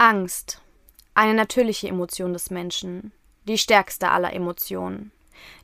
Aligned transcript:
Angst. 0.00 0.62
Eine 1.12 1.34
natürliche 1.34 1.86
Emotion 1.86 2.32
des 2.32 2.48
Menschen. 2.48 3.12
Die 3.46 3.58
stärkste 3.58 4.10
aller 4.10 4.32
Emotionen. 4.32 5.12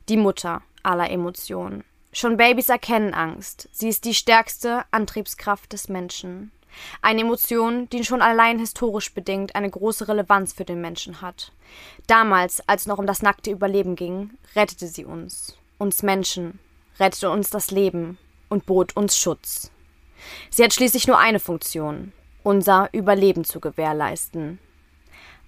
Die 0.09 0.15
Mutter 0.15 0.61
aller 0.83 1.09
Emotionen. 1.09 1.83
Schon 2.13 2.37
Babys 2.37 2.69
erkennen 2.69 3.15
Angst. 3.15 3.67
Sie 3.71 3.89
ist 3.89 4.05
die 4.05 4.13
stärkste 4.13 4.83
Antriebskraft 4.91 5.73
des 5.73 5.89
Menschen. 5.89 6.51
Eine 7.01 7.21
Emotion, 7.21 7.89
die 7.89 8.03
schon 8.03 8.21
allein 8.21 8.59
historisch 8.59 9.11
bedingt 9.11 9.55
eine 9.55 9.71
große 9.71 10.07
Relevanz 10.07 10.53
für 10.53 10.65
den 10.65 10.81
Menschen 10.81 11.21
hat. 11.21 11.51
Damals, 12.05 12.61
als 12.69 12.81
es 12.81 12.87
noch 12.87 12.99
um 12.99 13.07
das 13.07 13.23
nackte 13.23 13.49
Überleben 13.49 13.95
ging, 13.95 14.37
rettete 14.55 14.87
sie 14.87 15.05
uns, 15.05 15.57
uns 15.79 16.03
Menschen, 16.03 16.59
rettete 16.99 17.31
uns 17.31 17.49
das 17.49 17.71
Leben 17.71 18.19
und 18.49 18.67
bot 18.67 18.95
uns 18.95 19.17
Schutz. 19.17 19.71
Sie 20.51 20.63
hat 20.63 20.75
schließlich 20.75 21.07
nur 21.07 21.17
eine 21.17 21.39
Funktion, 21.39 22.13
unser 22.47 22.87
Überleben 22.93 23.43
zu 23.43 23.59
gewährleisten. 23.59 24.59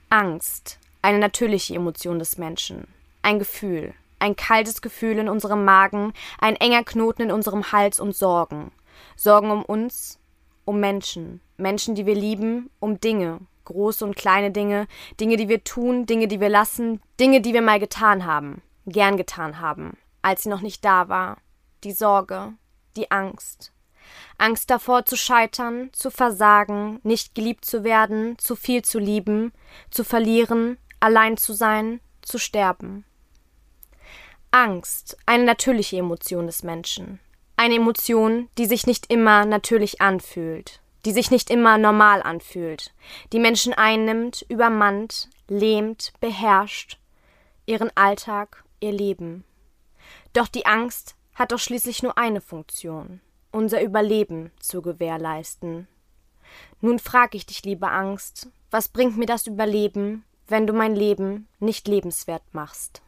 Angst, 0.09 0.79
eine 1.01 1.17
natürliche 1.17 1.73
Emotion 1.73 2.19
des 2.19 2.37
Menschen, 2.37 2.89
ein 3.21 3.39
Gefühl, 3.39 3.93
ein 4.19 4.35
kaltes 4.35 4.81
Gefühl 4.81 5.17
in 5.17 5.29
unserem 5.29 5.63
Magen, 5.63 6.11
ein 6.39 6.57
enger 6.57 6.83
Knoten 6.83 7.21
in 7.21 7.31
unserem 7.31 7.71
Hals 7.71 8.01
und 8.01 8.17
Sorgen. 8.17 8.73
Sorgen 9.15 9.49
um 9.49 9.63
uns, 9.63 10.19
um 10.65 10.81
Menschen, 10.81 11.39
Menschen, 11.55 11.95
die 11.95 12.05
wir 12.05 12.15
lieben, 12.15 12.69
um 12.81 12.99
Dinge, 12.99 13.39
große 13.63 14.03
und 14.03 14.17
kleine 14.17 14.51
Dinge, 14.51 14.85
Dinge, 15.21 15.37
die 15.37 15.47
wir 15.47 15.63
tun, 15.63 16.05
Dinge, 16.05 16.27
die 16.27 16.41
wir 16.41 16.49
lassen, 16.49 16.99
Dinge, 17.17 17.39
die 17.39 17.53
wir 17.53 17.61
mal 17.61 17.79
getan 17.79 18.25
haben, 18.25 18.61
gern 18.85 19.15
getan 19.15 19.61
haben, 19.61 19.95
als 20.21 20.43
sie 20.43 20.49
noch 20.49 20.59
nicht 20.59 20.83
da 20.83 21.07
war, 21.07 21.37
die 21.85 21.93
Sorge, 21.93 22.55
die 22.97 23.09
Angst. 23.09 23.71
Angst 24.37 24.69
davor 24.69 25.05
zu 25.05 25.17
scheitern, 25.17 25.89
zu 25.93 26.11
versagen, 26.11 26.99
nicht 27.03 27.35
geliebt 27.35 27.65
zu 27.65 27.83
werden, 27.83 28.37
zu 28.37 28.55
viel 28.55 28.83
zu 28.83 28.99
lieben, 28.99 29.51
zu 29.91 30.03
verlieren, 30.03 30.77
allein 30.99 31.37
zu 31.37 31.53
sein, 31.53 31.99
zu 32.21 32.37
sterben. 32.37 33.05
Angst, 34.51 35.17
eine 35.25 35.43
natürliche 35.43 35.97
Emotion 35.97 36.47
des 36.47 36.63
Menschen. 36.63 37.19
Eine 37.55 37.75
Emotion, 37.75 38.49
die 38.57 38.65
sich 38.65 38.87
nicht 38.87 39.11
immer 39.11 39.45
natürlich 39.45 40.01
anfühlt, 40.01 40.81
die 41.05 41.11
sich 41.11 41.29
nicht 41.29 41.49
immer 41.49 41.77
normal 41.77 42.23
anfühlt, 42.23 42.93
die 43.31 43.39
Menschen 43.39 43.73
einnimmt, 43.73 44.45
übermannt, 44.49 45.29
lähmt, 45.47 46.13
beherrscht, 46.19 46.97
ihren 47.65 47.95
Alltag, 47.95 48.63
ihr 48.79 48.91
Leben. 48.91 49.43
Doch 50.33 50.47
die 50.47 50.65
Angst 50.65 51.15
hat 51.35 51.51
doch 51.51 51.59
schließlich 51.59 52.01
nur 52.01 52.17
eine 52.17 52.41
Funktion, 52.41 53.21
unser 53.51 53.81
Überleben 53.81 54.51
zu 54.59 54.81
gewährleisten. 54.81 55.87
Nun 56.81 56.99
frag 56.99 57.35
ich 57.35 57.45
dich, 57.45 57.63
liebe 57.63 57.89
Angst, 57.89 58.49
was 58.71 58.89
bringt 58.89 59.17
mir 59.17 59.25
das 59.25 59.47
Überleben, 59.47 60.23
wenn 60.47 60.67
du 60.67 60.73
mein 60.73 60.95
Leben 60.95 61.47
nicht 61.59 61.87
lebenswert 61.87 62.43
machst? 62.53 63.01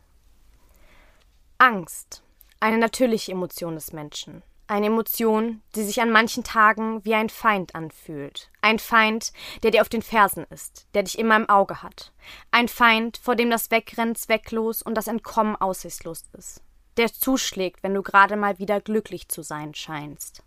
Angst 1.57 2.23
eine 2.61 2.77
natürliche 2.77 3.33
Emotion 3.33 3.75
des 3.75 3.91
Menschen. 3.91 4.43
Eine 4.67 4.85
Emotion, 4.85 5.61
die 5.75 5.83
sich 5.83 5.99
an 5.99 6.11
manchen 6.11 6.45
Tagen 6.45 7.03
wie 7.03 7.15
ein 7.15 7.27
Feind 7.27 7.75
anfühlt. 7.75 8.49
Ein 8.61 8.79
Feind, 8.79 9.33
der 9.63 9.71
dir 9.71 9.81
auf 9.81 9.89
den 9.89 10.03
Fersen 10.03 10.45
ist, 10.49 10.87
der 10.93 11.03
dich 11.03 11.19
immer 11.19 11.35
im 11.35 11.49
Auge 11.49 11.83
hat. 11.83 12.13
Ein 12.51 12.69
Feind, 12.69 13.17
vor 13.17 13.35
dem 13.35 13.49
das 13.49 13.69
Wegrennen 13.71 14.15
zwecklos 14.15 14.81
und 14.81 14.95
das 14.95 15.07
Entkommen 15.07 15.57
aussichtslos 15.57 16.23
ist. 16.37 16.61
Der 16.97 17.11
zuschlägt, 17.11 17.83
wenn 17.83 17.93
du 17.93 18.01
gerade 18.01 18.35
mal 18.35 18.59
wieder 18.59 18.81
glücklich 18.81 19.27
zu 19.29 19.41
sein 19.41 19.73
scheinst. 19.73 20.43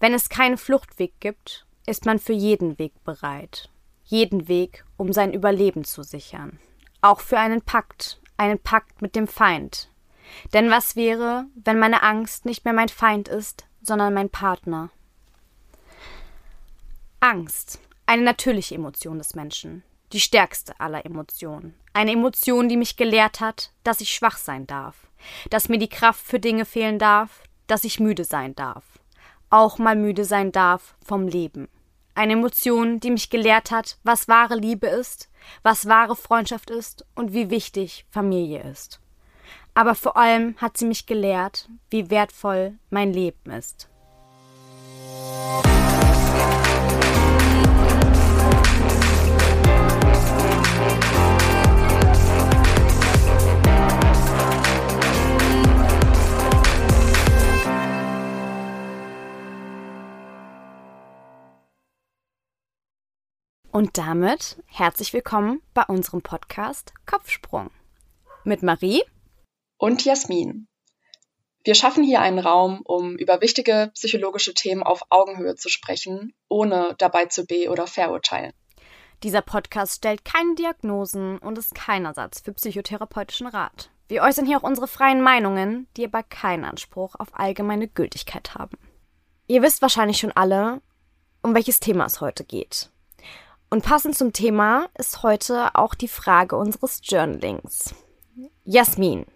Wenn 0.00 0.14
es 0.14 0.28
keinen 0.28 0.58
Fluchtweg 0.58 1.14
gibt, 1.20 1.66
ist 1.86 2.06
man 2.06 2.18
für 2.18 2.32
jeden 2.32 2.78
Weg 2.78 2.92
bereit. 3.04 3.70
Jeden 4.04 4.48
Weg, 4.48 4.84
um 4.96 5.12
sein 5.12 5.32
Überleben 5.32 5.84
zu 5.84 6.02
sichern. 6.02 6.58
Auch 7.00 7.20
für 7.20 7.38
einen 7.38 7.62
Pakt, 7.62 8.20
einen 8.36 8.58
Pakt 8.58 9.00
mit 9.00 9.16
dem 9.16 9.26
Feind, 9.26 9.88
denn 10.52 10.70
was 10.70 10.96
wäre, 10.96 11.46
wenn 11.54 11.78
meine 11.78 12.02
Angst 12.02 12.44
nicht 12.44 12.64
mehr 12.64 12.74
mein 12.74 12.88
Feind 12.88 13.28
ist, 13.28 13.66
sondern 13.82 14.14
mein 14.14 14.30
Partner? 14.30 14.90
Angst, 17.20 17.80
eine 18.06 18.22
natürliche 18.22 18.74
Emotion 18.74 19.18
des 19.18 19.34
Menschen, 19.34 19.82
die 20.14 20.20
stärkste 20.20 20.78
aller 20.80 21.04
Emotionen, 21.04 21.74
eine 21.92 22.12
Emotion, 22.12 22.70
die 22.70 22.78
mich 22.78 22.96
gelehrt 22.96 23.40
hat, 23.40 23.70
dass 23.82 24.00
ich 24.00 24.14
schwach 24.14 24.38
sein 24.38 24.66
darf, 24.66 24.96
dass 25.50 25.68
mir 25.68 25.78
die 25.78 25.88
Kraft 25.88 26.24
für 26.24 26.40
Dinge 26.40 26.64
fehlen 26.64 26.98
darf, 26.98 27.42
dass 27.66 27.84
ich 27.84 28.00
müde 28.00 28.24
sein 28.24 28.54
darf, 28.54 28.84
auch 29.50 29.76
mal 29.78 29.96
müde 29.96 30.24
sein 30.24 30.52
darf 30.52 30.94
vom 31.04 31.28
Leben. 31.28 31.68
Eine 32.14 32.34
Emotion, 32.34 33.00
die 33.00 33.10
mich 33.10 33.28
gelehrt 33.28 33.70
hat, 33.70 33.98
was 34.04 34.28
wahre 34.28 34.56
Liebe 34.56 34.86
ist, 34.86 35.28
was 35.62 35.86
wahre 35.86 36.16
Freundschaft 36.16 36.70
ist 36.70 37.04
und 37.14 37.34
wie 37.34 37.50
wichtig 37.50 38.06
Familie 38.10 38.62
ist 38.62 39.00
aber 39.74 39.94
vor 39.94 40.16
allem 40.16 40.56
hat 40.58 40.76
sie 40.76 40.86
mich 40.86 41.06
gelehrt, 41.06 41.68
wie 41.90 42.10
wertvoll 42.10 42.78
mein 42.90 43.12
Leben 43.12 43.50
ist. 43.50 43.88
Und 63.74 63.98
damit 63.98 64.62
herzlich 64.66 65.12
willkommen 65.12 65.60
bei 65.74 65.82
unserem 65.82 66.22
Podcast 66.22 66.92
Kopfsprung 67.06 67.72
mit 68.44 68.62
Marie 68.62 69.02
und 69.78 70.04
Jasmin. 70.04 70.68
Wir 71.64 71.74
schaffen 71.74 72.04
hier 72.04 72.20
einen 72.20 72.38
Raum, 72.38 72.82
um 72.84 73.16
über 73.16 73.40
wichtige 73.40 73.90
psychologische 73.94 74.54
Themen 74.54 74.84
auf 74.84 75.02
Augenhöhe 75.10 75.56
zu 75.56 75.68
sprechen, 75.68 76.34
ohne 76.48 76.94
dabei 76.98 77.26
zu 77.26 77.46
be- 77.46 77.68
oder 77.68 77.88
verurteilen. 77.88 78.52
Dieser 79.24 79.42
Podcast 79.42 79.96
stellt 79.96 80.24
keine 80.24 80.54
Diagnosen 80.54 81.38
und 81.38 81.58
ist 81.58 81.74
kein 81.74 82.04
Ersatz 82.04 82.42
für 82.42 82.52
psychotherapeutischen 82.52 83.48
Rat. 83.48 83.90
Wir 84.06 84.22
äußern 84.22 84.46
hier 84.46 84.58
auch 84.58 84.62
unsere 84.62 84.86
freien 84.86 85.20
Meinungen, 85.20 85.88
die 85.96 86.04
aber 86.04 86.22
keinen 86.22 86.64
Anspruch 86.64 87.16
auf 87.18 87.26
allgemeine 87.32 87.88
Gültigkeit 87.88 88.54
haben. 88.54 88.78
Ihr 89.48 89.62
wisst 89.62 89.82
wahrscheinlich 89.82 90.18
schon 90.18 90.30
alle, 90.30 90.80
um 91.42 91.56
welches 91.56 91.80
Thema 91.80 92.06
es 92.06 92.20
heute 92.20 92.44
geht. 92.44 92.92
Und 93.74 93.82
passend 93.82 94.16
zum 94.16 94.32
Thema 94.32 94.88
ist 94.96 95.24
heute 95.24 95.74
auch 95.74 95.96
die 95.96 96.06
Frage 96.06 96.54
unseres 96.54 97.00
Journalings. 97.02 97.92
Jasmin, 98.64 99.26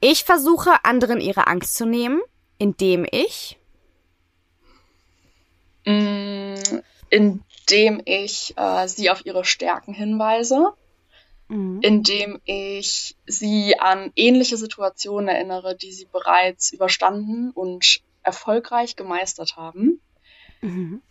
ich 0.00 0.24
versuche 0.24 0.82
anderen 0.82 1.20
ihre 1.20 1.46
Angst 1.46 1.74
zu 1.74 1.84
nehmen, 1.84 2.22
indem 2.56 3.06
ich. 3.10 3.58
Mm, 5.84 6.54
indem 7.10 8.00
ich 8.06 8.54
äh, 8.56 8.88
sie 8.88 9.10
auf 9.10 9.26
ihre 9.26 9.44
Stärken 9.44 9.92
hinweise. 9.92 10.72
Mhm. 11.48 11.80
Indem 11.82 12.40
ich 12.46 13.14
sie 13.26 13.78
an 13.78 14.10
ähnliche 14.16 14.56
Situationen 14.56 15.28
erinnere, 15.28 15.76
die 15.76 15.92
sie 15.92 16.06
bereits 16.10 16.72
überstanden 16.72 17.50
und 17.50 18.00
erfolgreich 18.22 18.96
gemeistert 18.96 19.56
haben. 19.58 20.00
Mhm. 20.62 21.02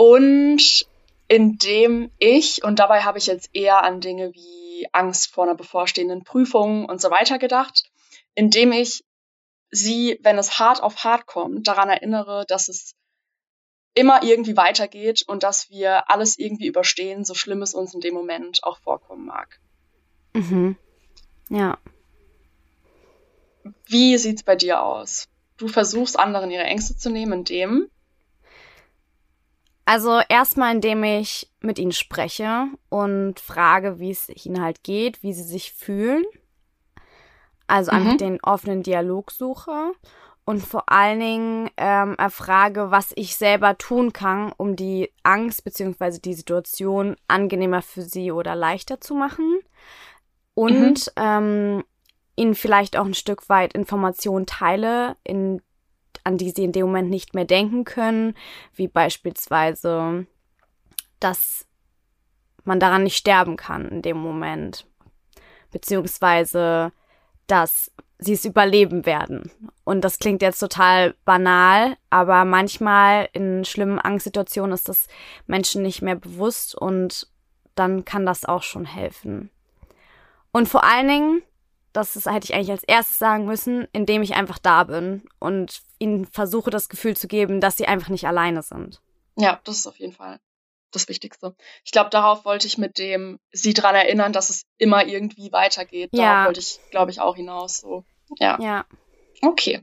Und 0.00 0.86
indem 1.28 2.10
ich, 2.16 2.64
und 2.64 2.78
dabei 2.78 3.02
habe 3.02 3.18
ich 3.18 3.26
jetzt 3.26 3.50
eher 3.52 3.82
an 3.82 4.00
Dinge 4.00 4.32
wie 4.32 4.88
Angst 4.92 5.30
vor 5.30 5.44
einer 5.44 5.54
bevorstehenden 5.54 6.24
Prüfung 6.24 6.86
und 6.86 7.02
so 7.02 7.10
weiter 7.10 7.38
gedacht, 7.38 7.84
indem 8.34 8.72
ich 8.72 9.04
sie, 9.70 10.18
wenn 10.22 10.38
es 10.38 10.58
hart 10.58 10.82
auf 10.82 11.04
hart 11.04 11.26
kommt, 11.26 11.68
daran 11.68 11.90
erinnere, 11.90 12.46
dass 12.48 12.70
es 12.70 12.94
immer 13.92 14.22
irgendwie 14.22 14.56
weitergeht 14.56 15.22
und 15.26 15.42
dass 15.42 15.68
wir 15.68 16.08
alles 16.08 16.38
irgendwie 16.38 16.68
überstehen, 16.68 17.26
so 17.26 17.34
schlimm 17.34 17.60
es 17.60 17.74
uns 17.74 17.92
in 17.92 18.00
dem 18.00 18.14
Moment 18.14 18.64
auch 18.64 18.78
vorkommen 18.78 19.26
mag. 19.26 19.60
Mhm. 20.32 20.76
Ja. 21.50 21.76
Wie 23.84 24.16
sieht's 24.16 24.44
bei 24.44 24.56
dir 24.56 24.80
aus? 24.80 25.28
Du 25.58 25.68
versuchst 25.68 26.18
anderen 26.18 26.50
ihre 26.50 26.64
Ängste 26.64 26.96
zu 26.96 27.10
nehmen, 27.10 27.40
indem 27.40 27.90
also 29.90 30.20
erstmal, 30.28 30.72
indem 30.72 31.02
ich 31.02 31.50
mit 31.58 31.80
ihnen 31.80 31.90
spreche 31.90 32.68
und 32.90 33.40
frage, 33.40 33.98
wie 33.98 34.12
es 34.12 34.28
ihnen 34.46 34.62
halt 34.62 34.84
geht, 34.84 35.24
wie 35.24 35.32
sie 35.32 35.42
sich 35.42 35.72
fühlen. 35.72 36.24
Also 37.66 37.90
einfach 37.90 38.12
mhm. 38.12 38.18
den 38.18 38.40
offenen 38.44 38.84
Dialog 38.84 39.32
suche 39.32 39.90
und 40.44 40.60
vor 40.60 40.92
allen 40.92 41.18
Dingen 41.18 41.70
ähm, 41.76 42.14
erfrage, 42.18 42.92
was 42.92 43.10
ich 43.16 43.34
selber 43.34 43.78
tun 43.78 44.12
kann, 44.12 44.52
um 44.56 44.76
die 44.76 45.12
Angst 45.24 45.64
bzw. 45.64 46.20
die 46.20 46.34
Situation 46.34 47.16
angenehmer 47.26 47.82
für 47.82 48.02
sie 48.02 48.30
oder 48.30 48.54
leichter 48.54 49.00
zu 49.00 49.16
machen. 49.16 49.58
Und 50.54 51.10
mhm. 51.16 51.16
ähm, 51.16 51.84
ihnen 52.36 52.54
vielleicht 52.54 52.96
auch 52.96 53.06
ein 53.06 53.14
Stück 53.14 53.48
weit 53.48 53.72
Informationen 53.72 54.46
teile, 54.46 55.16
in, 55.24 55.62
an 56.24 56.38
die 56.38 56.50
sie 56.50 56.64
in 56.64 56.72
dem 56.72 56.86
Moment 56.86 57.10
nicht 57.10 57.34
mehr 57.34 57.44
denken 57.44 57.84
können, 57.84 58.34
wie 58.74 58.88
beispielsweise 58.88 60.26
dass 61.20 61.66
man 62.64 62.80
daran 62.80 63.04
nicht 63.04 63.16
sterben 63.16 63.56
kann 63.56 63.88
in 63.88 64.02
dem 64.02 64.16
Moment. 64.16 64.86
Beziehungsweise, 65.70 66.92
dass 67.46 67.92
sie 68.18 68.32
es 68.32 68.44
überleben 68.44 69.06
werden. 69.06 69.50
Und 69.84 70.02
das 70.02 70.18
klingt 70.18 70.42
jetzt 70.42 70.58
total 70.58 71.14
banal, 71.24 71.96
aber 72.10 72.44
manchmal 72.44 73.28
in 73.32 73.64
schlimmen 73.64 73.98
Angstsituationen 73.98 74.74
ist 74.74 74.88
das 74.88 75.06
Menschen 75.46 75.82
nicht 75.82 76.02
mehr 76.02 76.16
bewusst 76.16 76.74
und 76.74 77.28
dann 77.74 78.04
kann 78.04 78.26
das 78.26 78.44
auch 78.44 78.62
schon 78.62 78.84
helfen. 78.84 79.50
Und 80.52 80.68
vor 80.68 80.84
allen 80.84 81.08
Dingen, 81.08 81.42
das 81.92 82.16
ist, 82.16 82.26
hätte 82.26 82.44
ich 82.44 82.54
eigentlich 82.54 82.70
als 82.70 82.84
erstes 82.84 83.18
sagen 83.18 83.46
müssen, 83.46 83.88
indem 83.92 84.22
ich 84.22 84.34
einfach 84.34 84.58
da 84.58 84.84
bin 84.84 85.22
und 85.38 85.82
ihnen 85.98 86.26
versuche, 86.26 86.70
das 86.70 86.88
Gefühl 86.88 87.16
zu 87.16 87.28
geben, 87.28 87.60
dass 87.60 87.76
sie 87.76 87.86
einfach 87.86 88.08
nicht 88.08 88.26
alleine 88.26 88.62
sind. 88.62 89.00
Ja, 89.36 89.60
das 89.64 89.78
ist 89.78 89.86
auf 89.86 89.98
jeden 89.98 90.12
Fall 90.12 90.40
das 90.92 91.08
Wichtigste. 91.08 91.54
Ich 91.84 91.92
glaube, 91.92 92.10
darauf 92.10 92.44
wollte 92.44 92.66
ich 92.66 92.78
mit 92.78 92.98
dem 92.98 93.38
sie 93.52 93.74
daran 93.74 93.94
erinnern, 93.94 94.32
dass 94.32 94.50
es 94.50 94.66
immer 94.76 95.06
irgendwie 95.06 95.52
weitergeht. 95.52 96.10
Ja. 96.12 96.22
Darauf 96.22 96.46
wollte 96.46 96.60
ich, 96.60 96.80
glaube 96.90 97.10
ich, 97.10 97.20
auch 97.20 97.36
hinaus. 97.36 97.78
So. 97.78 98.04
Ja. 98.38 98.58
Ja. 98.60 98.86
Okay. 99.42 99.82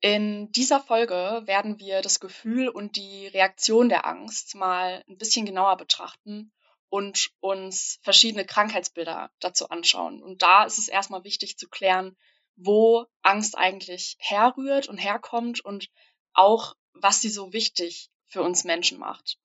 In 0.00 0.52
dieser 0.52 0.80
Folge 0.80 1.42
werden 1.46 1.78
wir 1.78 2.02
das 2.02 2.20
Gefühl 2.20 2.68
und 2.68 2.96
die 2.96 3.28
Reaktion 3.28 3.88
der 3.88 4.06
Angst 4.06 4.54
mal 4.54 5.02
ein 5.08 5.16
bisschen 5.16 5.46
genauer 5.46 5.76
betrachten 5.78 6.52
und 6.88 7.30
uns 7.40 7.98
verschiedene 8.02 8.46
Krankheitsbilder 8.46 9.30
dazu 9.40 9.68
anschauen. 9.68 10.22
Und 10.22 10.42
da 10.42 10.64
ist 10.64 10.78
es 10.78 10.88
erstmal 10.88 11.24
wichtig 11.24 11.58
zu 11.58 11.68
klären, 11.68 12.16
wo 12.56 13.06
Angst 13.22 13.56
eigentlich 13.56 14.16
herrührt 14.18 14.88
und 14.88 14.98
herkommt 14.98 15.64
und 15.64 15.88
auch, 16.32 16.74
was 16.92 17.20
sie 17.20 17.28
so 17.28 17.52
wichtig 17.52 18.10
für 18.26 18.42
uns 18.42 18.64
Menschen 18.64 18.98
macht. 18.98 19.38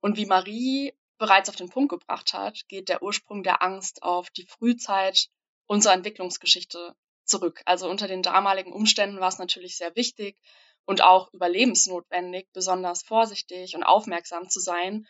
Und 0.00 0.16
wie 0.16 0.26
Marie 0.26 0.92
bereits 1.18 1.48
auf 1.48 1.56
den 1.56 1.70
Punkt 1.70 1.90
gebracht 1.90 2.32
hat, 2.34 2.66
geht 2.68 2.88
der 2.88 3.02
Ursprung 3.02 3.42
der 3.42 3.62
Angst 3.62 4.02
auf 4.02 4.30
die 4.30 4.46
Frühzeit 4.46 5.28
unserer 5.66 5.94
Entwicklungsgeschichte 5.94 6.94
zurück. 7.24 7.62
Also 7.64 7.88
unter 7.88 8.06
den 8.08 8.22
damaligen 8.22 8.72
Umständen 8.72 9.20
war 9.20 9.28
es 9.28 9.38
natürlich 9.38 9.76
sehr 9.76 9.94
wichtig 9.96 10.36
und 10.84 11.02
auch 11.02 11.32
überlebensnotwendig, 11.32 12.48
besonders 12.52 13.02
vorsichtig 13.02 13.74
und 13.74 13.82
aufmerksam 13.82 14.48
zu 14.48 14.60
sein 14.60 15.06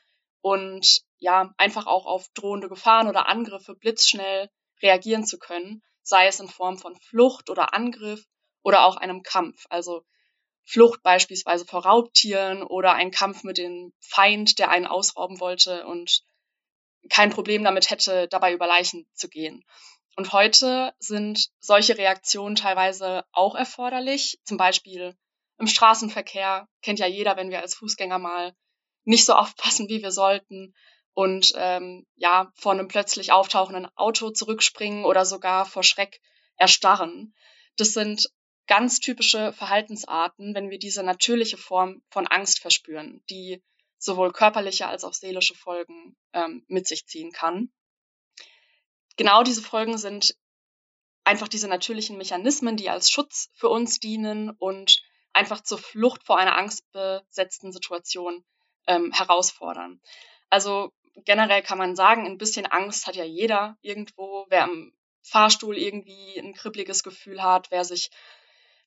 und 0.46 1.00
ja, 1.18 1.52
einfach 1.56 1.88
auch 1.88 2.06
auf 2.06 2.28
drohende 2.32 2.68
Gefahren 2.68 3.08
oder 3.08 3.26
Angriffe 3.26 3.74
blitzschnell 3.74 4.48
reagieren 4.80 5.26
zu 5.26 5.40
können, 5.40 5.82
sei 6.02 6.28
es 6.28 6.38
in 6.38 6.46
Form 6.46 6.78
von 6.78 6.94
Flucht 6.94 7.50
oder 7.50 7.74
Angriff 7.74 8.24
oder 8.62 8.84
auch 8.84 8.96
einem 8.96 9.24
Kampf. 9.24 9.66
Also 9.70 10.04
Flucht 10.62 11.02
beispielsweise 11.02 11.64
vor 11.64 11.84
Raubtieren 11.84 12.62
oder 12.62 12.92
ein 12.94 13.10
Kampf 13.10 13.42
mit 13.42 13.58
dem 13.58 13.92
Feind, 13.98 14.60
der 14.60 14.70
einen 14.70 14.86
ausrauben 14.86 15.40
wollte 15.40 15.84
und 15.84 16.22
kein 17.10 17.30
Problem 17.30 17.64
damit 17.64 17.90
hätte, 17.90 18.28
dabei 18.28 18.52
über 18.52 18.68
Leichen 18.68 19.04
zu 19.14 19.28
gehen. 19.28 19.64
Und 20.14 20.32
heute 20.32 20.94
sind 21.00 21.48
solche 21.58 21.98
Reaktionen 21.98 22.54
teilweise 22.54 23.24
auch 23.32 23.56
erforderlich. 23.56 24.38
Zum 24.44 24.58
Beispiel 24.58 25.16
im 25.58 25.66
Straßenverkehr 25.66 26.68
kennt 26.82 27.00
ja 27.00 27.08
jeder, 27.08 27.36
wenn 27.36 27.50
wir 27.50 27.62
als 27.62 27.74
Fußgänger 27.74 28.20
mal 28.20 28.54
nicht 29.06 29.24
so 29.24 29.32
aufpassen, 29.32 29.88
wie 29.88 30.02
wir 30.02 30.10
sollten 30.10 30.74
und 31.14 31.52
ähm, 31.56 32.06
ja 32.16 32.52
vor 32.56 32.72
einem 32.72 32.88
plötzlich 32.88 33.32
auftauchenden 33.32 33.88
Auto 33.96 34.30
zurückspringen 34.30 35.04
oder 35.04 35.24
sogar 35.24 35.64
vor 35.64 35.82
Schreck 35.82 36.20
erstarren. 36.56 37.34
Das 37.76 37.94
sind 37.94 38.28
ganz 38.66 39.00
typische 39.00 39.52
Verhaltensarten, 39.52 40.54
wenn 40.54 40.70
wir 40.70 40.78
diese 40.78 41.02
natürliche 41.02 41.56
Form 41.56 42.02
von 42.10 42.26
Angst 42.26 42.60
verspüren, 42.60 43.22
die 43.30 43.62
sowohl 43.96 44.32
körperliche 44.32 44.88
als 44.88 45.04
auch 45.04 45.14
seelische 45.14 45.54
Folgen 45.54 46.16
ähm, 46.32 46.64
mit 46.66 46.86
sich 46.86 47.06
ziehen 47.06 47.32
kann. 47.32 47.70
Genau 49.16 49.42
diese 49.42 49.62
Folgen 49.62 49.96
sind 49.98 50.36
einfach 51.24 51.48
diese 51.48 51.68
natürlichen 51.68 52.18
Mechanismen, 52.18 52.76
die 52.76 52.90
als 52.90 53.10
Schutz 53.10 53.50
für 53.54 53.68
uns 53.68 54.00
dienen 54.00 54.50
und 54.50 55.02
einfach 55.32 55.62
zur 55.62 55.78
Flucht 55.78 56.24
vor 56.24 56.38
einer 56.38 56.56
angstbesetzten 56.56 57.72
Situation 57.72 58.44
ähm, 58.86 59.12
herausfordern. 59.12 60.00
Also 60.50 60.92
generell 61.24 61.62
kann 61.62 61.78
man 61.78 61.96
sagen, 61.96 62.26
ein 62.26 62.38
bisschen 62.38 62.66
Angst 62.66 63.06
hat 63.06 63.16
ja 63.16 63.24
jeder 63.24 63.76
irgendwo, 63.80 64.46
wer 64.48 64.64
im 64.64 64.92
Fahrstuhl 65.22 65.76
irgendwie 65.76 66.38
ein 66.38 66.54
kribbeliges 66.54 67.02
Gefühl 67.02 67.42
hat, 67.42 67.70
wer 67.70 67.84
sich 67.84 68.10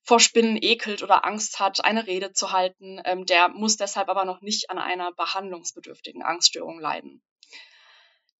vor 0.02 0.20
Spinnen 0.20 0.58
ekelt 0.60 1.02
oder 1.02 1.24
Angst 1.24 1.60
hat, 1.60 1.84
eine 1.84 2.06
Rede 2.06 2.32
zu 2.32 2.52
halten, 2.52 3.00
ähm, 3.04 3.26
der 3.26 3.48
muss 3.48 3.76
deshalb 3.76 4.08
aber 4.08 4.24
noch 4.24 4.40
nicht 4.40 4.70
an 4.70 4.78
einer 4.78 5.12
behandlungsbedürftigen 5.12 6.22
Angststörung 6.22 6.80
leiden. 6.80 7.22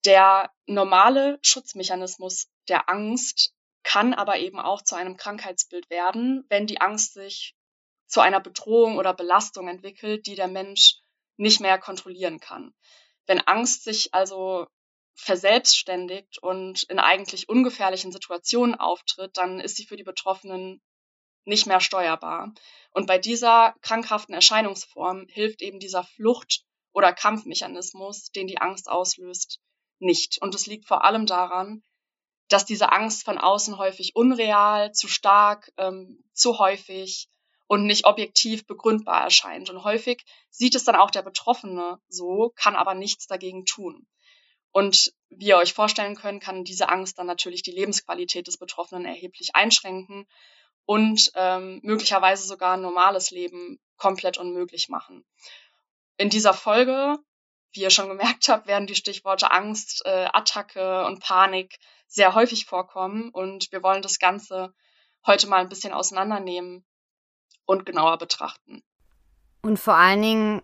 Der 0.06 0.50
normale 0.66 1.38
Schutzmechanismus 1.42 2.48
der 2.68 2.88
Angst 2.88 3.52
kann 3.82 4.14
aber 4.14 4.38
eben 4.38 4.58
auch 4.58 4.82
zu 4.82 4.94
einem 4.94 5.16
Krankheitsbild 5.16 5.90
werden, 5.90 6.44
wenn 6.48 6.66
die 6.66 6.80
Angst 6.80 7.14
sich 7.14 7.54
zu 8.06 8.20
einer 8.20 8.40
Bedrohung 8.40 8.96
oder 8.96 9.12
Belastung 9.12 9.68
entwickelt, 9.68 10.26
die 10.26 10.34
der 10.34 10.48
Mensch 10.48 10.96
nicht 11.36 11.60
mehr 11.60 11.78
kontrollieren 11.78 12.40
kann. 12.40 12.74
Wenn 13.26 13.40
Angst 13.40 13.84
sich 13.84 14.14
also 14.14 14.66
verselbstständigt 15.14 16.38
und 16.42 16.84
in 16.84 16.98
eigentlich 16.98 17.48
ungefährlichen 17.48 18.12
Situationen 18.12 18.74
auftritt, 18.74 19.36
dann 19.36 19.60
ist 19.60 19.76
sie 19.76 19.84
für 19.84 19.96
die 19.96 20.02
Betroffenen 20.02 20.80
nicht 21.44 21.66
mehr 21.66 21.80
steuerbar. 21.80 22.52
Und 22.90 23.06
bei 23.06 23.18
dieser 23.18 23.74
krankhaften 23.82 24.34
Erscheinungsform 24.34 25.26
hilft 25.28 25.62
eben 25.62 25.78
dieser 25.78 26.04
Flucht- 26.04 26.64
oder 26.92 27.12
Kampfmechanismus, 27.12 28.30
den 28.30 28.46
die 28.46 28.58
Angst 28.58 28.88
auslöst, 28.88 29.60
nicht. 29.98 30.38
Und 30.40 30.54
es 30.54 30.66
liegt 30.66 30.86
vor 30.86 31.04
allem 31.04 31.26
daran, 31.26 31.82
dass 32.48 32.64
diese 32.64 32.90
Angst 32.90 33.24
von 33.24 33.38
außen 33.38 33.78
häufig 33.78 34.16
unreal, 34.16 34.92
zu 34.92 35.06
stark, 35.06 35.70
ähm, 35.76 36.24
zu 36.32 36.58
häufig 36.58 37.28
und 37.70 37.86
nicht 37.86 38.04
objektiv 38.04 38.66
begründbar 38.66 39.22
erscheint. 39.22 39.70
Und 39.70 39.84
häufig 39.84 40.24
sieht 40.50 40.74
es 40.74 40.82
dann 40.82 40.96
auch 40.96 41.12
der 41.12 41.22
Betroffene 41.22 42.00
so, 42.08 42.52
kann 42.56 42.74
aber 42.74 42.94
nichts 42.94 43.28
dagegen 43.28 43.64
tun. 43.64 44.08
Und 44.72 45.12
wie 45.28 45.46
ihr 45.46 45.56
euch 45.56 45.72
vorstellen 45.72 46.16
könnt, 46.16 46.42
kann 46.42 46.64
diese 46.64 46.88
Angst 46.88 47.20
dann 47.20 47.28
natürlich 47.28 47.62
die 47.62 47.70
Lebensqualität 47.70 48.48
des 48.48 48.58
Betroffenen 48.58 49.04
erheblich 49.04 49.54
einschränken 49.54 50.26
und 50.84 51.30
ähm, 51.36 51.78
möglicherweise 51.84 52.44
sogar 52.44 52.74
ein 52.74 52.82
normales 52.82 53.30
Leben 53.30 53.78
komplett 53.96 54.36
unmöglich 54.36 54.88
machen. 54.88 55.24
In 56.16 56.28
dieser 56.28 56.54
Folge, 56.54 57.18
wie 57.72 57.82
ihr 57.82 57.90
schon 57.90 58.08
gemerkt 58.08 58.48
habt, 58.48 58.66
werden 58.66 58.88
die 58.88 58.96
Stichworte 58.96 59.52
Angst, 59.52 60.02
äh, 60.06 60.28
Attacke 60.32 61.04
und 61.04 61.20
Panik 61.20 61.78
sehr 62.08 62.34
häufig 62.34 62.66
vorkommen 62.66 63.30
und 63.30 63.70
wir 63.70 63.84
wollen 63.84 64.02
das 64.02 64.18
Ganze 64.18 64.74
heute 65.24 65.46
mal 65.46 65.60
ein 65.60 65.68
bisschen 65.68 65.92
auseinandernehmen 65.92 66.84
und 67.70 67.86
genauer 67.86 68.18
betrachten. 68.18 68.82
Und 69.62 69.78
vor 69.78 69.94
allen 69.94 70.20
Dingen, 70.20 70.62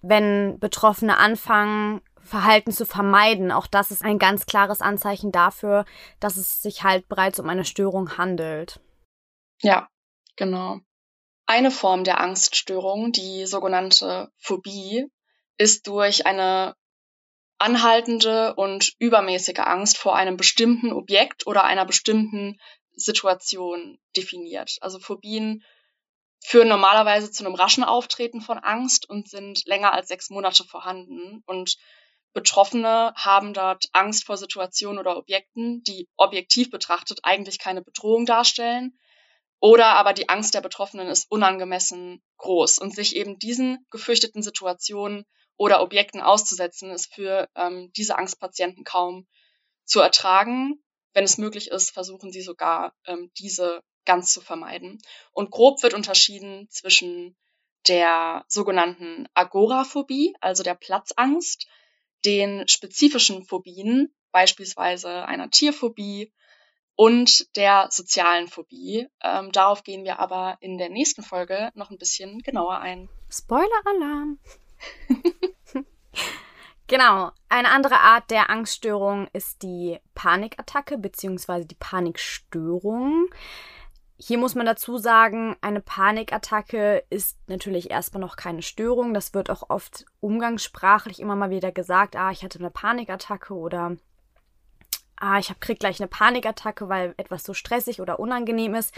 wenn 0.00 0.60
Betroffene 0.60 1.16
anfangen, 1.16 2.02
Verhalten 2.22 2.70
zu 2.70 2.86
vermeiden, 2.86 3.50
auch 3.50 3.66
das 3.66 3.90
ist 3.90 4.02
ein 4.04 4.20
ganz 4.20 4.46
klares 4.46 4.80
Anzeichen 4.80 5.32
dafür, 5.32 5.84
dass 6.20 6.36
es 6.36 6.62
sich 6.62 6.84
halt 6.84 7.08
bereits 7.08 7.40
um 7.40 7.48
eine 7.48 7.64
Störung 7.64 8.16
handelt. 8.16 8.80
Ja, 9.60 9.88
genau. 10.36 10.78
Eine 11.46 11.72
Form 11.72 12.04
der 12.04 12.20
Angststörung, 12.20 13.10
die 13.10 13.44
sogenannte 13.46 14.30
Phobie, 14.38 15.06
ist 15.58 15.88
durch 15.88 16.26
eine 16.26 16.76
anhaltende 17.58 18.54
und 18.54 18.92
übermäßige 18.98 19.58
Angst 19.58 19.98
vor 19.98 20.14
einem 20.14 20.36
bestimmten 20.36 20.92
Objekt 20.92 21.46
oder 21.46 21.64
einer 21.64 21.84
bestimmten 21.84 22.58
Situation 22.92 23.98
definiert. 24.16 24.78
Also 24.80 25.00
Phobien 25.00 25.64
führen 26.46 26.68
normalerweise 26.68 27.30
zu 27.30 27.44
einem 27.44 27.54
raschen 27.54 27.84
Auftreten 27.84 28.42
von 28.42 28.58
Angst 28.58 29.08
und 29.08 29.28
sind 29.30 29.64
länger 29.64 29.94
als 29.94 30.08
sechs 30.08 30.28
Monate 30.28 30.62
vorhanden. 30.64 31.42
Und 31.46 31.78
Betroffene 32.34 33.14
haben 33.16 33.54
dort 33.54 33.86
Angst 33.92 34.26
vor 34.26 34.36
Situationen 34.36 34.98
oder 34.98 35.16
Objekten, 35.16 35.82
die 35.84 36.06
objektiv 36.16 36.70
betrachtet 36.70 37.20
eigentlich 37.22 37.58
keine 37.58 37.80
Bedrohung 37.80 38.26
darstellen, 38.26 38.98
oder 39.58 39.86
aber 39.94 40.12
die 40.12 40.28
Angst 40.28 40.52
der 40.52 40.60
Betroffenen 40.60 41.08
ist 41.08 41.30
unangemessen 41.30 42.22
groß 42.36 42.76
und 42.76 42.94
sich 42.94 43.16
eben 43.16 43.38
diesen 43.38 43.86
gefürchteten 43.90 44.42
Situationen 44.42 45.24
oder 45.56 45.80
Objekten 45.80 46.20
auszusetzen, 46.20 46.90
ist 46.90 47.14
für 47.14 47.48
ähm, 47.54 47.90
diese 47.96 48.18
Angstpatienten 48.18 48.84
kaum 48.84 49.26
zu 49.86 50.00
ertragen. 50.00 50.84
Wenn 51.14 51.24
es 51.24 51.38
möglich 51.38 51.70
ist, 51.70 51.92
versuchen 51.92 52.30
sie 52.30 52.42
sogar, 52.42 52.92
ähm, 53.06 53.30
diese 53.38 53.80
ganz 54.04 54.32
zu 54.32 54.40
vermeiden. 54.40 55.00
Und 55.32 55.50
grob 55.50 55.82
wird 55.82 55.94
unterschieden 55.94 56.68
zwischen 56.70 57.36
der 57.88 58.44
sogenannten 58.48 59.28
Agoraphobie, 59.34 60.34
also 60.40 60.62
der 60.62 60.74
Platzangst, 60.74 61.66
den 62.24 62.66
spezifischen 62.68 63.44
Phobien, 63.44 64.14
beispielsweise 64.32 65.26
einer 65.26 65.50
Tierphobie 65.50 66.32
und 66.96 67.54
der 67.56 67.88
sozialen 67.90 68.48
Phobie. 68.48 69.08
Ähm, 69.22 69.52
darauf 69.52 69.82
gehen 69.84 70.04
wir 70.04 70.18
aber 70.18 70.56
in 70.60 70.78
der 70.78 70.88
nächsten 70.88 71.22
Folge 71.22 71.70
noch 71.74 71.90
ein 71.90 71.98
bisschen 71.98 72.40
genauer 72.40 72.78
ein. 72.78 73.08
Spoiler-Alarm! 73.30 74.38
Genau. 76.86 77.32
Eine 77.48 77.70
andere 77.70 78.00
Art 78.00 78.30
der 78.30 78.50
Angststörung 78.50 79.28
ist 79.32 79.62
die 79.62 79.98
Panikattacke 80.14 80.98
bzw. 80.98 81.64
die 81.64 81.76
Panikstörung. 81.76 83.28
Hier 84.16 84.38
muss 84.38 84.54
man 84.54 84.64
dazu 84.64 84.96
sagen, 84.96 85.56
eine 85.60 85.80
Panikattacke 85.80 87.04
ist 87.10 87.36
natürlich 87.48 87.90
erstmal 87.90 88.20
noch 88.20 88.36
keine 88.36 88.62
Störung. 88.62 89.12
Das 89.12 89.34
wird 89.34 89.50
auch 89.50 89.70
oft 89.70 90.06
umgangssprachlich 90.20 91.20
immer 91.20 91.34
mal 91.34 91.50
wieder 91.50 91.72
gesagt, 91.72 92.14
ah, 92.14 92.30
ich 92.30 92.44
hatte 92.44 92.60
eine 92.60 92.70
Panikattacke 92.70 93.54
oder 93.54 93.96
ah, 95.16 95.38
ich 95.38 95.52
krieg 95.58 95.80
gleich 95.80 96.00
eine 96.00 96.06
Panikattacke, 96.06 96.88
weil 96.88 97.14
etwas 97.16 97.42
so 97.42 97.54
stressig 97.54 98.00
oder 98.00 98.20
unangenehm 98.20 98.76
ist. 98.76 98.94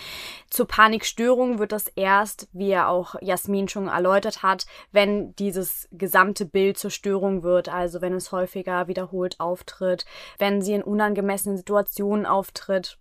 Zur 0.50 0.68
Panikstörung 0.68 1.58
wird 1.58 1.72
das 1.72 1.88
erst, 1.88 2.48
wie 2.52 2.68
ja 2.68 2.88
auch 2.88 3.14
Jasmin 3.22 3.68
schon 3.68 3.88
erläutert 3.88 4.42
hat, 4.42 4.66
wenn 4.92 5.34
dieses 5.36 5.88
gesamte 5.92 6.44
Bild 6.44 6.76
zur 6.76 6.90
Störung 6.90 7.42
wird, 7.42 7.70
also 7.70 8.02
wenn 8.02 8.12
es 8.12 8.32
häufiger 8.32 8.86
wiederholt 8.86 9.40
auftritt, 9.40 10.04
wenn 10.38 10.60
sie 10.60 10.74
in 10.74 10.82
unangemessenen 10.82 11.56
Situationen 11.56 12.26
auftritt 12.26 12.98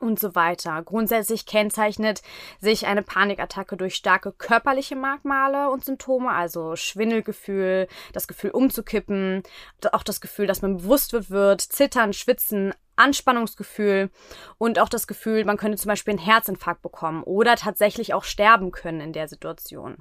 und 0.00 0.18
so 0.18 0.34
weiter. 0.34 0.82
Grundsätzlich 0.82 1.46
kennzeichnet 1.46 2.22
sich 2.60 2.86
eine 2.86 3.02
Panikattacke 3.02 3.76
durch 3.76 3.94
starke 3.94 4.32
körperliche 4.32 4.96
Merkmale 4.96 5.70
und 5.70 5.84
Symptome, 5.84 6.30
also 6.30 6.76
Schwindelgefühl, 6.76 7.88
das 8.12 8.28
Gefühl 8.28 8.50
umzukippen, 8.50 9.42
auch 9.92 10.02
das 10.02 10.20
Gefühl, 10.20 10.46
dass 10.46 10.62
man 10.62 10.78
bewusst 10.78 11.12
wird, 11.30 11.60
Zittern, 11.60 12.12
Schwitzen, 12.12 12.74
Anspannungsgefühl 12.96 14.10
und 14.58 14.78
auch 14.78 14.88
das 14.88 15.06
Gefühl, 15.06 15.44
man 15.44 15.56
könnte 15.56 15.78
zum 15.78 15.88
Beispiel 15.88 16.12
einen 16.12 16.24
Herzinfarkt 16.24 16.82
bekommen 16.82 17.22
oder 17.24 17.56
tatsächlich 17.56 18.14
auch 18.14 18.24
sterben 18.24 18.70
können 18.70 19.00
in 19.00 19.12
der 19.12 19.28
Situation. 19.28 19.98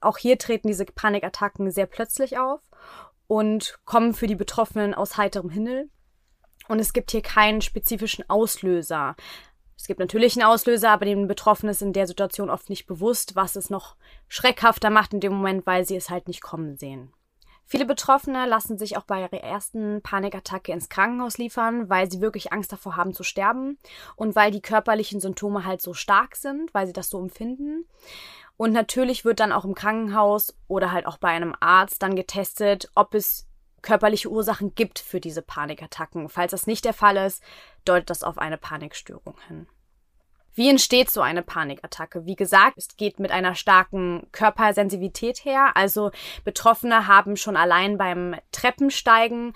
Auch 0.00 0.18
hier 0.18 0.38
treten 0.38 0.68
diese 0.68 0.84
Panikattacken 0.84 1.70
sehr 1.70 1.86
plötzlich 1.86 2.38
auf 2.38 2.60
und 3.26 3.78
kommen 3.84 4.14
für 4.14 4.26
die 4.26 4.36
Betroffenen 4.36 4.94
aus 4.94 5.16
heiterem 5.16 5.50
Himmel. 5.50 5.88
Und 6.68 6.78
es 6.78 6.92
gibt 6.92 7.10
hier 7.10 7.22
keinen 7.22 7.60
spezifischen 7.60 8.28
Auslöser. 8.28 9.16
Es 9.76 9.86
gibt 9.86 10.00
natürlich 10.00 10.36
einen 10.36 10.48
Auslöser, 10.48 10.90
aber 10.90 11.04
den 11.04 11.28
Betroffenen 11.28 11.70
ist 11.70 11.82
in 11.82 11.92
der 11.92 12.06
Situation 12.06 12.48
oft 12.48 12.70
nicht 12.70 12.86
bewusst, 12.86 13.36
was 13.36 13.56
es 13.56 13.70
noch 13.70 13.96
schreckhafter 14.28 14.88
macht 14.90 15.12
in 15.12 15.20
dem 15.20 15.32
Moment, 15.32 15.66
weil 15.66 15.84
sie 15.84 15.96
es 15.96 16.10
halt 16.10 16.26
nicht 16.28 16.42
kommen 16.42 16.76
sehen. 16.76 17.12
Viele 17.66 17.86
Betroffene 17.86 18.46
lassen 18.46 18.76
sich 18.76 18.96
auch 18.96 19.04
bei 19.04 19.22
ihrer 19.22 19.42
ersten 19.42 20.02
Panikattacke 20.02 20.72
ins 20.72 20.90
Krankenhaus 20.90 21.38
liefern, 21.38 21.88
weil 21.88 22.10
sie 22.10 22.20
wirklich 22.20 22.52
Angst 22.52 22.72
davor 22.72 22.96
haben 22.96 23.14
zu 23.14 23.22
sterben 23.22 23.78
und 24.16 24.36
weil 24.36 24.50
die 24.50 24.60
körperlichen 24.60 25.20
Symptome 25.20 25.64
halt 25.64 25.80
so 25.80 25.94
stark 25.94 26.36
sind, 26.36 26.72
weil 26.74 26.86
sie 26.86 26.92
das 26.92 27.08
so 27.08 27.18
empfinden. 27.18 27.86
Und 28.56 28.72
natürlich 28.72 29.24
wird 29.24 29.40
dann 29.40 29.52
auch 29.52 29.64
im 29.64 29.74
Krankenhaus 29.74 30.54
oder 30.68 30.92
halt 30.92 31.06
auch 31.06 31.16
bei 31.16 31.28
einem 31.28 31.54
Arzt 31.58 32.02
dann 32.02 32.16
getestet, 32.16 32.90
ob 32.94 33.14
es 33.14 33.48
körperliche 33.84 34.30
Ursachen 34.30 34.74
gibt 34.74 34.98
für 34.98 35.20
diese 35.20 35.42
Panikattacken. 35.42 36.28
Falls 36.28 36.50
das 36.50 36.66
nicht 36.66 36.84
der 36.84 36.94
Fall 36.94 37.16
ist, 37.18 37.44
deutet 37.84 38.10
das 38.10 38.24
auf 38.24 38.38
eine 38.38 38.58
Panikstörung 38.58 39.36
hin. 39.46 39.68
Wie 40.54 40.70
entsteht 40.70 41.10
so 41.10 41.20
eine 41.20 41.42
Panikattacke? 41.42 42.26
Wie 42.26 42.36
gesagt, 42.36 42.78
es 42.78 42.96
geht 42.96 43.18
mit 43.18 43.30
einer 43.32 43.54
starken 43.56 44.28
Körpersensitivität 44.30 45.44
her. 45.44 45.72
Also 45.76 46.12
Betroffene 46.44 47.08
haben 47.08 47.36
schon 47.36 47.56
allein 47.56 47.98
beim 47.98 48.36
Treppensteigen 48.52 49.52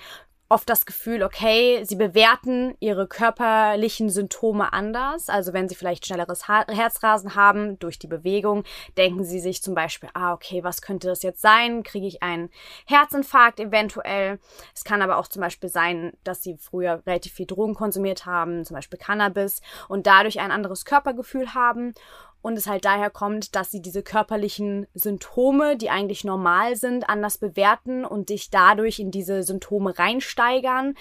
oft 0.49 0.69
das 0.69 0.87
Gefühl, 0.87 1.23
okay, 1.23 1.83
sie 1.85 1.97
bewerten 1.97 2.75
ihre 2.81 3.07
körperlichen 3.07 4.09
Symptome 4.09 4.73
anders. 4.73 5.29
Also 5.29 5.53
wenn 5.53 5.69
sie 5.69 5.75
vielleicht 5.75 6.07
schnelleres 6.07 6.49
Herzrasen 6.49 7.35
haben 7.35 7.79
durch 7.79 7.99
die 7.99 8.07
Bewegung, 8.07 8.65
denken 8.97 9.25
sie 9.25 9.41
sich 9.41 9.63
zum 9.63 9.75
Beispiel, 9.75 10.09
ah, 10.15 10.33
okay, 10.33 10.65
was 10.65 10.81
könnte 10.81 11.07
das 11.07 11.23
jetzt 11.23 11.43
sein? 11.43 11.83
Kriege 11.83 12.07
ich 12.07 12.23
einen 12.23 12.51
Herzinfarkt 12.87 13.61
eventuell? 13.61 14.39
Es 14.75 14.85
kann 14.85 15.03
aber 15.03 15.19
auch 15.19 15.29
zum 15.29 15.43
Beispiel 15.43 15.69
sein, 15.69 16.13
dass 16.25 16.43
sie 16.43 16.57
früher 16.57 17.03
relativ 17.07 17.35
viel 17.35 17.47
Drogen 17.47 17.75
konsumiert 17.75 18.25
haben, 18.25 18.65
zum 18.65 18.75
Beispiel 18.75 18.99
Cannabis, 18.99 19.61
und 19.89 20.07
dadurch 20.07 20.41
ein 20.41 20.51
anderes 20.51 20.85
Körpergefühl 20.87 21.55
haben 21.55 21.95
und 22.41 22.57
es 22.57 22.67
halt 22.67 22.85
daher 22.85 23.11
kommt, 23.11 23.55
dass 23.57 23.71
sie 23.71 23.83
diese 23.83 24.03
körperlichen 24.03 24.87
Symptome, 24.95 25.77
die 25.77 25.91
eigentlich 25.91 26.25
normal 26.25 26.77
sind, 26.77 27.09
anders 27.09 27.39
bewerten 27.39 28.05
und 28.05 28.29
dich 28.29 28.51
dadurch 28.51 28.99
in 28.99 29.11
diese 29.11 29.43
Symptome 29.43 29.99
reinsteigern, 29.99 30.95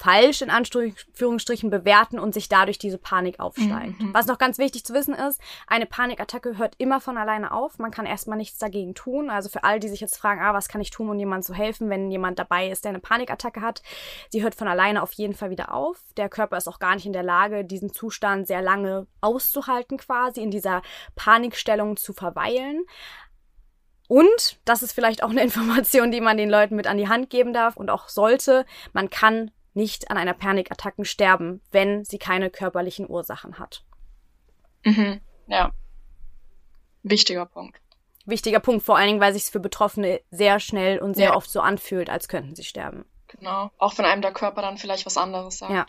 falsch 0.00 0.40
in 0.40 0.48
Anführungsstrichen 0.48 1.68
bewerten 1.68 2.18
und 2.18 2.32
sich 2.32 2.48
dadurch 2.48 2.78
diese 2.78 2.96
Panik 2.96 3.38
aufsteigt. 3.38 4.00
Mhm. 4.00 4.14
Was 4.14 4.26
noch 4.26 4.38
ganz 4.38 4.56
wichtig 4.56 4.82
zu 4.82 4.94
wissen 4.94 5.14
ist, 5.14 5.38
eine 5.66 5.84
Panikattacke 5.84 6.56
hört 6.56 6.74
immer 6.78 7.02
von 7.02 7.18
alleine 7.18 7.52
auf. 7.52 7.78
Man 7.78 7.90
kann 7.90 8.06
erstmal 8.06 8.38
nichts 8.38 8.56
dagegen 8.56 8.94
tun. 8.94 9.28
Also 9.28 9.50
für 9.50 9.62
all 9.62 9.78
die 9.78 9.88
sich 9.88 10.00
jetzt 10.00 10.16
fragen, 10.16 10.40
ah, 10.40 10.54
was 10.54 10.68
kann 10.68 10.80
ich 10.80 10.88
tun, 10.88 11.10
um 11.10 11.18
jemandem 11.18 11.46
zu 11.46 11.54
helfen, 11.54 11.90
wenn 11.90 12.10
jemand 12.10 12.38
dabei 12.38 12.70
ist, 12.70 12.84
der 12.84 12.90
eine 12.90 13.00
Panikattacke 13.00 13.60
hat, 13.60 13.82
sie 14.30 14.42
hört 14.42 14.54
von 14.54 14.68
alleine 14.68 15.02
auf 15.02 15.12
jeden 15.12 15.34
Fall 15.34 15.50
wieder 15.50 15.74
auf. 15.74 15.98
Der 16.16 16.30
Körper 16.30 16.56
ist 16.56 16.66
auch 16.66 16.78
gar 16.78 16.94
nicht 16.94 17.04
in 17.04 17.12
der 17.12 17.22
Lage, 17.22 17.66
diesen 17.66 17.92
Zustand 17.92 18.46
sehr 18.46 18.62
lange 18.62 19.06
auszuhalten, 19.20 19.98
quasi 19.98 20.40
in 20.40 20.50
dieser 20.50 20.80
Panikstellung 21.14 21.98
zu 21.98 22.14
verweilen. 22.14 22.86
Und, 24.08 24.58
das 24.64 24.82
ist 24.82 24.92
vielleicht 24.92 25.22
auch 25.22 25.30
eine 25.30 25.42
Information, 25.44 26.10
die 26.10 26.22
man 26.22 26.38
den 26.38 26.48
Leuten 26.48 26.74
mit 26.74 26.86
an 26.86 26.96
die 26.96 27.08
Hand 27.08 27.28
geben 27.28 27.52
darf 27.52 27.76
und 27.76 27.90
auch 27.90 28.08
sollte, 28.08 28.64
man 28.94 29.10
kann 29.10 29.50
nicht 29.74 30.10
an 30.10 30.16
einer 30.16 30.34
Panikattacken 30.34 31.04
sterben, 31.04 31.60
wenn 31.70 32.04
sie 32.04 32.18
keine 32.18 32.50
körperlichen 32.50 33.08
Ursachen 33.08 33.58
hat. 33.58 33.84
Mhm, 34.84 35.20
ja. 35.46 35.72
Wichtiger 37.02 37.46
Punkt. 37.46 37.80
Wichtiger 38.26 38.60
Punkt, 38.60 38.84
vor 38.84 38.96
allen 38.96 39.08
Dingen, 39.08 39.20
weil 39.20 39.32
sich 39.32 39.44
es 39.44 39.50
für 39.50 39.60
Betroffene 39.60 40.20
sehr 40.30 40.60
schnell 40.60 40.98
und 40.98 41.14
sehr 41.14 41.30
ja. 41.30 41.36
oft 41.36 41.50
so 41.50 41.60
anfühlt, 41.60 42.10
als 42.10 42.28
könnten 42.28 42.54
sie 42.54 42.64
sterben. 42.64 43.04
Genau. 43.28 43.70
Auch 43.78 43.96
wenn 43.96 44.04
einem 44.04 44.22
der 44.22 44.32
Körper 44.32 44.62
dann 44.62 44.78
vielleicht 44.78 45.06
was 45.06 45.16
anderes 45.16 45.58
sagt. 45.58 45.72
Ja. 45.72 45.86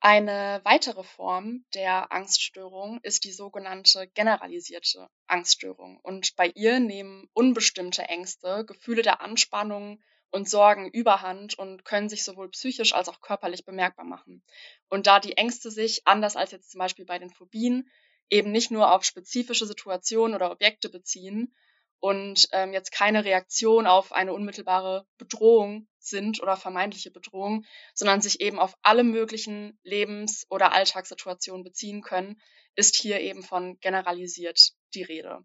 Eine 0.00 0.60
weitere 0.64 1.02
Form 1.02 1.64
der 1.72 2.12
Angststörung 2.12 3.00
ist 3.02 3.24
die 3.24 3.32
sogenannte 3.32 4.06
generalisierte 4.08 5.08
Angststörung. 5.26 5.98
Und 6.02 6.36
bei 6.36 6.48
ihr 6.54 6.78
nehmen 6.78 7.26
unbestimmte 7.32 8.02
Ängste, 8.02 8.66
Gefühle 8.66 9.00
der 9.00 9.22
Anspannung, 9.22 10.02
und 10.34 10.50
Sorgen 10.50 10.90
überhand 10.90 11.56
und 11.56 11.84
können 11.84 12.08
sich 12.08 12.24
sowohl 12.24 12.50
psychisch 12.50 12.92
als 12.92 13.08
auch 13.08 13.20
körperlich 13.20 13.64
bemerkbar 13.64 14.04
machen. 14.04 14.42
Und 14.88 15.06
da 15.06 15.20
die 15.20 15.36
Ängste 15.36 15.70
sich, 15.70 16.02
anders 16.06 16.34
als 16.34 16.50
jetzt 16.50 16.72
zum 16.72 16.80
Beispiel 16.80 17.04
bei 17.04 17.20
den 17.20 17.30
Phobien, 17.30 17.88
eben 18.30 18.50
nicht 18.50 18.72
nur 18.72 18.92
auf 18.92 19.04
spezifische 19.04 19.64
Situationen 19.64 20.34
oder 20.34 20.50
Objekte 20.50 20.88
beziehen 20.88 21.54
und 22.00 22.48
ähm, 22.50 22.72
jetzt 22.72 22.90
keine 22.90 23.24
Reaktion 23.24 23.86
auf 23.86 24.12
eine 24.12 24.32
unmittelbare 24.32 25.06
Bedrohung 25.18 25.86
sind 26.00 26.42
oder 26.42 26.56
vermeintliche 26.56 27.12
Bedrohung, 27.12 27.64
sondern 27.94 28.20
sich 28.20 28.40
eben 28.40 28.58
auf 28.58 28.74
alle 28.82 29.04
möglichen 29.04 29.78
Lebens- 29.84 30.46
oder 30.50 30.72
Alltagssituationen 30.72 31.62
beziehen 31.62 32.02
können, 32.02 32.40
ist 32.74 32.96
hier 32.96 33.20
eben 33.20 33.44
von 33.44 33.78
generalisiert 33.78 34.72
die 34.94 35.04
Rede. 35.04 35.44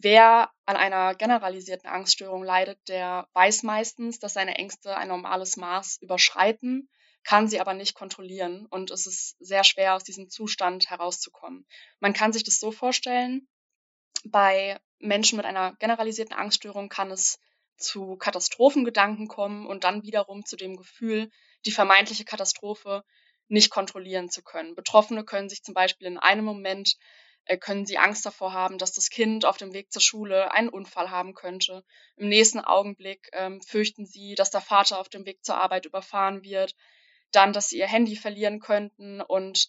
Wer 0.00 0.52
an 0.64 0.76
einer 0.76 1.16
generalisierten 1.16 1.90
Angststörung 1.90 2.44
leidet, 2.44 2.78
der 2.86 3.26
weiß 3.32 3.64
meistens, 3.64 4.20
dass 4.20 4.34
seine 4.34 4.54
Ängste 4.54 4.96
ein 4.96 5.08
normales 5.08 5.56
Maß 5.56 5.98
überschreiten, 6.00 6.88
kann 7.24 7.48
sie 7.48 7.58
aber 7.58 7.74
nicht 7.74 7.96
kontrollieren 7.96 8.66
und 8.66 8.92
es 8.92 9.08
ist 9.08 9.36
sehr 9.40 9.64
schwer, 9.64 9.96
aus 9.96 10.04
diesem 10.04 10.30
Zustand 10.30 10.88
herauszukommen. 10.88 11.66
Man 11.98 12.12
kann 12.12 12.32
sich 12.32 12.44
das 12.44 12.60
so 12.60 12.70
vorstellen, 12.70 13.48
bei 14.24 14.78
Menschen 15.00 15.36
mit 15.36 15.46
einer 15.46 15.74
generalisierten 15.80 16.36
Angststörung 16.36 16.88
kann 16.88 17.10
es 17.10 17.40
zu 17.76 18.14
Katastrophengedanken 18.16 19.26
kommen 19.26 19.66
und 19.66 19.82
dann 19.82 20.04
wiederum 20.04 20.44
zu 20.44 20.54
dem 20.54 20.76
Gefühl, 20.76 21.28
die 21.66 21.72
vermeintliche 21.72 22.24
Katastrophe 22.24 23.02
nicht 23.48 23.70
kontrollieren 23.70 24.30
zu 24.30 24.44
können. 24.44 24.76
Betroffene 24.76 25.24
können 25.24 25.48
sich 25.48 25.64
zum 25.64 25.74
Beispiel 25.74 26.06
in 26.06 26.18
einem 26.18 26.44
Moment 26.44 26.96
können 27.60 27.86
sie 27.86 27.98
Angst 27.98 28.26
davor 28.26 28.52
haben, 28.52 28.78
dass 28.78 28.92
das 28.92 29.10
Kind 29.10 29.44
auf 29.44 29.56
dem 29.56 29.72
Weg 29.72 29.90
zur 29.90 30.02
Schule 30.02 30.52
einen 30.52 30.68
Unfall 30.68 31.10
haben 31.10 31.34
könnte. 31.34 31.84
Im 32.16 32.28
nächsten 32.28 32.60
Augenblick 32.60 33.28
ähm, 33.32 33.62
fürchten 33.62 34.06
sie, 34.06 34.34
dass 34.34 34.50
der 34.50 34.60
Vater 34.60 34.98
auf 34.98 35.08
dem 35.08 35.24
Weg 35.24 35.44
zur 35.44 35.56
Arbeit 35.56 35.86
überfahren 35.86 36.42
wird, 36.42 36.74
dann, 37.32 37.52
dass 37.52 37.68
sie 37.68 37.78
ihr 37.78 37.86
Handy 37.86 38.16
verlieren 38.16 38.60
könnten 38.60 39.20
und 39.20 39.68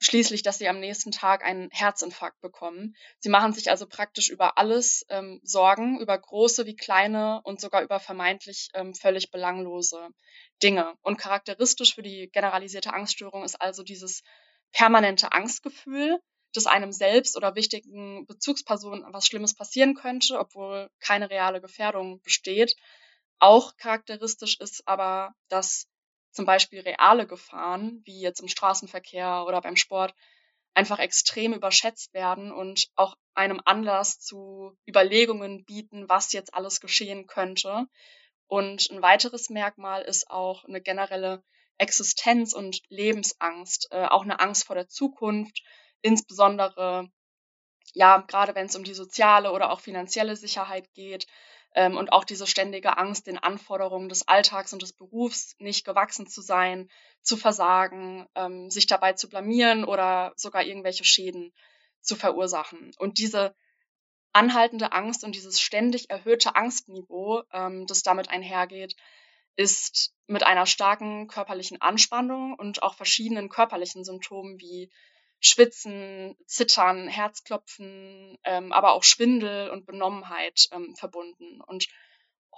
schließlich, 0.00 0.42
dass 0.42 0.58
sie 0.58 0.68
am 0.68 0.80
nächsten 0.80 1.10
Tag 1.10 1.44
einen 1.44 1.70
Herzinfarkt 1.70 2.40
bekommen. 2.40 2.94
Sie 3.18 3.28
machen 3.28 3.52
sich 3.52 3.70
also 3.70 3.86
praktisch 3.86 4.30
über 4.30 4.56
alles 4.58 5.04
ähm, 5.08 5.40
Sorgen, 5.42 5.98
über 6.00 6.16
große 6.16 6.66
wie 6.66 6.76
kleine 6.76 7.40
und 7.42 7.60
sogar 7.60 7.82
über 7.82 7.98
vermeintlich 7.98 8.68
ähm, 8.74 8.94
völlig 8.94 9.30
belanglose 9.30 10.08
Dinge. 10.62 10.94
Und 11.02 11.18
charakteristisch 11.18 11.94
für 11.94 12.02
die 12.02 12.30
generalisierte 12.32 12.92
Angststörung 12.92 13.44
ist 13.44 13.60
also 13.60 13.82
dieses 13.82 14.22
permanente 14.72 15.32
Angstgefühl, 15.32 16.20
dass 16.54 16.66
einem 16.66 16.92
selbst 16.92 17.36
oder 17.36 17.54
wichtigen 17.54 18.26
Bezugspersonen 18.26 19.04
was 19.12 19.26
Schlimmes 19.26 19.54
passieren 19.54 19.94
könnte, 19.94 20.38
obwohl 20.38 20.90
keine 21.00 21.30
reale 21.30 21.60
Gefährdung 21.60 22.20
besteht. 22.22 22.74
Auch 23.38 23.76
charakteristisch 23.76 24.58
ist 24.60 24.86
aber, 24.86 25.34
dass 25.48 25.86
zum 26.32 26.44
Beispiel 26.44 26.80
reale 26.80 27.26
Gefahren, 27.26 28.02
wie 28.04 28.20
jetzt 28.20 28.40
im 28.40 28.48
Straßenverkehr 28.48 29.44
oder 29.46 29.60
beim 29.60 29.76
Sport, 29.76 30.14
einfach 30.74 30.98
extrem 30.98 31.54
überschätzt 31.54 32.14
werden 32.14 32.52
und 32.52 32.88
auch 32.94 33.16
einem 33.34 33.60
Anlass 33.64 34.20
zu 34.20 34.76
Überlegungen 34.88 35.64
bieten, 35.64 36.08
was 36.08 36.32
jetzt 36.32 36.54
alles 36.54 36.80
geschehen 36.80 37.26
könnte. 37.26 37.86
Und 38.46 38.88
ein 38.90 39.02
weiteres 39.02 39.50
Merkmal 39.50 40.02
ist 40.02 40.30
auch 40.30 40.64
eine 40.64 40.80
generelle 40.80 41.42
Existenz- 41.78 42.54
und 42.54 42.80
Lebensangst, 42.88 43.88
äh, 43.90 44.06
auch 44.06 44.22
eine 44.22 44.40
Angst 44.40 44.66
vor 44.66 44.76
der 44.76 44.88
Zukunft, 44.88 45.62
insbesondere 46.02 47.10
ja, 47.94 48.18
gerade 48.18 48.54
wenn 48.54 48.66
es 48.66 48.76
um 48.76 48.84
die 48.84 48.94
soziale 48.94 49.52
oder 49.52 49.70
auch 49.70 49.80
finanzielle 49.80 50.36
Sicherheit 50.36 50.92
geht 50.94 51.26
ähm, 51.74 51.96
und 51.96 52.12
auch 52.12 52.24
diese 52.24 52.46
ständige 52.46 52.98
Angst, 52.98 53.26
den 53.26 53.38
Anforderungen 53.38 54.08
des 54.08 54.26
Alltags 54.28 54.72
und 54.72 54.82
des 54.82 54.92
Berufs 54.92 55.54
nicht 55.58 55.84
gewachsen 55.84 56.26
zu 56.26 56.40
sein, 56.40 56.88
zu 57.22 57.36
versagen, 57.36 58.26
ähm, 58.34 58.70
sich 58.70 58.86
dabei 58.86 59.14
zu 59.14 59.28
blamieren 59.28 59.84
oder 59.84 60.32
sogar 60.36 60.64
irgendwelche 60.64 61.04
Schäden 61.04 61.52
zu 62.00 62.16
verursachen. 62.16 62.92
Und 62.98 63.18
diese 63.18 63.54
anhaltende 64.32 64.92
Angst 64.92 65.24
und 65.24 65.34
dieses 65.34 65.60
ständig 65.60 66.10
erhöhte 66.10 66.54
Angstniveau, 66.56 67.42
ähm, 67.52 67.86
das 67.86 68.02
damit 68.02 68.28
einhergeht, 68.30 68.94
ist 69.56 70.14
mit 70.28 70.46
einer 70.46 70.66
starken 70.66 71.26
körperlichen 71.26 71.80
Anspannung 71.80 72.54
und 72.54 72.82
auch 72.82 72.94
verschiedenen 72.94 73.48
körperlichen 73.48 74.04
Symptomen 74.04 74.60
wie 74.60 74.88
Schwitzen, 75.40 76.36
Zittern, 76.46 77.08
Herzklopfen, 77.08 78.38
ähm, 78.44 78.72
aber 78.72 78.92
auch 78.92 79.04
Schwindel 79.04 79.70
und 79.70 79.86
Benommenheit 79.86 80.68
ähm, 80.72 80.96
verbunden. 80.96 81.60
Und 81.60 81.86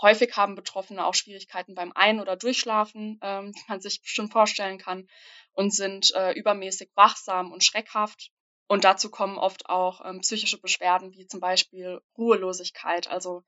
häufig 0.01 0.37
haben 0.37 0.55
Betroffene 0.55 1.05
auch 1.05 1.15
Schwierigkeiten 1.15 1.75
beim 1.75 1.93
Ein- 1.95 2.21
oder 2.21 2.37
Durchschlafen, 2.37 3.19
ähm, 3.23 3.53
die 3.57 3.65
man 3.69 3.81
sich 3.81 4.01
bestimmt 4.01 4.33
vorstellen 4.33 4.79
kann, 4.79 5.09
und 5.53 5.75
sind 5.75 6.15
äh, 6.15 6.33
übermäßig 6.33 6.91
wachsam 6.95 7.53
und 7.53 7.65
schreckhaft. 7.65 8.31
Und 8.67 8.85
dazu 8.85 9.11
kommen 9.11 9.37
oft 9.37 9.69
auch 9.69 10.05
ähm, 10.05 10.21
psychische 10.21 10.61
Beschwerden 10.61 11.13
wie 11.13 11.27
zum 11.27 11.41
Beispiel 11.41 12.01
Ruhelosigkeit, 12.17 13.09
also 13.09 13.43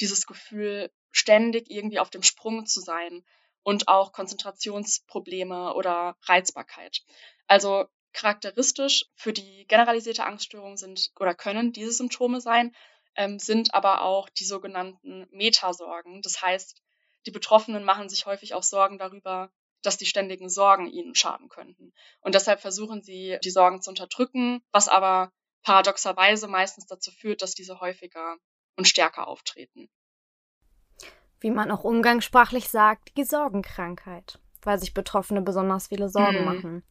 dieses 0.00 0.26
Gefühl, 0.26 0.90
ständig 1.10 1.68
irgendwie 1.68 1.98
auf 1.98 2.10
dem 2.10 2.22
Sprung 2.22 2.64
zu 2.64 2.80
sein 2.80 3.24
und 3.64 3.88
auch 3.88 4.12
Konzentrationsprobleme 4.12 5.74
oder 5.74 6.16
Reizbarkeit. 6.22 7.02
Also 7.48 7.86
charakteristisch 8.18 9.06
für 9.14 9.32
die 9.32 9.64
generalisierte 9.68 10.24
Angststörung 10.24 10.76
sind 10.76 11.12
oder 11.20 11.34
können 11.34 11.72
diese 11.72 11.92
Symptome 11.92 12.40
sein, 12.40 12.74
ähm, 13.14 13.38
sind 13.38 13.74
aber 13.74 14.02
auch 14.02 14.28
die 14.28 14.44
sogenannten 14.44 15.28
Metasorgen. 15.30 16.20
Das 16.22 16.42
heißt, 16.42 16.82
die 17.26 17.30
Betroffenen 17.30 17.84
machen 17.84 18.08
sich 18.08 18.26
häufig 18.26 18.54
auch 18.54 18.64
Sorgen 18.64 18.98
darüber, 18.98 19.50
dass 19.82 19.98
die 19.98 20.06
ständigen 20.06 20.50
Sorgen 20.50 20.88
ihnen 20.88 21.14
schaden 21.14 21.48
könnten. 21.48 21.92
Und 22.20 22.34
deshalb 22.34 22.60
versuchen 22.60 23.02
sie, 23.02 23.38
die 23.44 23.50
Sorgen 23.50 23.82
zu 23.82 23.90
unterdrücken, 23.90 24.62
was 24.72 24.88
aber 24.88 25.32
paradoxerweise 25.62 26.48
meistens 26.48 26.86
dazu 26.86 27.12
führt, 27.12 27.42
dass 27.42 27.54
diese 27.54 27.80
häufiger 27.80 28.36
und 28.76 28.88
stärker 28.88 29.28
auftreten. 29.28 29.88
Wie 31.38 31.52
man 31.52 31.70
auch 31.70 31.84
umgangssprachlich 31.84 32.68
sagt, 32.68 33.16
die 33.16 33.24
Sorgenkrankheit 33.24 34.40
weil 34.62 34.78
sich 34.78 34.94
Betroffene 34.94 35.42
besonders 35.42 35.88
viele 35.88 36.08
Sorgen 36.08 36.40
mhm. 36.40 36.44
machen. 36.44 36.82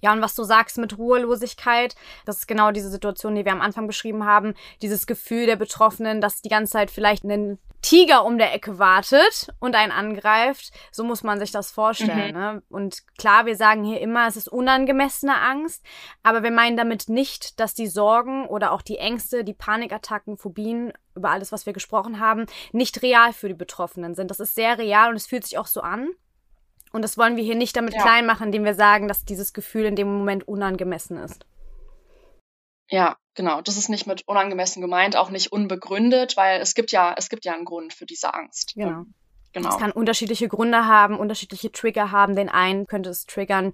Ja, 0.00 0.12
und 0.12 0.22
was 0.22 0.34
du 0.34 0.44
sagst 0.44 0.78
mit 0.78 0.98
Ruhelosigkeit, 0.98 1.94
das 2.24 2.38
ist 2.38 2.48
genau 2.48 2.70
diese 2.70 2.90
Situation, 2.90 3.34
die 3.34 3.44
wir 3.44 3.52
am 3.52 3.60
Anfang 3.60 3.86
beschrieben 3.86 4.24
haben. 4.24 4.54
Dieses 4.82 5.06
Gefühl 5.06 5.46
der 5.46 5.56
Betroffenen, 5.56 6.20
dass 6.20 6.42
die 6.42 6.48
ganze 6.48 6.72
Zeit 6.72 6.90
vielleicht 6.90 7.24
ein 7.24 7.58
Tiger 7.84 8.24
um 8.24 8.38
der 8.38 8.54
Ecke 8.54 8.78
wartet 8.78 9.48
und 9.60 9.76
einen 9.76 9.92
angreift. 9.92 10.72
So 10.90 11.04
muss 11.04 11.22
man 11.22 11.38
sich 11.38 11.50
das 11.50 11.70
vorstellen. 11.70 12.34
Mhm. 12.34 12.40
Ne? 12.40 12.62
Und 12.70 13.02
klar, 13.18 13.44
wir 13.44 13.56
sagen 13.56 13.84
hier 13.84 14.00
immer, 14.00 14.26
es 14.26 14.36
ist 14.36 14.48
unangemessene 14.48 15.38
Angst, 15.38 15.84
aber 16.22 16.42
wir 16.42 16.50
meinen 16.50 16.78
damit 16.78 17.10
nicht, 17.10 17.60
dass 17.60 17.74
die 17.74 17.86
Sorgen 17.86 18.46
oder 18.46 18.72
auch 18.72 18.80
die 18.80 18.96
Ängste, 18.96 19.44
die 19.44 19.52
Panikattacken, 19.52 20.38
Phobien, 20.38 20.94
über 21.14 21.30
alles, 21.30 21.52
was 21.52 21.66
wir 21.66 21.74
gesprochen 21.74 22.20
haben, 22.20 22.46
nicht 22.72 23.02
real 23.02 23.32
für 23.34 23.48
die 23.48 23.54
Betroffenen 23.54 24.14
sind. 24.14 24.30
Das 24.30 24.40
ist 24.40 24.54
sehr 24.54 24.78
real 24.78 25.10
und 25.10 25.16
es 25.16 25.26
fühlt 25.26 25.44
sich 25.44 25.58
auch 25.58 25.66
so 25.66 25.82
an. 25.82 26.08
Und 26.94 27.02
das 27.02 27.18
wollen 27.18 27.36
wir 27.36 27.42
hier 27.42 27.56
nicht 27.56 27.76
damit 27.76 27.94
ja. 27.94 28.02
klein 28.02 28.24
machen, 28.24 28.46
indem 28.46 28.64
wir 28.64 28.74
sagen, 28.74 29.08
dass 29.08 29.24
dieses 29.24 29.52
Gefühl 29.52 29.84
in 29.84 29.96
dem 29.96 30.06
Moment 30.06 30.46
unangemessen 30.46 31.16
ist. 31.18 31.44
Ja, 32.88 33.16
genau. 33.34 33.62
Das 33.62 33.76
ist 33.76 33.88
nicht 33.88 34.06
mit 34.06 34.28
unangemessen 34.28 34.80
gemeint, 34.80 35.16
auch 35.16 35.30
nicht 35.30 35.50
unbegründet, 35.50 36.36
weil 36.36 36.60
es 36.60 36.76
gibt 36.76 36.92
ja, 36.92 37.12
es 37.18 37.28
gibt 37.28 37.44
ja 37.44 37.52
einen 37.52 37.64
Grund 37.64 37.94
für 37.94 38.06
diese 38.06 38.32
Angst. 38.32 38.74
Genau. 38.76 39.06
Genau. 39.52 39.70
Es 39.70 39.78
kann 39.78 39.90
unterschiedliche 39.90 40.46
Gründe 40.46 40.86
haben, 40.86 41.18
unterschiedliche 41.18 41.72
Trigger 41.72 42.12
haben. 42.12 42.36
Den 42.36 42.48
einen 42.48 42.86
könnte 42.86 43.10
es 43.10 43.26
triggern, 43.26 43.72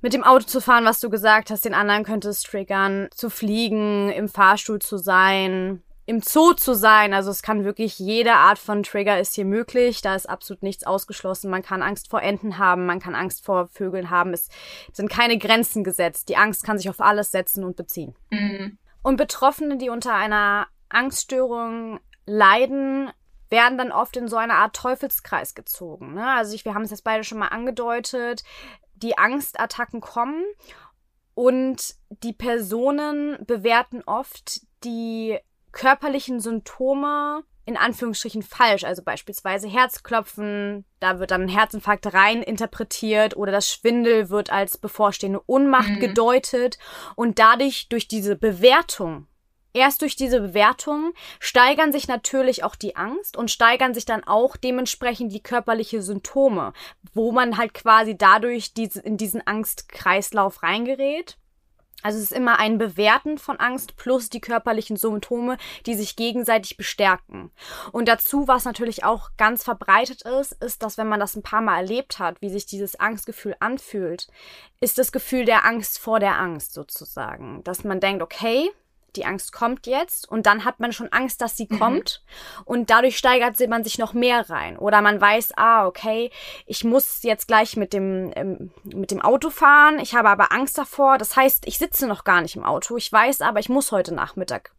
mit 0.00 0.12
dem 0.12 0.24
Auto 0.24 0.46
zu 0.46 0.60
fahren, 0.60 0.84
was 0.84 0.98
du 0.98 1.10
gesagt 1.10 1.50
hast. 1.50 1.64
Den 1.64 1.74
anderen 1.74 2.02
könnte 2.02 2.28
es 2.28 2.42
triggern, 2.42 3.08
zu 3.14 3.30
fliegen, 3.30 4.10
im 4.10 4.28
Fahrstuhl 4.28 4.80
zu 4.80 4.98
sein, 4.98 5.84
im 6.06 6.20
Zoo 6.20 6.52
zu 6.52 6.74
sein. 6.74 7.12
Also 7.12 7.30
es 7.30 7.42
kann 7.42 7.64
wirklich 7.64 7.98
jede 7.98 8.34
Art 8.34 8.58
von 8.58 8.84
Trigger 8.84 9.18
ist 9.20 9.34
hier 9.34 9.44
möglich. 9.44 10.00
Da 10.00 10.14
ist 10.14 10.30
absolut 10.30 10.62
nichts 10.62 10.84
ausgeschlossen. 10.84 11.50
Man 11.50 11.62
kann 11.62 11.82
Angst 11.82 12.08
vor 12.08 12.22
Enten 12.22 12.58
haben, 12.58 12.86
man 12.86 13.00
kann 13.00 13.16
Angst 13.16 13.44
vor 13.44 13.66
Vögeln 13.68 14.08
haben. 14.08 14.32
Es 14.32 14.48
sind 14.92 15.10
keine 15.10 15.36
Grenzen 15.36 15.82
gesetzt. 15.82 16.28
Die 16.28 16.36
Angst 16.36 16.64
kann 16.64 16.78
sich 16.78 16.88
auf 16.88 17.00
alles 17.00 17.32
setzen 17.32 17.64
und 17.64 17.76
beziehen. 17.76 18.14
Mhm. 18.30 18.78
Und 19.02 19.16
Betroffene, 19.16 19.76
die 19.76 19.90
unter 19.90 20.14
einer 20.14 20.68
Angststörung 20.88 22.00
leiden, 22.24 23.10
werden 23.50 23.78
dann 23.78 23.92
oft 23.92 24.16
in 24.16 24.28
so 24.28 24.36
eine 24.36 24.54
Art 24.54 24.74
Teufelskreis 24.76 25.54
gezogen. 25.54 26.14
Ne? 26.14 26.26
Also 26.26 26.54
ich, 26.54 26.64
wir 26.64 26.74
haben 26.74 26.82
es 26.82 26.90
jetzt 26.90 27.04
beide 27.04 27.24
schon 27.24 27.38
mal 27.38 27.48
angedeutet. 27.48 28.42
Die 28.94 29.18
Angstattacken 29.18 30.00
kommen 30.00 30.44
und 31.34 31.94
die 32.08 32.32
Personen 32.32 33.38
bewerten 33.46 34.02
oft 34.06 34.62
die 34.84 35.38
körperlichen 35.76 36.40
Symptome 36.40 37.44
in 37.66 37.76
Anführungsstrichen 37.76 38.42
falsch. 38.42 38.84
Also 38.84 39.02
beispielsweise 39.02 39.68
Herzklopfen, 39.68 40.86
da 41.00 41.18
wird 41.18 41.32
dann 41.32 41.42
ein 41.42 41.48
Herzinfarkt 41.48 42.14
rein 42.14 42.42
interpretiert 42.42 43.36
oder 43.36 43.52
das 43.52 43.70
Schwindel 43.70 44.30
wird 44.30 44.50
als 44.50 44.78
bevorstehende 44.78 45.40
Unmacht 45.44 45.90
mhm. 45.90 46.00
gedeutet 46.00 46.78
und 47.14 47.38
dadurch 47.38 47.88
durch 47.88 48.08
diese 48.08 48.36
Bewertung 48.36 49.26
Erst 49.74 50.00
durch 50.00 50.16
diese 50.16 50.40
Bewertung 50.40 51.12
steigern 51.38 51.92
sich 51.92 52.08
natürlich 52.08 52.64
auch 52.64 52.76
die 52.76 52.96
Angst 52.96 53.36
und 53.36 53.50
steigern 53.50 53.92
sich 53.92 54.06
dann 54.06 54.24
auch 54.24 54.56
dementsprechend 54.56 55.34
die 55.34 55.42
körperliche 55.42 56.00
Symptome, 56.00 56.72
wo 57.12 57.30
man 57.30 57.58
halt 57.58 57.74
quasi 57.74 58.16
dadurch 58.16 58.72
diese, 58.72 59.00
in 59.00 59.18
diesen 59.18 59.46
Angstkreislauf 59.46 60.62
reingerät. 60.62 61.36
Also 62.02 62.18
es 62.18 62.24
ist 62.24 62.36
immer 62.36 62.58
ein 62.58 62.78
Bewerten 62.78 63.38
von 63.38 63.58
Angst 63.58 63.96
plus 63.96 64.28
die 64.28 64.40
körperlichen 64.40 64.96
Symptome, 64.96 65.56
die 65.86 65.94
sich 65.94 66.14
gegenseitig 66.14 66.76
bestärken. 66.76 67.50
Und 67.90 68.06
dazu, 68.06 68.46
was 68.46 68.64
natürlich 68.64 69.04
auch 69.04 69.30
ganz 69.36 69.64
verbreitet 69.64 70.22
ist, 70.22 70.52
ist, 70.52 70.82
dass 70.82 70.98
wenn 70.98 71.08
man 71.08 71.20
das 71.20 71.34
ein 71.34 71.42
paar 71.42 71.62
Mal 71.62 71.78
erlebt 71.78 72.18
hat, 72.18 72.40
wie 72.40 72.50
sich 72.50 72.66
dieses 72.66 73.00
Angstgefühl 73.00 73.56
anfühlt, 73.60 74.28
ist 74.80 74.98
das 74.98 75.10
Gefühl 75.10 75.46
der 75.46 75.64
Angst 75.64 75.98
vor 75.98 76.20
der 76.20 76.38
Angst 76.38 76.74
sozusagen. 76.74 77.64
Dass 77.64 77.82
man 77.82 77.98
denkt, 77.98 78.22
okay, 78.22 78.70
die 79.16 79.24
Angst 79.24 79.52
kommt 79.52 79.86
jetzt 79.86 80.28
und 80.30 80.46
dann 80.46 80.64
hat 80.64 80.80
man 80.80 80.92
schon 80.92 81.12
Angst, 81.12 81.40
dass 81.40 81.56
sie 81.56 81.66
mhm. 81.68 81.78
kommt 81.78 82.22
und 82.64 82.90
dadurch 82.90 83.16
steigert 83.16 83.56
man 83.68 83.84
sich 83.84 83.98
noch 83.98 84.12
mehr 84.12 84.48
rein. 84.50 84.78
Oder 84.78 85.02
man 85.02 85.20
weiß, 85.20 85.52
ah, 85.56 85.86
okay, 85.86 86.30
ich 86.66 86.84
muss 86.84 87.22
jetzt 87.22 87.48
gleich 87.48 87.76
mit 87.76 87.92
dem 87.92 88.32
ähm, 88.36 88.70
mit 88.84 89.10
dem 89.10 89.22
Auto 89.22 89.50
fahren, 89.50 89.98
ich 89.98 90.14
habe 90.14 90.28
aber 90.28 90.52
Angst 90.52 90.78
davor, 90.78 91.18
das 91.18 91.36
heißt, 91.36 91.66
ich 91.66 91.78
sitze 91.78 92.06
noch 92.06 92.24
gar 92.24 92.42
nicht 92.42 92.56
im 92.56 92.64
Auto, 92.64 92.96
ich 92.96 93.10
weiß 93.10 93.40
aber, 93.40 93.60
ich 93.60 93.68
muss 93.68 93.92
heute 93.92 94.14
Nachmittag 94.14 94.72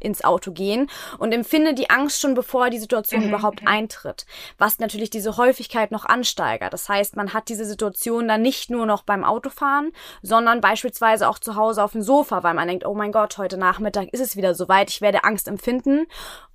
ins 0.00 0.24
Auto 0.24 0.52
gehen 0.52 0.90
und 1.18 1.32
empfinde 1.32 1.74
die 1.74 1.90
Angst 1.90 2.20
schon 2.20 2.34
bevor 2.34 2.70
die 2.70 2.78
Situation 2.78 3.22
mhm. 3.22 3.28
überhaupt 3.28 3.62
mhm. 3.62 3.68
eintritt, 3.68 4.26
was 4.58 4.78
natürlich 4.78 5.10
diese 5.10 5.36
Häufigkeit 5.36 5.90
noch 5.90 6.04
ansteigert. 6.04 6.72
Das 6.72 6.88
heißt, 6.88 7.16
man 7.16 7.32
hat 7.32 7.48
diese 7.48 7.64
Situation 7.64 8.28
dann 8.28 8.42
nicht 8.42 8.70
nur 8.70 8.86
noch 8.86 9.02
beim 9.02 9.24
Autofahren, 9.24 9.92
sondern 10.22 10.60
beispielsweise 10.60 11.28
auch 11.28 11.38
zu 11.38 11.56
Hause 11.56 11.82
auf 11.82 11.92
dem 11.92 12.02
Sofa, 12.02 12.42
weil 12.42 12.54
man 12.54 12.68
denkt, 12.68 12.86
oh 12.86 12.94
mein 12.94 13.12
Gott, 13.12 13.38
heute 13.38 13.56
Nachmittag 13.56 14.08
ist 14.12 14.20
es 14.20 14.36
wieder 14.36 14.54
soweit, 14.54 14.90
ich 14.90 15.00
werde 15.00 15.24
Angst 15.24 15.48
empfinden 15.48 16.06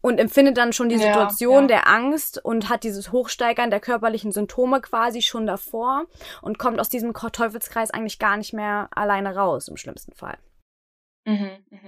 und 0.01 0.19
empfindet 0.19 0.57
dann 0.57 0.73
schon 0.73 0.89
die 0.89 0.97
Situation 0.97 1.63
ja, 1.63 1.67
der 1.67 1.87
Angst 1.87 2.43
und 2.43 2.69
hat 2.69 2.83
dieses 2.83 3.11
Hochsteigern 3.11 3.71
der 3.71 3.79
körperlichen 3.79 4.31
Symptome 4.31 4.81
quasi 4.81 5.21
schon 5.21 5.47
davor 5.47 6.05
und 6.41 6.59
kommt 6.59 6.79
aus 6.79 6.89
diesem 6.89 7.13
Teufelskreis 7.13 7.91
eigentlich 7.91 8.19
gar 8.19 8.37
nicht 8.37 8.53
mehr 8.53 8.89
alleine 8.91 9.35
raus, 9.35 9.67
im 9.67 9.77
schlimmsten 9.77 10.13
Fall. 10.13 10.37
Mhm, 11.25 11.65
mh. 11.71 11.79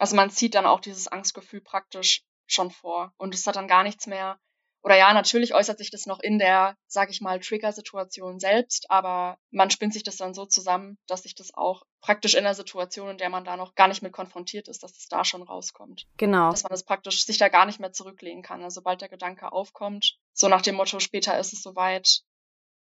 Also 0.00 0.16
man 0.16 0.30
zieht 0.30 0.54
dann 0.54 0.64
auch 0.64 0.80
dieses 0.80 1.08
Angstgefühl 1.08 1.60
praktisch 1.60 2.24
schon 2.46 2.70
vor 2.70 3.12
und 3.18 3.34
es 3.34 3.46
hat 3.46 3.56
dann 3.56 3.68
gar 3.68 3.82
nichts 3.82 4.06
mehr. 4.06 4.38
Oder 4.82 4.96
ja, 4.96 5.12
natürlich 5.12 5.52
äußert 5.52 5.76
sich 5.76 5.90
das 5.90 6.06
noch 6.06 6.20
in 6.20 6.38
der, 6.38 6.74
sag 6.86 7.10
ich 7.10 7.20
mal, 7.20 7.38
Trigger-Situation 7.38 8.40
selbst, 8.40 8.90
aber 8.90 9.36
man 9.50 9.70
spinnt 9.70 9.92
sich 9.92 10.02
das 10.02 10.16
dann 10.16 10.32
so 10.32 10.46
zusammen, 10.46 10.96
dass 11.06 11.24
sich 11.24 11.34
das 11.34 11.52
auch 11.52 11.82
praktisch 12.00 12.34
in 12.34 12.44
der 12.44 12.54
Situation, 12.54 13.10
in 13.10 13.18
der 13.18 13.28
man 13.28 13.44
da 13.44 13.58
noch 13.58 13.74
gar 13.74 13.88
nicht 13.88 14.00
mit 14.00 14.14
konfrontiert 14.14 14.68
ist, 14.68 14.82
dass 14.82 14.96
es 14.96 15.06
da 15.06 15.22
schon 15.22 15.42
rauskommt. 15.42 16.06
Genau. 16.16 16.50
Dass 16.50 16.62
man 16.62 16.70
das 16.70 16.84
praktisch 16.84 17.26
sich 17.26 17.36
da 17.36 17.50
gar 17.50 17.66
nicht 17.66 17.78
mehr 17.78 17.92
zurücklehnen 17.92 18.42
kann. 18.42 18.62
Also 18.62 18.76
sobald 18.76 19.02
der 19.02 19.10
Gedanke 19.10 19.52
aufkommt, 19.52 20.16
so 20.32 20.48
nach 20.48 20.62
dem 20.62 20.76
Motto, 20.76 20.98
später 21.00 21.38
ist 21.38 21.52
es 21.52 21.62
soweit, 21.62 22.22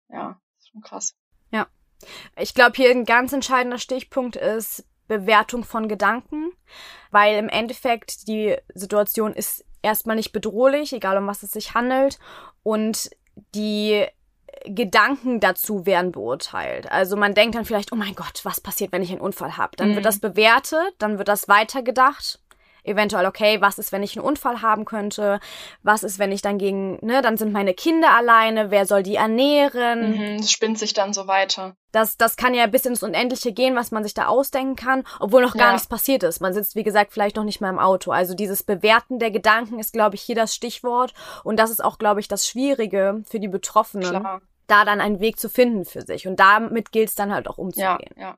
ja, 0.07 0.39
schon 0.71 0.81
krass. 0.81 1.13
Ja. 1.49 1.67
Ich 2.37 2.53
glaube, 2.53 2.77
hier 2.77 2.89
ein 2.89 3.03
ganz 3.03 3.33
entscheidender 3.33 3.79
Stichpunkt 3.79 4.37
ist 4.37 4.85
Bewertung 5.11 5.65
von 5.65 5.89
Gedanken, 5.89 6.51
weil 7.11 7.37
im 7.37 7.49
Endeffekt 7.49 8.27
die 8.29 8.55
Situation 8.73 9.33
ist 9.33 9.65
erstmal 9.81 10.15
nicht 10.15 10.31
bedrohlich, 10.31 10.93
egal 10.93 11.17
um 11.17 11.27
was 11.27 11.43
es 11.43 11.51
sich 11.51 11.73
handelt. 11.73 12.17
Und 12.63 13.09
die 13.53 14.05
Gedanken 14.65 15.41
dazu 15.41 15.85
werden 15.85 16.13
beurteilt. 16.13 16.89
Also 16.89 17.17
man 17.17 17.33
denkt 17.33 17.55
dann 17.55 17.65
vielleicht, 17.65 17.91
oh 17.91 17.97
mein 17.97 18.15
Gott, 18.15 18.41
was 18.43 18.61
passiert, 18.61 18.93
wenn 18.93 19.01
ich 19.01 19.11
einen 19.11 19.19
Unfall 19.19 19.57
habe? 19.57 19.75
Dann 19.75 19.91
mhm. 19.91 19.95
wird 19.95 20.05
das 20.05 20.19
bewertet, 20.19 20.93
dann 20.99 21.17
wird 21.17 21.27
das 21.27 21.49
weitergedacht 21.49 22.39
eventuell, 22.83 23.25
okay, 23.25 23.61
was 23.61 23.79
ist, 23.79 23.91
wenn 23.91 24.03
ich 24.03 24.17
einen 24.17 24.25
Unfall 24.25 24.61
haben 24.61 24.85
könnte? 24.85 25.39
Was 25.83 26.03
ist, 26.03 26.19
wenn 26.19 26.31
ich 26.31 26.41
dann 26.41 26.57
gegen, 26.57 26.97
ne, 27.05 27.21
dann 27.21 27.37
sind 27.37 27.51
meine 27.51 27.73
Kinder 27.73 28.15
alleine, 28.15 28.71
wer 28.71 28.85
soll 28.85 29.03
die 29.03 29.15
ernähren? 29.15 30.11
Mhm, 30.11 30.37
das 30.37 30.51
spinnt 30.51 30.79
sich 30.79 30.93
dann 30.93 31.13
so 31.13 31.27
weiter. 31.27 31.75
Das, 31.91 32.17
das 32.17 32.37
kann 32.37 32.53
ja 32.53 32.67
bis 32.67 32.85
ins 32.85 33.03
Unendliche 33.03 33.51
gehen, 33.51 33.75
was 33.75 33.91
man 33.91 34.03
sich 34.03 34.13
da 34.13 34.27
ausdenken 34.27 34.75
kann, 34.75 35.03
obwohl 35.19 35.41
noch 35.41 35.55
gar 35.55 35.67
ja. 35.67 35.73
nichts 35.73 35.87
passiert 35.87 36.23
ist. 36.23 36.39
Man 36.39 36.53
sitzt, 36.53 36.75
wie 36.75 36.83
gesagt, 36.83 37.11
vielleicht 37.11 37.35
noch 37.35 37.43
nicht 37.43 37.59
mal 37.59 37.69
im 37.69 37.79
Auto. 37.79 38.11
Also 38.11 38.33
dieses 38.33 38.63
Bewerten 38.63 39.19
der 39.19 39.31
Gedanken 39.31 39.79
ist, 39.79 39.91
glaube 39.91 40.15
ich, 40.15 40.21
hier 40.21 40.35
das 40.35 40.55
Stichwort. 40.55 41.13
Und 41.43 41.57
das 41.57 41.69
ist 41.69 41.83
auch, 41.83 41.97
glaube 41.97 42.21
ich, 42.21 42.27
das 42.27 42.47
Schwierige 42.47 43.23
für 43.27 43.39
die 43.39 43.49
Betroffenen. 43.49 44.09
Klar. 44.09 44.41
Da 44.67 44.85
dann 44.85 45.01
einen 45.01 45.19
Weg 45.19 45.37
zu 45.37 45.49
finden 45.49 45.83
für 45.83 46.01
sich. 46.01 46.27
Und 46.27 46.39
damit 46.39 46.93
gilt 46.93 47.09
es 47.09 47.15
dann 47.15 47.33
halt 47.33 47.49
auch 47.49 47.57
umzugehen. 47.57 48.15
Ja, 48.15 48.21
ja 48.21 48.37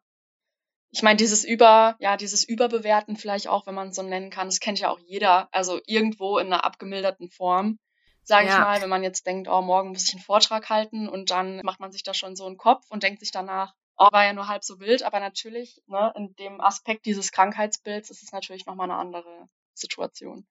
ich 0.93 1.01
meine, 1.01 1.17
dieses 1.17 1.43
Über, 1.43 1.95
ja, 1.97 2.17
dieses 2.17 2.43
Überbewerten 2.43 3.17
vielleicht 3.17 3.47
auch, 3.47 3.65
wenn 3.65 3.73
man 3.73 3.89
es 3.89 3.95
so 3.95 4.03
nennen 4.03 4.29
kann, 4.29 4.47
das 4.47 4.60
kennt 4.60 4.79
ja 4.79 4.89
auch 4.89 4.99
jeder. 4.99 5.49
Also 5.51 5.82
irgendwo 5.88 6.38
in 6.38 6.47
einer 6.47 6.63
abgemilderten 6.63 7.32
Form, 7.32 7.79
sage 8.21 8.47
ja. 8.47 8.53
ich 8.53 8.60
mal, 8.60 8.82
wenn 8.84 8.89
man 8.89 9.01
jetzt 9.01 9.25
denkt, 9.25 9.47
oh, 9.49 9.63
morgen 9.63 9.89
muss 9.89 10.08
ich 10.08 10.13
einen 10.13 10.21
Vortrag 10.21 10.69
halten 10.69 11.10
und 11.10 11.32
dann 11.32 11.62
macht 11.63 11.79
man 11.79 11.91
sich 11.91 12.03
da 12.03 12.13
schon 12.13 12.36
so 12.36 12.45
einen 12.45 12.58
Kopf 12.58 12.86
und 12.89 13.01
denkt 13.01 13.21
sich 13.21 13.32
danach, 13.32 13.73
oh, 13.97 14.08
war 14.12 14.23
ja 14.23 14.34
nur 14.34 14.47
halb 14.47 14.63
so 14.63 14.79
wild. 14.79 15.01
Aber 15.01 15.19
natürlich, 15.19 15.82
ne, 15.88 16.13
in 16.15 16.36
dem 16.36 16.62
Aspekt 16.62 17.08
dieses 17.08 17.32
Krankheitsbilds 17.32 18.12
ist 18.12 18.21
es 18.21 18.32
natürlich 18.32 18.67
nochmal 18.67 18.91
eine 18.91 18.99
andere 18.99 19.49
Situation. 19.73 20.45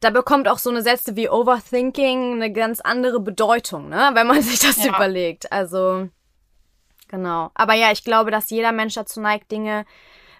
Da 0.00 0.08
bekommt 0.08 0.48
auch 0.48 0.58
so 0.58 0.70
eine 0.70 0.80
Sätze 0.80 1.16
wie 1.16 1.28
Overthinking 1.28 2.32
eine 2.32 2.50
ganz 2.50 2.80
andere 2.80 3.20
Bedeutung, 3.20 3.90
ne, 3.90 4.10
wenn 4.14 4.26
man 4.26 4.40
sich 4.40 4.58
das 4.58 4.82
ja. 4.82 4.96
überlegt. 4.96 5.52
Also 5.52 6.08
Genau. 7.14 7.52
Aber 7.54 7.74
ja, 7.74 7.92
ich 7.92 8.02
glaube, 8.02 8.32
dass 8.32 8.50
jeder 8.50 8.72
Mensch 8.72 8.94
dazu 8.94 9.20
neigt, 9.20 9.52
Dinge, 9.52 9.86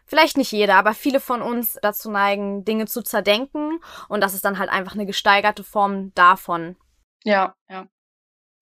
vielleicht 0.06 0.36
nicht 0.36 0.50
jeder, 0.50 0.74
aber 0.74 0.92
viele 0.92 1.20
von 1.20 1.40
uns 1.40 1.78
dazu 1.80 2.10
neigen, 2.10 2.64
Dinge 2.64 2.86
zu 2.86 3.02
zerdenken. 3.02 3.78
Und 4.08 4.20
das 4.20 4.34
ist 4.34 4.44
dann 4.44 4.58
halt 4.58 4.70
einfach 4.70 4.94
eine 4.94 5.06
gesteigerte 5.06 5.62
Form 5.62 6.12
davon. 6.14 6.76
Ja, 7.22 7.54
ja. 7.68 7.86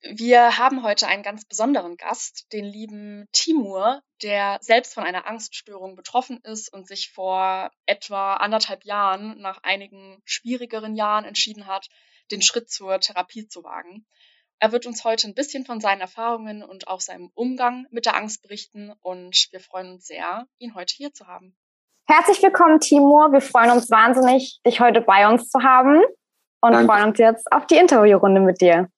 Wir 0.02 0.58
haben 0.58 0.82
heute 0.82 1.06
einen 1.06 1.22
ganz 1.22 1.46
besonderen 1.46 1.96
Gast, 1.96 2.52
den 2.52 2.66
lieben 2.66 3.28
Timur, 3.32 4.02
der 4.20 4.58
selbst 4.60 4.92
von 4.92 5.04
einer 5.04 5.26
Angststörung 5.26 5.96
betroffen 5.96 6.38
ist 6.42 6.70
und 6.70 6.86
sich 6.86 7.10
vor 7.14 7.70
etwa 7.86 8.34
anderthalb 8.34 8.84
Jahren, 8.84 9.40
nach 9.40 9.62
einigen 9.62 10.20
schwierigeren 10.26 10.96
Jahren, 10.96 11.24
entschieden 11.24 11.66
hat, 11.66 11.88
den 12.30 12.42
Schritt 12.42 12.68
zur 12.68 13.00
Therapie 13.00 13.48
zu 13.48 13.64
wagen. 13.64 14.04
Er 14.62 14.70
wird 14.70 14.86
uns 14.86 15.02
heute 15.02 15.26
ein 15.26 15.34
bisschen 15.34 15.64
von 15.64 15.80
seinen 15.80 16.00
Erfahrungen 16.00 16.62
und 16.62 16.86
auch 16.86 17.00
seinem 17.00 17.32
Umgang 17.34 17.88
mit 17.90 18.06
der 18.06 18.16
Angst 18.16 18.42
berichten 18.42 18.92
und 19.00 19.48
wir 19.50 19.58
freuen 19.58 19.94
uns 19.94 20.06
sehr, 20.06 20.46
ihn 20.58 20.76
heute 20.76 20.94
hier 20.94 21.12
zu 21.12 21.26
haben. 21.26 21.56
Herzlich 22.08 22.40
willkommen, 22.44 22.78
Timur. 22.78 23.32
Wir 23.32 23.40
freuen 23.40 23.72
uns 23.72 23.90
wahnsinnig, 23.90 24.60
dich 24.64 24.78
heute 24.78 25.00
bei 25.00 25.28
uns 25.28 25.48
zu 25.48 25.64
haben 25.64 26.00
und 26.60 26.74
Danke. 26.74 26.86
freuen 26.86 27.08
uns 27.08 27.18
jetzt 27.18 27.50
auf 27.50 27.66
die 27.66 27.74
Interviewrunde 27.74 28.40
mit 28.40 28.60
dir. 28.60 28.88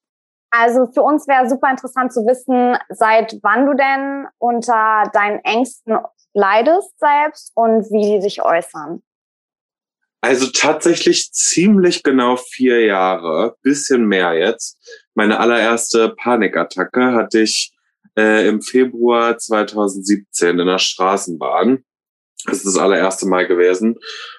Also 0.50 0.84
für 0.92 1.00
uns 1.00 1.26
wäre 1.28 1.48
super 1.48 1.70
interessant 1.70 2.12
zu 2.12 2.26
wissen, 2.26 2.76
seit 2.90 3.38
wann 3.40 3.64
du 3.64 3.72
denn 3.72 4.28
unter 4.36 5.04
deinen 5.14 5.38
Ängsten 5.44 5.96
leidest 6.34 6.92
selbst 6.98 7.52
und 7.54 7.90
wie 7.90 8.02
die 8.02 8.20
sich 8.20 8.42
äußern. 8.42 9.02
Also 10.24 10.46
tatsächlich 10.46 11.34
ziemlich 11.34 12.02
genau 12.02 12.36
vier 12.38 12.80
Jahre, 12.80 13.56
bisschen 13.60 14.06
mehr 14.06 14.32
jetzt. 14.32 14.78
Meine 15.12 15.38
allererste 15.38 16.14
Panikattacke 16.16 17.12
hatte 17.12 17.42
ich 17.42 17.74
äh, 18.16 18.48
im 18.48 18.62
Februar 18.62 19.36
2017 19.36 20.58
in 20.58 20.66
der 20.66 20.78
Straßenbahn. 20.78 21.84
Das 22.46 22.56
ist 22.56 22.64
das 22.68 22.78
allererste 22.78 23.26
Mal 23.26 23.46
gewesen. 23.46 23.96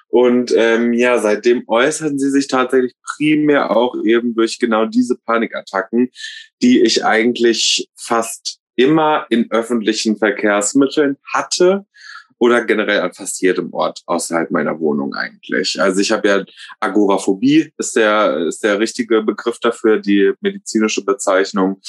Und 0.08 0.52
ähm, 0.58 0.92
ja, 0.94 1.20
seitdem 1.20 1.66
äußern 1.68 2.18
sie 2.18 2.32
sich 2.32 2.48
tatsächlich 2.48 2.96
primär 3.16 3.70
auch 3.70 3.96
eben 4.04 4.34
durch 4.34 4.58
genau 4.58 4.88
diese 4.88 5.16
Panikattacken, 5.24 6.10
die 6.64 6.82
ich 6.82 7.06
eigentlich 7.06 7.92
fast 7.96 8.58
immer 8.76 9.28
in 9.30 9.52
öffentlichen 9.52 10.18
Verkehrsmitteln 10.18 11.18
hatte 11.32 11.86
oder 12.46 12.64
generell 12.64 13.02
an 13.02 13.12
fast 13.12 13.42
jedem 13.42 13.74
Ort 13.74 14.04
außerhalb 14.06 14.52
meiner 14.52 14.80
Wohnung 14.80 15.16
eigentlich. 15.16 15.82
Also 15.82 16.00
ich 16.00 16.12
habe 16.12 16.28
ja 16.28 16.46
Agoraphobie 16.80 17.74
ist 17.76 17.96
der 17.96 18.38
ist 18.48 18.64
der 18.64 18.80
richtige 18.80 19.24
Begriff 19.24 19.58
dafür, 19.60 20.00
die 20.00 20.32
medizinische 20.42 21.04
Bezeichnung. 21.04 21.82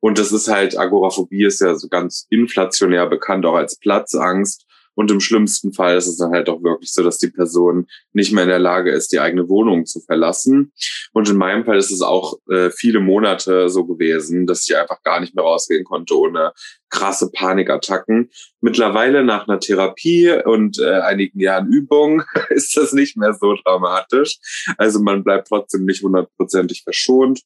Und 0.00 0.18
das 0.18 0.30
ist 0.30 0.48
halt 0.48 0.78
Agoraphobie 0.78 1.46
ist 1.46 1.62
ja 1.62 1.74
so 1.74 1.88
ganz 1.88 2.26
inflationär 2.28 3.06
bekannt 3.06 3.46
auch 3.46 3.54
als 3.54 3.78
Platzangst. 3.78 4.66
Und 4.94 5.10
im 5.10 5.20
schlimmsten 5.20 5.72
Fall 5.72 5.96
ist 5.96 6.06
es 6.06 6.18
dann 6.18 6.32
halt 6.32 6.48
auch 6.48 6.62
wirklich 6.62 6.92
so, 6.92 7.02
dass 7.02 7.18
die 7.18 7.30
Person 7.30 7.86
nicht 8.12 8.32
mehr 8.32 8.44
in 8.44 8.50
der 8.50 8.58
Lage 8.58 8.90
ist, 8.90 9.12
die 9.12 9.20
eigene 9.20 9.48
Wohnung 9.48 9.86
zu 9.86 10.00
verlassen. 10.00 10.72
Und 11.12 11.28
in 11.28 11.36
meinem 11.36 11.64
Fall 11.64 11.78
ist 11.78 11.90
es 11.90 12.02
auch 12.02 12.38
äh, 12.50 12.70
viele 12.70 13.00
Monate 13.00 13.68
so 13.68 13.84
gewesen, 13.84 14.46
dass 14.46 14.68
ich 14.68 14.76
einfach 14.76 15.02
gar 15.02 15.20
nicht 15.20 15.34
mehr 15.34 15.44
rausgehen 15.44 15.84
konnte 15.84 16.18
ohne 16.18 16.52
krasse 16.90 17.30
Panikattacken. 17.30 18.30
Mittlerweile 18.60 19.24
nach 19.24 19.48
einer 19.48 19.58
Therapie 19.58 20.30
und 20.44 20.78
äh, 20.78 21.00
einigen 21.00 21.40
Jahren 21.40 21.68
Übung 21.68 22.22
ist 22.50 22.76
das 22.76 22.92
nicht 22.92 23.16
mehr 23.16 23.34
so 23.34 23.54
dramatisch. 23.64 24.38
Also 24.78 25.00
man 25.00 25.24
bleibt 25.24 25.48
trotzdem 25.48 25.84
nicht 25.84 26.02
hundertprozentig 26.02 26.82
verschont. 26.84 27.42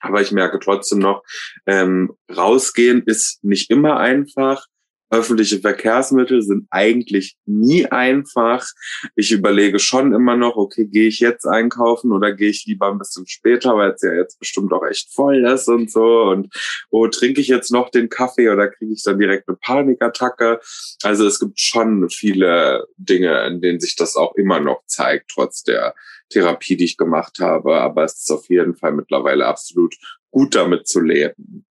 Aber 0.00 0.22
ich 0.22 0.32
merke 0.32 0.58
trotzdem 0.58 0.98
noch, 0.98 1.22
ähm, 1.66 2.14
rausgehen 2.34 3.02
ist 3.04 3.44
nicht 3.44 3.70
immer 3.70 3.98
einfach. 3.98 4.66
Öffentliche 5.10 5.58
Verkehrsmittel 5.58 6.40
sind 6.40 6.68
eigentlich 6.70 7.36
nie 7.44 7.84
einfach. 7.86 8.64
Ich 9.16 9.32
überlege 9.32 9.80
schon 9.80 10.14
immer 10.14 10.36
noch, 10.36 10.56
okay, 10.56 10.86
gehe 10.86 11.08
ich 11.08 11.18
jetzt 11.18 11.46
einkaufen 11.46 12.12
oder 12.12 12.32
gehe 12.32 12.50
ich 12.50 12.64
lieber 12.66 12.88
ein 12.88 12.98
bisschen 12.98 13.26
später, 13.26 13.76
weil 13.76 13.90
es 13.90 14.02
ja 14.02 14.12
jetzt 14.12 14.38
bestimmt 14.38 14.72
auch 14.72 14.86
echt 14.86 15.12
voll 15.12 15.44
ist 15.44 15.68
und 15.68 15.90
so. 15.90 16.22
Und 16.22 16.54
oh, 16.90 17.08
trinke 17.08 17.40
ich 17.40 17.48
jetzt 17.48 17.72
noch 17.72 17.90
den 17.90 18.08
Kaffee 18.08 18.50
oder 18.50 18.68
kriege 18.68 18.92
ich 18.92 19.02
dann 19.02 19.18
direkt 19.18 19.48
eine 19.48 19.56
Panikattacke? 19.56 20.60
Also 21.02 21.26
es 21.26 21.40
gibt 21.40 21.58
schon 21.58 22.08
viele 22.08 22.86
Dinge, 22.96 23.46
in 23.48 23.60
denen 23.60 23.80
sich 23.80 23.96
das 23.96 24.14
auch 24.14 24.36
immer 24.36 24.60
noch 24.60 24.84
zeigt, 24.86 25.32
trotz 25.34 25.64
der 25.64 25.94
Therapie, 26.28 26.76
die 26.76 26.84
ich 26.84 26.96
gemacht 26.96 27.40
habe. 27.40 27.80
Aber 27.80 28.04
es 28.04 28.14
ist 28.14 28.30
auf 28.30 28.48
jeden 28.48 28.76
Fall 28.76 28.92
mittlerweile 28.92 29.46
absolut 29.46 29.96
gut 30.30 30.54
damit 30.54 30.86
zu 30.86 31.00
leben. 31.00 31.66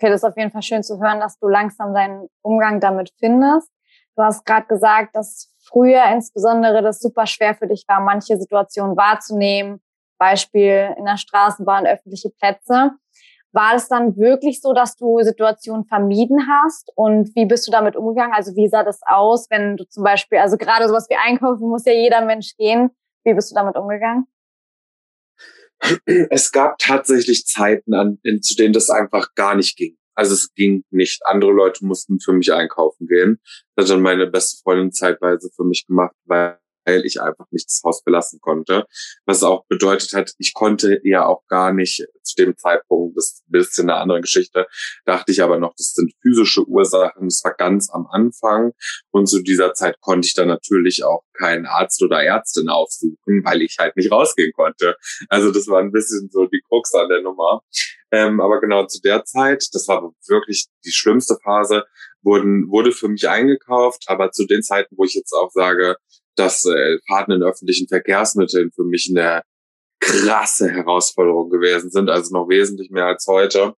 Okay, 0.00 0.08
das 0.10 0.22
ist 0.22 0.28
auf 0.30 0.36
jeden 0.38 0.50
Fall 0.50 0.62
schön 0.62 0.82
zu 0.82 0.98
hören, 0.98 1.20
dass 1.20 1.38
du 1.38 1.46
langsam 1.46 1.92
deinen 1.92 2.26
Umgang 2.40 2.80
damit 2.80 3.12
findest. 3.18 3.70
Du 4.16 4.22
hast 4.22 4.46
gerade 4.46 4.66
gesagt, 4.66 5.14
dass 5.14 5.54
früher 5.62 6.02
insbesondere 6.10 6.80
das 6.80 7.00
super 7.00 7.26
schwer 7.26 7.54
für 7.54 7.66
dich 7.66 7.84
war, 7.86 8.00
manche 8.00 8.38
Situationen 8.38 8.96
wahrzunehmen, 8.96 9.82
Beispiel 10.18 10.94
in 10.96 11.04
der 11.04 11.18
Straßenbahn, 11.18 11.86
öffentliche 11.86 12.30
Plätze. 12.30 12.92
War 13.52 13.74
es 13.74 13.88
dann 13.88 14.16
wirklich 14.16 14.62
so, 14.62 14.72
dass 14.72 14.96
du 14.96 15.18
Situationen 15.20 15.84
vermieden 15.84 16.48
hast? 16.48 16.90
Und 16.94 17.36
wie 17.36 17.44
bist 17.44 17.68
du 17.68 17.70
damit 17.70 17.94
umgegangen? 17.94 18.32
Also 18.32 18.56
wie 18.56 18.68
sah 18.68 18.82
das 18.82 19.00
aus, 19.04 19.50
wenn 19.50 19.76
du 19.76 19.84
zum 19.86 20.02
Beispiel, 20.02 20.38
also 20.38 20.56
gerade 20.56 20.88
sowas 20.88 21.10
wie 21.10 21.16
einkaufen 21.16 21.68
muss 21.68 21.84
ja 21.84 21.92
jeder 21.92 22.24
Mensch 22.24 22.56
gehen. 22.56 22.88
Wie 23.24 23.34
bist 23.34 23.50
du 23.50 23.54
damit 23.54 23.76
umgegangen? 23.76 24.26
Es 26.30 26.52
gab 26.52 26.78
tatsächlich 26.78 27.46
Zeiten, 27.46 27.94
an, 27.94 28.18
in, 28.22 28.42
zu 28.42 28.54
denen 28.54 28.72
das 28.72 28.90
einfach 28.90 29.34
gar 29.34 29.54
nicht 29.54 29.76
ging. 29.76 29.96
Also 30.14 30.34
es 30.34 30.52
ging 30.54 30.84
nicht. 30.90 31.24
Andere 31.24 31.52
Leute 31.52 31.84
mussten 31.84 32.20
für 32.20 32.32
mich 32.32 32.52
einkaufen 32.52 33.06
gehen. 33.06 33.40
Das 33.74 33.86
hat 33.86 33.96
dann 33.96 34.02
meine 34.02 34.26
beste 34.26 34.60
Freundin 34.62 34.92
zeitweise 34.92 35.50
für 35.54 35.64
mich 35.64 35.86
gemacht, 35.86 36.14
weil 36.24 36.58
weil 36.90 37.06
ich 37.06 37.20
einfach 37.20 37.46
nicht 37.50 37.66
das 37.66 37.80
Haus 37.84 38.02
verlassen 38.02 38.40
konnte. 38.40 38.86
Was 39.26 39.42
auch 39.42 39.64
bedeutet 39.66 40.12
hat, 40.12 40.32
ich 40.38 40.54
konnte 40.54 41.00
ja 41.04 41.26
auch 41.26 41.46
gar 41.46 41.72
nicht 41.72 42.06
zu 42.22 42.34
dem 42.36 42.56
Zeitpunkt, 42.56 43.16
das 43.16 43.26
ist 43.26 43.42
ein 43.48 43.52
bisschen 43.52 43.90
eine 43.90 44.00
andere 44.00 44.20
Geschichte, 44.20 44.66
dachte 45.04 45.32
ich 45.32 45.42
aber 45.42 45.58
noch, 45.58 45.74
das 45.76 45.92
sind 45.92 46.12
physische 46.22 46.66
Ursachen, 46.66 47.28
das 47.28 47.42
war 47.44 47.54
ganz 47.54 47.90
am 47.90 48.06
Anfang. 48.10 48.72
Und 49.10 49.26
zu 49.26 49.42
dieser 49.42 49.74
Zeit 49.74 50.00
konnte 50.00 50.26
ich 50.26 50.34
dann 50.34 50.48
natürlich 50.48 51.04
auch 51.04 51.22
keinen 51.38 51.66
Arzt 51.66 52.02
oder 52.02 52.22
Ärztin 52.22 52.68
aufsuchen, 52.68 53.42
weil 53.44 53.62
ich 53.62 53.76
halt 53.78 53.96
nicht 53.96 54.12
rausgehen 54.12 54.52
konnte. 54.52 54.96
Also 55.28 55.50
das 55.50 55.66
war 55.68 55.80
ein 55.80 55.92
bisschen 55.92 56.28
so 56.30 56.46
die 56.46 56.62
Krux 56.68 56.94
an 56.94 57.08
der 57.08 57.22
Nummer. 57.22 57.62
Ähm, 58.12 58.40
aber 58.40 58.60
genau 58.60 58.86
zu 58.86 59.00
der 59.00 59.24
Zeit, 59.24 59.66
das 59.72 59.86
war 59.88 60.12
wirklich 60.26 60.66
die 60.84 60.92
schlimmste 60.92 61.36
Phase, 61.42 61.84
wurden, 62.22 62.68
wurde 62.68 62.92
für 62.92 63.08
mich 63.08 63.28
eingekauft. 63.28 64.04
Aber 64.06 64.30
zu 64.32 64.46
den 64.46 64.62
Zeiten, 64.62 64.96
wo 64.96 65.04
ich 65.04 65.14
jetzt 65.14 65.32
auch 65.32 65.50
sage, 65.50 65.96
dass 66.36 66.64
äh, 66.64 66.98
Fahrten 67.06 67.32
in 67.32 67.42
öffentlichen 67.42 67.88
Verkehrsmitteln 67.88 68.70
für 68.72 68.84
mich 68.84 69.08
eine 69.10 69.42
krasse 70.00 70.70
Herausforderung 70.70 71.50
gewesen 71.50 71.90
sind, 71.90 72.08
also 72.08 72.32
noch 72.32 72.48
wesentlich 72.48 72.90
mehr 72.90 73.06
als 73.06 73.26
heute. 73.26 73.74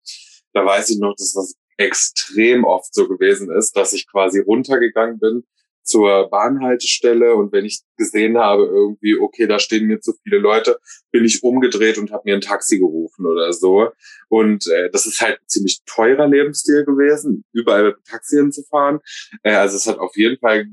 Da 0.53 0.65
weiß 0.65 0.91
ich 0.91 0.99
noch, 0.99 1.15
das 1.17 1.35
war 1.35 1.45
extrem 1.79 2.65
oft 2.65 2.95
so 2.95 3.09
gewesen 3.09 3.51
ist, 3.51 3.77
dass 3.77 3.93
ich 3.93 4.07
quasi 4.09 4.41
runtergegangen 4.41 5.19
bin 5.19 5.45
zur 5.83 6.29
Bahnhaltestelle 6.31 7.35
und 7.35 7.53
wenn 7.53 7.65
ich 7.65 7.81
gesehen 8.03 8.39
habe 8.39 8.65
irgendwie, 8.65 9.17
okay, 9.19 9.47
da 9.47 9.59
stehen 9.59 9.87
mir 9.87 10.01
zu 10.01 10.13
viele 10.23 10.39
Leute, 10.39 10.79
bin 11.13 11.25
ich 11.25 11.43
umgedreht 11.43 11.99
und 11.99 12.11
habe 12.11 12.23
mir 12.25 12.35
ein 12.35 12.41
Taxi 12.41 12.79
gerufen 12.79 13.27
oder 13.27 13.53
so. 13.53 13.91
Und 14.29 14.67
äh, 14.69 14.91
das 14.91 15.07
ist 15.07 15.21
halt 15.21 15.39
ein 15.41 15.49
ziemlich 15.49 15.83
teurer 15.87 16.27
Lebensstil 16.27 16.85
gewesen, 16.85 17.45
überall 17.53 17.85
mit 17.85 17.97
Taxi 18.05 18.37
hinzufahren. 18.37 19.01
Äh, 19.43 19.55
also 19.55 19.77
es 19.77 19.87
hat 19.87 19.99
auf 19.99 20.17
jeden 20.17 20.39
Fall 20.39 20.67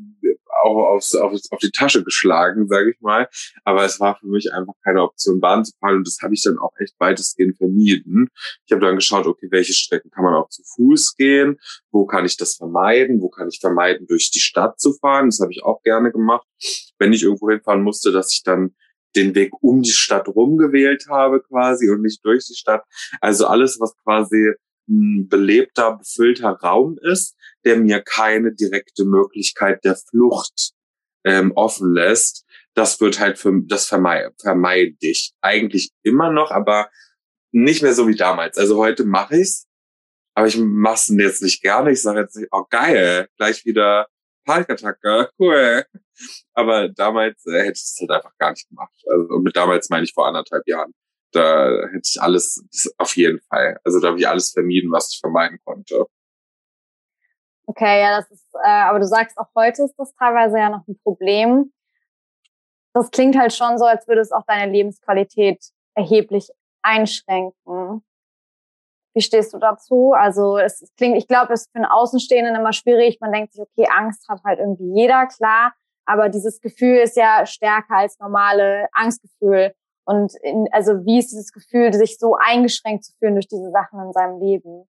auch 0.63 0.95
aufs, 0.95 1.15
auf, 1.15 1.33
auf 1.51 1.59
die 1.59 1.71
Tasche 1.71 2.03
geschlagen, 2.03 2.67
sage 2.67 2.91
ich 2.91 3.01
mal. 3.01 3.27
Aber 3.63 3.85
es 3.85 3.99
war 3.99 4.17
für 4.17 4.27
mich 4.27 4.51
einfach 4.53 4.73
keine 4.83 5.03
Option, 5.03 5.39
Bahn 5.39 5.65
zu 5.65 5.73
fahren. 5.79 5.97
Und 5.97 6.07
das 6.07 6.17
habe 6.21 6.33
ich 6.33 6.43
dann 6.43 6.57
auch 6.57 6.73
echt 6.79 6.95
weitestgehend 6.99 7.57
vermieden. 7.57 8.29
Ich 8.65 8.71
habe 8.71 8.85
dann 8.85 8.95
geschaut, 8.95 9.25
okay, 9.25 9.47
welche 9.51 9.73
Strecken 9.73 10.11
kann 10.11 10.23
man 10.23 10.35
auch 10.35 10.49
zu 10.49 10.63
Fuß 10.75 11.15
gehen? 11.15 11.57
Wo 11.91 12.05
kann 12.05 12.25
ich 12.25 12.37
das 12.37 12.55
vermeiden? 12.55 13.21
Wo 13.21 13.29
kann 13.29 13.49
ich 13.49 13.59
vermeiden, 13.59 14.07
durch 14.07 14.31
die 14.31 14.39
Stadt 14.39 14.79
zu 14.79 14.93
fahren? 14.93 15.27
Das 15.27 15.39
habe 15.39 15.51
ich 15.51 15.63
auch 15.63 15.81
gerne 15.83 16.11
gemacht. 16.11 16.47
Wenn 16.97 17.13
ich 17.13 17.23
irgendwo 17.23 17.49
hinfahren 17.49 17.83
musste, 17.83 18.11
dass 18.11 18.33
ich 18.33 18.43
dann 18.43 18.75
den 19.15 19.35
Weg 19.35 19.51
um 19.61 19.81
die 19.81 19.91
Stadt 19.91 20.27
rumgewählt 20.27 21.07
habe 21.09 21.41
quasi 21.41 21.89
und 21.89 22.01
nicht 22.01 22.23
durch 22.23 22.45
die 22.45 22.55
Stadt. 22.55 22.83
Also 23.21 23.47
alles, 23.47 23.79
was 23.79 23.95
quasi 24.03 24.53
ein 24.87 25.27
belebter, 25.27 25.97
befüllter 25.97 26.49
Raum 26.49 26.97
ist, 27.01 27.35
der 27.63 27.77
mir 27.77 28.01
keine 28.01 28.53
direkte 28.53 29.05
Möglichkeit 29.05 29.83
der 29.83 29.95
Flucht 29.95 30.71
ähm, 31.23 31.51
offen 31.55 31.93
lässt. 31.93 32.45
Das 32.73 32.99
wird 33.01 33.19
halt 33.19 33.37
für 33.37 33.61
das 33.65 33.85
vermeide, 33.85 34.33
vermeide 34.39 34.95
ich 35.01 35.33
eigentlich 35.41 35.91
immer 36.03 36.31
noch, 36.31 36.51
aber 36.51 36.89
nicht 37.51 37.81
mehr 37.81 37.93
so 37.93 38.07
wie 38.07 38.15
damals. 38.15 38.57
Also 38.57 38.77
heute 38.77 39.05
mache 39.05 39.37
ich's, 39.37 39.67
aber 40.35 40.47
ich 40.47 40.57
mache 40.57 40.95
es 40.95 41.07
jetzt 41.09 41.41
nicht 41.41 41.61
gerne. 41.61 41.91
Ich 41.91 42.01
sage 42.01 42.21
jetzt 42.21 42.35
nicht, 42.35 42.49
oh 42.51 42.65
geil, 42.69 43.27
gleich 43.37 43.65
wieder 43.65 44.07
Panikattacke, 44.45 45.29
cool. 45.39 45.85
Aber 46.53 46.89
damals 46.89 47.45
äh, 47.45 47.59
hätte 47.59 47.73
ich 47.75 47.81
das 47.81 47.97
halt 48.01 48.11
einfach 48.11 48.37
gar 48.37 48.51
nicht 48.51 48.67
gemacht. 48.69 48.93
Also 49.09 49.35
und 49.35 49.43
mit 49.43 49.55
damals 49.55 49.89
meine 49.89 50.03
ich 50.03 50.13
vor 50.13 50.27
anderthalb 50.27 50.67
Jahren 50.67 50.93
da 51.31 51.87
hätte 51.91 52.01
ich 52.03 52.21
alles, 52.21 52.63
auf 52.97 53.15
jeden 53.15 53.39
Fall. 53.41 53.79
Also 53.83 53.99
da 53.99 54.09
habe 54.09 54.19
ich 54.19 54.27
alles 54.27 54.51
vermieden, 54.51 54.91
was 54.91 55.13
ich 55.13 55.19
vermeiden 55.19 55.59
konnte. 55.63 56.05
Okay, 57.65 58.01
ja, 58.01 58.17
das 58.17 58.31
ist, 58.31 58.47
äh, 58.55 58.67
aber 58.67 58.99
du 58.99 59.05
sagst 59.05 59.37
auch 59.37 59.49
heute 59.55 59.83
ist 59.83 59.93
das 59.97 60.13
teilweise 60.15 60.57
ja 60.57 60.69
noch 60.69 60.87
ein 60.87 60.99
Problem. 61.03 61.71
Das 62.93 63.11
klingt 63.11 63.37
halt 63.37 63.53
schon 63.53 63.77
so, 63.77 63.85
als 63.85 64.07
würde 64.07 64.21
es 64.21 64.31
auch 64.31 64.43
deine 64.47 64.71
Lebensqualität 64.71 65.63
erheblich 65.93 66.49
einschränken. 66.81 68.03
Wie 69.13 69.21
stehst 69.21 69.53
du 69.53 69.59
dazu? 69.59 70.13
Also 70.13 70.57
es 70.57 70.91
klingt, 70.97 71.17
ich 71.17 71.27
glaube, 71.27 71.53
es 71.53 71.61
ist 71.61 71.71
für 71.71 71.77
einen 71.77 71.85
Außenstehenden 71.85 72.55
immer 72.55 72.73
schwierig. 72.73 73.19
Man 73.21 73.31
denkt 73.31 73.53
sich, 73.53 73.61
okay, 73.61 73.87
Angst 73.91 74.27
hat 74.27 74.43
halt 74.43 74.59
irgendwie 74.59 74.91
jeder, 74.95 75.27
klar. 75.27 75.73
Aber 76.09 76.29
dieses 76.29 76.59
Gefühl 76.59 76.97
ist 76.97 77.15
ja 77.15 77.45
stärker 77.45 77.97
als 77.97 78.17
normale 78.17 78.87
Angstgefühl. 78.93 79.73
Und 80.05 80.33
in, 80.41 80.67
also 80.71 81.05
wie 81.05 81.19
ist 81.19 81.29
dieses 81.29 81.51
Gefühl, 81.51 81.93
sich 81.93 82.17
so 82.17 82.35
eingeschränkt 82.35 83.05
zu 83.05 83.13
fühlen 83.19 83.35
durch 83.35 83.47
diese 83.47 83.69
Sachen 83.69 83.99
in 83.99 84.11
seinem 84.11 84.41
Leben? 84.41 84.89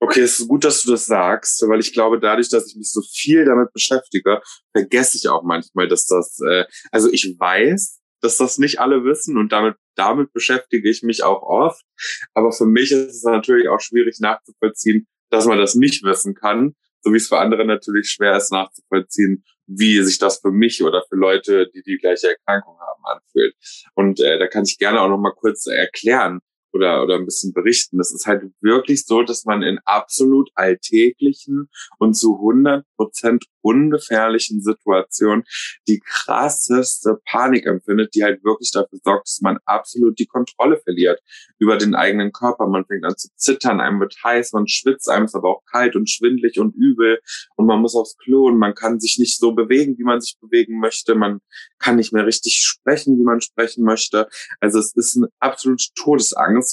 Okay, 0.00 0.22
es 0.22 0.40
ist 0.40 0.48
gut, 0.48 0.64
dass 0.64 0.82
du 0.82 0.90
das 0.90 1.06
sagst, 1.06 1.62
weil 1.68 1.78
ich 1.78 1.92
glaube, 1.92 2.18
dadurch, 2.18 2.48
dass 2.48 2.66
ich 2.66 2.76
mich 2.76 2.90
so 2.90 3.02
viel 3.02 3.44
damit 3.44 3.72
beschäftige, 3.72 4.42
vergesse 4.72 5.16
ich 5.16 5.28
auch 5.28 5.44
manchmal, 5.44 5.86
dass 5.86 6.06
das, 6.06 6.40
äh, 6.40 6.64
also 6.90 7.08
ich 7.12 7.36
weiß, 7.38 8.00
dass 8.20 8.36
das 8.36 8.58
nicht 8.58 8.80
alle 8.80 9.04
wissen 9.04 9.38
und 9.38 9.52
damit, 9.52 9.76
damit 9.94 10.32
beschäftige 10.32 10.90
ich 10.90 11.04
mich 11.04 11.22
auch 11.22 11.42
oft. 11.42 11.84
Aber 12.32 12.50
für 12.50 12.66
mich 12.66 12.90
ist 12.90 13.14
es 13.14 13.22
natürlich 13.22 13.68
auch 13.68 13.80
schwierig 13.80 14.18
nachzuvollziehen, 14.18 15.06
dass 15.30 15.46
man 15.46 15.58
das 15.58 15.76
nicht 15.76 16.02
wissen 16.02 16.34
kann, 16.34 16.74
so 17.02 17.12
wie 17.12 17.18
es 17.18 17.28
für 17.28 17.38
andere 17.38 17.64
natürlich 17.64 18.10
schwer 18.10 18.36
ist 18.36 18.50
nachzuvollziehen, 18.50 19.44
wie 19.66 20.02
sich 20.02 20.18
das 20.18 20.40
für 20.40 20.50
mich 20.50 20.82
oder 20.82 21.02
für 21.08 21.16
Leute, 21.16 21.70
die 21.74 21.82
die 21.82 21.98
gleiche 21.98 22.28
Erkrankung 22.28 22.78
haben, 22.78 23.02
anfühlt. 23.04 23.54
Und 23.94 24.20
äh, 24.20 24.38
da 24.38 24.46
kann 24.46 24.64
ich 24.64 24.78
gerne 24.78 25.00
auch 25.00 25.08
noch 25.08 25.18
mal 25.18 25.32
kurz 25.32 25.66
erklären, 25.66 26.40
oder, 26.74 27.02
oder 27.02 27.14
ein 27.14 27.24
bisschen 27.24 27.52
berichten. 27.52 27.98
Das 27.98 28.12
ist 28.12 28.26
halt 28.26 28.42
wirklich 28.60 29.06
so, 29.06 29.22
dass 29.22 29.44
man 29.44 29.62
in 29.62 29.78
absolut 29.84 30.50
alltäglichen 30.54 31.68
und 31.98 32.14
zu 32.14 32.34
100 32.34 32.84
Prozent 32.96 33.44
ungefährlichen 33.62 34.60
Situationen 34.60 35.44
die 35.88 36.00
krasseste 36.00 37.18
Panik 37.24 37.66
empfindet, 37.66 38.14
die 38.14 38.22
halt 38.22 38.44
wirklich 38.44 38.70
dafür 38.72 38.98
sorgt, 39.02 39.26
dass 39.26 39.40
man 39.40 39.58
absolut 39.64 40.18
die 40.18 40.26
Kontrolle 40.26 40.78
verliert 40.78 41.20
über 41.58 41.78
den 41.78 41.94
eigenen 41.94 42.32
Körper. 42.32 42.66
Man 42.66 42.84
fängt 42.84 43.04
an 43.04 43.16
zu 43.16 43.28
zittern, 43.36 43.80
einem 43.80 44.00
wird 44.00 44.16
heiß, 44.22 44.52
man 44.52 44.68
schwitzt, 44.68 45.08
einem 45.08 45.24
ist 45.24 45.34
aber 45.34 45.48
auch 45.48 45.62
kalt 45.70 45.96
und 45.96 46.10
schwindlig 46.10 46.58
und 46.58 46.74
übel 46.74 47.20
und 47.56 47.66
man 47.66 47.80
muss 47.80 47.94
aufs 47.94 48.16
Klo 48.18 48.46
und 48.48 48.58
man 48.58 48.74
kann 48.74 49.00
sich 49.00 49.18
nicht 49.18 49.38
so 49.38 49.52
bewegen, 49.52 49.96
wie 49.96 50.04
man 50.04 50.20
sich 50.20 50.36
bewegen 50.40 50.78
möchte. 50.78 51.14
Man 51.14 51.40
kann 51.78 51.96
nicht 51.96 52.12
mehr 52.12 52.26
richtig 52.26 52.60
sprechen, 52.62 53.18
wie 53.18 53.24
man 53.24 53.40
sprechen 53.40 53.84
möchte. 53.84 54.28
Also 54.60 54.78
es 54.78 54.94
ist 54.94 55.16
eine 55.16 55.28
absolute 55.40 55.84
Todesangst 55.94 56.63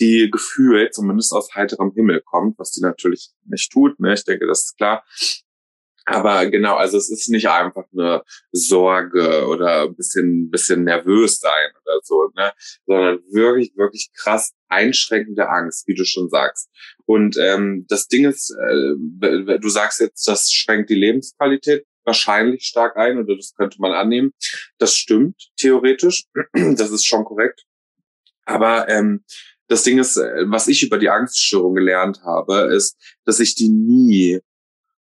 die 0.00 0.30
gefühlt 0.30 0.94
zumindest 0.94 1.32
aus 1.32 1.54
heiterem 1.54 1.92
Himmel 1.94 2.22
kommt, 2.24 2.58
was 2.58 2.72
die 2.72 2.80
natürlich 2.80 3.30
nicht 3.44 3.70
tut. 3.70 3.98
Ne? 4.00 4.14
Ich 4.14 4.24
denke, 4.24 4.46
das 4.46 4.64
ist 4.64 4.76
klar. 4.76 5.04
Aber 6.06 6.46
genau, 6.46 6.76
also 6.76 6.96
es 6.96 7.10
ist 7.10 7.28
nicht 7.28 7.48
einfach 7.48 7.84
eine 7.92 8.22
Sorge 8.52 9.46
oder 9.46 9.82
ein 9.82 9.94
bisschen, 9.94 10.50
bisschen 10.50 10.82
nervös 10.82 11.38
sein 11.38 11.70
oder 11.84 12.00
so, 12.02 12.30
ne? 12.34 12.52
sondern 12.86 13.18
wirklich, 13.30 13.76
wirklich 13.76 14.10
krass 14.16 14.52
einschränkende 14.68 15.48
Angst, 15.48 15.86
wie 15.86 15.94
du 15.94 16.04
schon 16.04 16.28
sagst. 16.28 16.68
Und 17.04 17.36
ähm, 17.36 17.86
das 17.88 18.08
Ding 18.08 18.24
ist, 18.24 18.50
äh, 18.50 19.58
du 19.58 19.68
sagst 19.68 20.00
jetzt, 20.00 20.26
das 20.26 20.50
schränkt 20.50 20.90
die 20.90 20.94
Lebensqualität 20.94 21.84
wahrscheinlich 22.04 22.64
stark 22.64 22.96
ein 22.96 23.18
oder 23.18 23.36
das 23.36 23.54
könnte 23.54 23.80
man 23.80 23.92
annehmen. 23.92 24.32
Das 24.78 24.96
stimmt 24.96 25.50
theoretisch, 25.56 26.24
das 26.54 26.90
ist 26.90 27.04
schon 27.04 27.24
korrekt. 27.24 27.64
Aber 28.50 28.88
ähm, 28.88 29.24
das 29.68 29.84
Ding 29.84 29.98
ist, 29.98 30.16
äh, 30.16 30.44
was 30.46 30.66
ich 30.66 30.82
über 30.82 30.98
die 30.98 31.08
Angststörung 31.08 31.74
gelernt 31.74 32.22
habe, 32.24 32.74
ist, 32.74 32.96
dass 33.24 33.38
ich 33.38 33.54
die 33.54 33.68
nie 33.68 34.40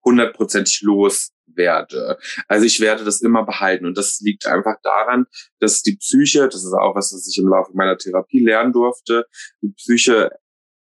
hundertprozentig 0.04 0.82
loswerde. 0.82 2.18
Also 2.48 2.66
ich 2.66 2.80
werde 2.80 3.04
das 3.04 3.22
immer 3.22 3.46
behalten. 3.46 3.86
Und 3.86 3.98
das 3.98 4.20
liegt 4.22 4.48
einfach 4.48 4.78
daran, 4.82 5.26
dass 5.60 5.82
die 5.82 5.96
Psyche, 5.98 6.48
das 6.48 6.64
ist 6.64 6.74
auch 6.74 6.96
was, 6.96 7.14
was 7.14 7.28
ich 7.28 7.38
im 7.38 7.48
Laufe 7.48 7.72
meiner 7.76 7.98
Therapie 7.98 8.44
lernen 8.44 8.74
durfte, 8.74 9.26
die 9.62 9.70
Psyche 9.70 10.32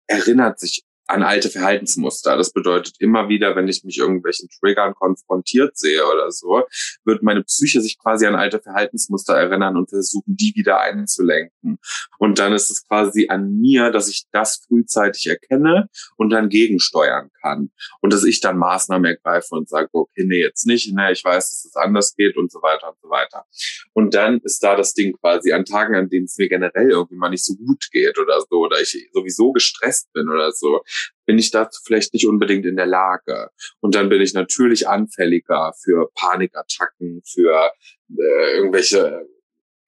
erinnert 0.08 0.60
sich 0.60 0.84
an 1.10 1.24
alte 1.24 1.50
Verhaltensmuster. 1.50 2.38
Das 2.38 2.54
bedeutet 2.54 2.96
immer 3.00 3.30
wieder, 3.30 3.56
wenn 3.56 3.68
ich 3.68 3.84
mich 3.84 3.98
irgendwelchen 3.98 4.48
Triggern 4.60 4.94
konfrontiert 4.94 5.76
sehe 5.76 6.06
oder 6.06 6.32
so, 6.32 6.64
wird 7.04 7.24
meine 7.24 7.44
Psyche 7.44 7.82
sich 7.82 7.98
quasi 7.98 8.28
an 8.28 8.36
alte 8.36 8.60
Verhaltensmuster 8.60 9.34
erinnern 9.34 9.76
und 9.76 9.90
versuchen, 9.90 10.36
die 10.36 10.54
wieder 10.56 10.80
einzulenken. 10.80 11.80
Und 12.20 12.38
dann 12.38 12.54
ist 12.54 12.70
es 12.70 12.88
quasi 12.88 13.28
an 13.30 13.60
mir, 13.60 13.90
dass 13.90 14.08
ich 14.08 14.26
das 14.32 14.64
frühzeitig 14.68 15.26
erkenne 15.28 15.90
und 16.16 16.30
dann 16.30 16.50
gegensteuern 16.50 17.32
kann. 17.42 17.72
Und 18.02 18.14
dass 18.14 18.24
ich 18.24 18.40
dann 18.40 18.58
Maßnahmen 18.58 19.06
ergreife 19.06 19.56
und 19.56 19.68
sage, 19.68 19.90
okay, 19.94 20.26
nee, 20.26 20.42
jetzt 20.42 20.68
nicht, 20.68 20.94
ne, 20.94 21.12
ich 21.12 21.24
weiß, 21.24 21.50
dass 21.50 21.66
es 21.66 21.76
anders 21.76 22.16
geht 22.16 22.38
und 22.38 22.52
so 22.52 22.62
weiter 22.62 22.90
und 22.90 22.98
so 23.02 23.10
weiter. 23.10 23.46
Und 23.94 24.14
dann 24.14 24.40
ist 24.44 24.64
da 24.64 24.76
das 24.76 24.94
Ding 24.94 25.14
quasi 25.14 25.54
an 25.54 25.66
Tagen, 25.66 25.96
an 25.96 26.10
denen 26.10 26.26
es 26.26 26.38
mir 26.38 26.50
generell 26.50 26.92
irgendwie 26.92 27.16
mal 27.16 27.30
nicht 27.30 27.46
so 27.46 27.56
gut 27.56 27.88
geht 27.92 28.20
oder 28.20 28.42
so, 28.42 28.60
oder 28.60 28.80
ich 28.80 29.10
sowieso 29.12 29.52
gestresst 29.54 30.12
bin 30.14 30.30
oder 30.30 30.52
so, 30.52 30.82
bin 31.26 31.38
ich 31.38 31.52
dazu 31.52 31.82
vielleicht 31.86 32.14
nicht 32.14 32.28
unbedingt 32.28 32.66
in 32.66 32.76
der 32.76 32.86
Lage. 32.86 33.50
Und 33.80 33.96
dann 33.96 34.10
bin 34.10 34.22
ich 34.22 34.34
natürlich 34.34 34.88
anfälliger 34.88 35.74
für 35.84 36.10
Panikattacken, 36.16 37.22
für 37.26 37.72
äh, 38.18 38.58
irgendwelche 38.58 39.28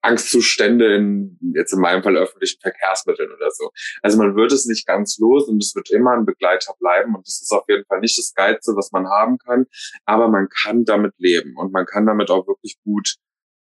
Angstzustände 0.01 0.95
in, 0.95 1.37
jetzt 1.55 1.73
in 1.73 1.79
meinem 1.79 2.03
Fall 2.03 2.17
öffentlichen 2.17 2.59
Verkehrsmitteln 2.59 3.31
oder 3.31 3.51
so. 3.51 3.71
Also 4.01 4.17
man 4.17 4.35
wird 4.35 4.51
es 4.51 4.65
nicht 4.65 4.87
ganz 4.87 5.17
los 5.19 5.47
und 5.47 5.63
es 5.63 5.75
wird 5.75 5.91
immer 5.91 6.11
ein 6.11 6.25
Begleiter 6.25 6.73
bleiben 6.79 7.15
und 7.15 7.27
das 7.27 7.41
ist 7.41 7.51
auf 7.51 7.65
jeden 7.67 7.85
Fall 7.85 7.99
nicht 7.99 8.17
das 8.17 8.33
Geilste, 8.33 8.75
was 8.75 8.91
man 8.91 9.07
haben 9.07 9.37
kann, 9.37 9.65
aber 10.05 10.27
man 10.27 10.47
kann 10.49 10.85
damit 10.85 11.13
leben 11.17 11.55
und 11.55 11.71
man 11.71 11.85
kann 11.85 12.05
damit 12.05 12.29
auch 12.29 12.47
wirklich 12.47 12.77
gut 12.83 13.15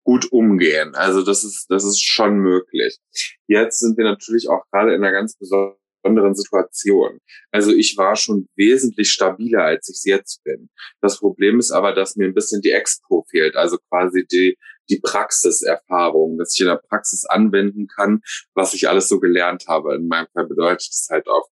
gut 0.04 0.32
umgehen. 0.32 0.94
Also 0.94 1.22
das 1.22 1.44
ist 1.44 1.66
das 1.68 1.84
ist 1.84 2.02
schon 2.02 2.38
möglich. 2.38 2.98
Jetzt 3.46 3.80
sind 3.80 3.98
wir 3.98 4.04
natürlich 4.04 4.48
auch 4.48 4.62
gerade 4.70 4.94
in 4.94 5.04
einer 5.04 5.12
ganz 5.12 5.36
besonderen 5.36 5.76
besonderen 6.08 6.34
Situation. 6.34 7.20
Also 7.50 7.72
ich 7.72 7.96
war 7.96 8.16
schon 8.16 8.48
wesentlich 8.56 9.10
stabiler, 9.10 9.64
als 9.64 9.88
ich 9.88 9.96
es 9.96 10.04
jetzt 10.04 10.44
bin. 10.44 10.68
Das 11.00 11.18
Problem 11.18 11.58
ist 11.58 11.70
aber, 11.70 11.92
dass 11.92 12.16
mir 12.16 12.26
ein 12.26 12.34
bisschen 12.34 12.62
die 12.62 12.72
Expo 12.72 13.24
fehlt, 13.30 13.56
also 13.56 13.78
quasi 13.88 14.26
die, 14.26 14.56
die 14.88 15.00
Praxiserfahrung, 15.00 16.38
dass 16.38 16.54
ich 16.54 16.60
in 16.60 16.68
der 16.68 16.76
Praxis 16.76 17.24
anwenden 17.26 17.88
kann, 17.88 18.20
was 18.54 18.74
ich 18.74 18.88
alles 18.88 19.08
so 19.08 19.20
gelernt 19.20 19.66
habe. 19.68 19.94
In 19.96 20.08
meinem 20.08 20.28
Fall 20.32 20.46
bedeutet 20.46 20.88
es 20.90 21.08
halt 21.10 21.28
auch 21.28 21.48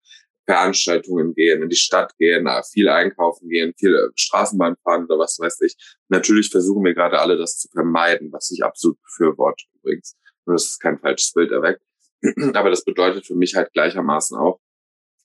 Veranstaltungen 0.47 1.35
gehen, 1.35 1.63
in 1.63 1.71
die 1.71 1.77
Stadt 1.77 2.15
gehen, 2.19 2.47
viel 2.71 2.89
einkaufen 2.89 3.49
gehen, 3.49 3.73
viel 3.79 4.11
Straßenbahn 4.15 4.77
fahren 4.85 5.05
oder 5.05 5.19
was 5.19 5.39
weiß 5.39 5.63
ich. 5.63 5.75
Natürlich 6.09 6.51
versuchen 6.51 6.85
wir 6.85 6.95
gerade 6.95 7.19
alle 7.19 7.39
das 7.39 7.59
zu 7.59 7.69
vermeiden, 7.69 8.31
was 8.31 8.51
ich 8.51 8.63
absolut 8.63 9.01
befürworte 9.03 9.65
übrigens. 9.81 10.17
Nur 10.45 10.57
dass 10.57 10.69
es 10.69 10.79
kein 10.79 10.99
falsches 10.99 11.33
Bild 11.33 11.51
erweckt. 11.51 11.81
Aber 12.55 12.71
das 12.71 12.85
bedeutet 12.85 13.27
für 13.27 13.35
mich 13.35 13.55
halt 13.55 13.73
gleichermaßen 13.73 14.37
auch, 14.37 14.61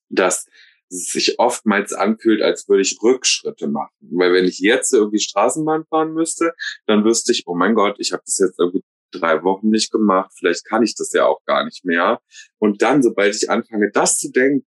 dass 0.10 0.46
sich 0.90 1.38
oftmals 1.38 1.94
anfühlt, 1.94 2.42
als 2.42 2.68
würde 2.68 2.82
ich 2.82 2.98
Rückschritte 3.02 3.68
machen. 3.68 3.94
Weil 4.00 4.34
wenn 4.34 4.46
ich 4.46 4.60
jetzt 4.60 4.92
irgendwie 4.92 5.20
Straßenbahn 5.20 5.86
fahren 5.86 6.14
müsste, 6.14 6.54
dann 6.88 7.06
wüsste 7.06 7.32
ich, 7.32 7.44
oh 7.46 7.56
mein 7.56 7.76
Gott, 7.76 7.98
ich 8.00 8.12
habe 8.12 8.24
das 8.26 8.40
jetzt 8.40 8.60
irgendwie 8.60 8.84
drei 9.12 9.44
Wochen 9.44 9.70
nicht 9.70 9.92
gemacht, 9.92 10.32
vielleicht 10.38 10.66
kann 10.66 10.84
ich 10.84 10.96
das 10.96 11.12
ja 11.14 11.26
auch 11.26 11.44
gar 11.46 11.64
nicht 11.66 11.86
mehr. 11.86 12.20
Und 12.58 12.82
dann, 12.82 13.04
sobald 13.04 13.36
ich 13.36 13.50
anfange, 13.50 13.92
das 13.92 14.18
zu 14.18 14.32
denken, 14.32 14.66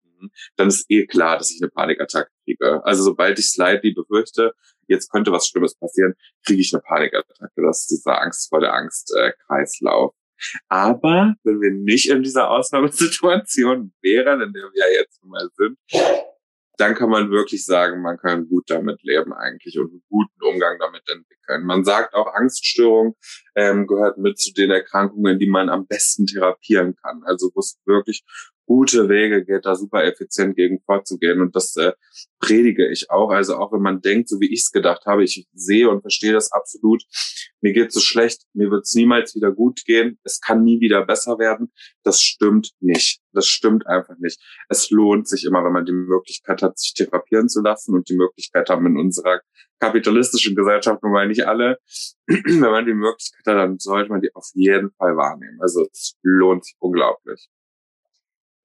dann 0.56 0.70
ist 0.70 0.86
eh 0.90 1.06
klar, 1.06 1.38
dass 1.38 1.52
ich 1.52 1.62
eine 1.62 1.70
Panikattacke 1.70 2.32
kriege. 2.44 2.84
Also 2.86 3.04
sobald 3.04 3.38
ich 3.40 3.52
slightly 3.52 3.94
befürchte, 3.94 4.54
jetzt 4.88 5.12
könnte 5.12 5.32
was 5.32 5.48
Schlimmes 5.48 5.76
passieren, 5.76 6.14
kriege 6.46 6.62
ich 6.62 6.74
eine 6.74 6.82
Panikattacke. 6.82 7.62
Das 7.62 7.82
ist 7.82 7.92
dieser 7.92 8.22
Angst 8.22 8.50
vor 8.50 8.60
der 8.60 8.74
Angst-Kreislauf. 8.74 10.14
Aber 10.68 11.36
wenn 11.44 11.62
wir 11.62 11.72
nicht 11.72 12.10
in 12.10 12.24
dieser 12.24 12.50
Ausnahmesituation 12.50 13.94
wären, 14.02 14.42
in 14.42 14.54
der 14.54 14.64
wir 14.64 14.80
ja 14.80 15.00
jetzt 15.00 15.24
mal 15.24 15.50
sind, 15.56 15.78
dann 16.78 16.94
kann 16.94 17.10
man 17.10 17.32
wirklich 17.32 17.66
sagen, 17.66 18.02
man 18.02 18.18
kann 18.18 18.48
gut 18.50 18.70
damit 18.70 19.02
leben 19.04 19.34
eigentlich 19.34 19.80
und 19.80 19.92
einen 19.92 20.04
guten 20.10 20.44
Umgang 20.44 20.78
damit 20.80 21.04
entwickeln. 21.10 21.66
Man 21.66 21.86
sagt 21.86 22.14
auch, 22.14 22.34
Angststörung 22.34 23.16
ähm, 23.56 23.88
gehört 23.88 24.18
mit 24.18 24.38
zu 24.38 24.54
den 24.54 24.72
Erkrankungen, 24.72 25.40
die 25.40 25.50
man 25.50 25.70
am 25.70 25.88
besten 25.88 26.26
therapieren 26.26 26.96
kann. 26.96 27.22
Also 27.24 27.50
wo 27.54 27.60
es 27.60 27.80
wirklich 27.86 28.24
gute 28.66 29.10
Wege 29.10 29.46
geht, 29.46 29.66
da 29.66 29.76
super 29.76 30.04
effizient 30.04 30.56
gegen 30.56 30.80
vorzugehen. 30.82 31.42
Und 31.42 31.56
das 31.56 31.76
äh, 31.76 31.94
predige 32.40 32.90
ich 32.90 33.10
auch. 33.10 33.30
Also 33.30 33.56
auch 33.58 33.72
wenn 33.72 33.82
man 33.82 34.02
denkt, 34.02 34.30
so 34.30 34.40
wie 34.40 34.52
ich 34.52 34.62
es 34.62 34.72
gedacht 34.72 35.06
habe, 35.06 35.24
ich 35.24 35.48
sehe 35.54 35.90
und 35.90 36.02
verstehe 36.02 36.34
das 36.34 36.52
absolut. 36.52 37.04
Mir 37.62 37.74
geht 37.74 37.92
so 37.92 38.00
schlecht, 38.00 38.44
mir 38.54 38.70
wird 38.72 38.84
es 38.84 38.94
niemals 38.94 39.36
wieder 39.36 39.52
gut 39.52 39.86
gehen, 39.86 40.20
es 40.24 40.40
kann 40.40 40.64
nie 40.64 40.80
wieder 40.80 41.06
besser 41.06 41.40
werden. 41.40 41.72
Das 42.04 42.22
stimmt 42.22 42.72
nicht. 42.80 43.22
Das 43.34 43.48
stimmt 43.48 43.88
einfach 43.88 44.16
nicht. 44.20 44.42
Es 44.70 44.90
lohnt 44.90 45.28
sich 45.28 45.46
immer, 45.46 45.64
wenn 45.64 45.74
man 45.74 45.86
die 45.86 45.92
Möglichkeit 45.92 46.62
hat, 46.62 46.78
sich 46.78 46.94
therapieren 46.94 47.50
zu 47.50 47.62
lassen 47.62 47.96
und 47.96 48.10
die 48.10 48.16
Möglichkeit 48.16 48.70
haben 48.70 48.86
in 48.86 48.98
unserer 48.98 49.42
kapitalistischen 49.80 50.56
Gesellschaft, 50.56 51.04
nun 51.04 51.12
mal 51.12 51.28
nicht 51.28 51.46
alle, 51.46 51.80
wenn 52.28 52.60
man 52.60 52.86
die 52.86 52.94
Möglichkeit 52.94 53.46
hat, 53.46 53.58
dann 53.58 53.78
sollte 53.80 54.10
man 54.10 54.22
die 54.22 54.34
auf 54.34 54.50
jeden 54.54 54.92
Fall 54.92 55.18
wahrnehmen. 55.18 55.60
Also 55.62 55.86
es 55.92 56.18
lohnt 56.24 56.66
sich 56.66 56.76
unglaublich. 56.80 57.50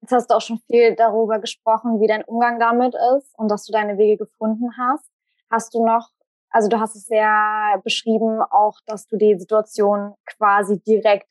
Jetzt 0.01 0.11
hast 0.11 0.31
du 0.31 0.35
auch 0.35 0.41
schon 0.41 0.59
viel 0.67 0.95
darüber 0.95 1.39
gesprochen, 1.39 2.01
wie 2.01 2.07
dein 2.07 2.23
Umgang 2.23 2.59
damit 2.59 2.95
ist 3.17 3.37
und 3.37 3.49
dass 3.49 3.65
du 3.65 3.71
deine 3.71 3.97
Wege 3.97 4.25
gefunden 4.25 4.75
hast. 4.77 5.05
Hast 5.49 5.73
du 5.75 5.85
noch, 5.85 6.09
also 6.49 6.69
du 6.69 6.79
hast 6.79 6.95
es 6.95 7.05
sehr 7.05 7.79
beschrieben, 7.83 8.41
auch, 8.41 8.79
dass 8.87 9.07
du 9.07 9.17
die 9.17 9.37
Situation 9.37 10.15
quasi 10.25 10.79
direkt 10.79 11.27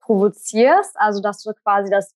provozierst, 0.00 0.96
also 0.96 1.20
dass 1.20 1.42
du 1.42 1.52
quasi 1.52 1.90
das 1.90 2.14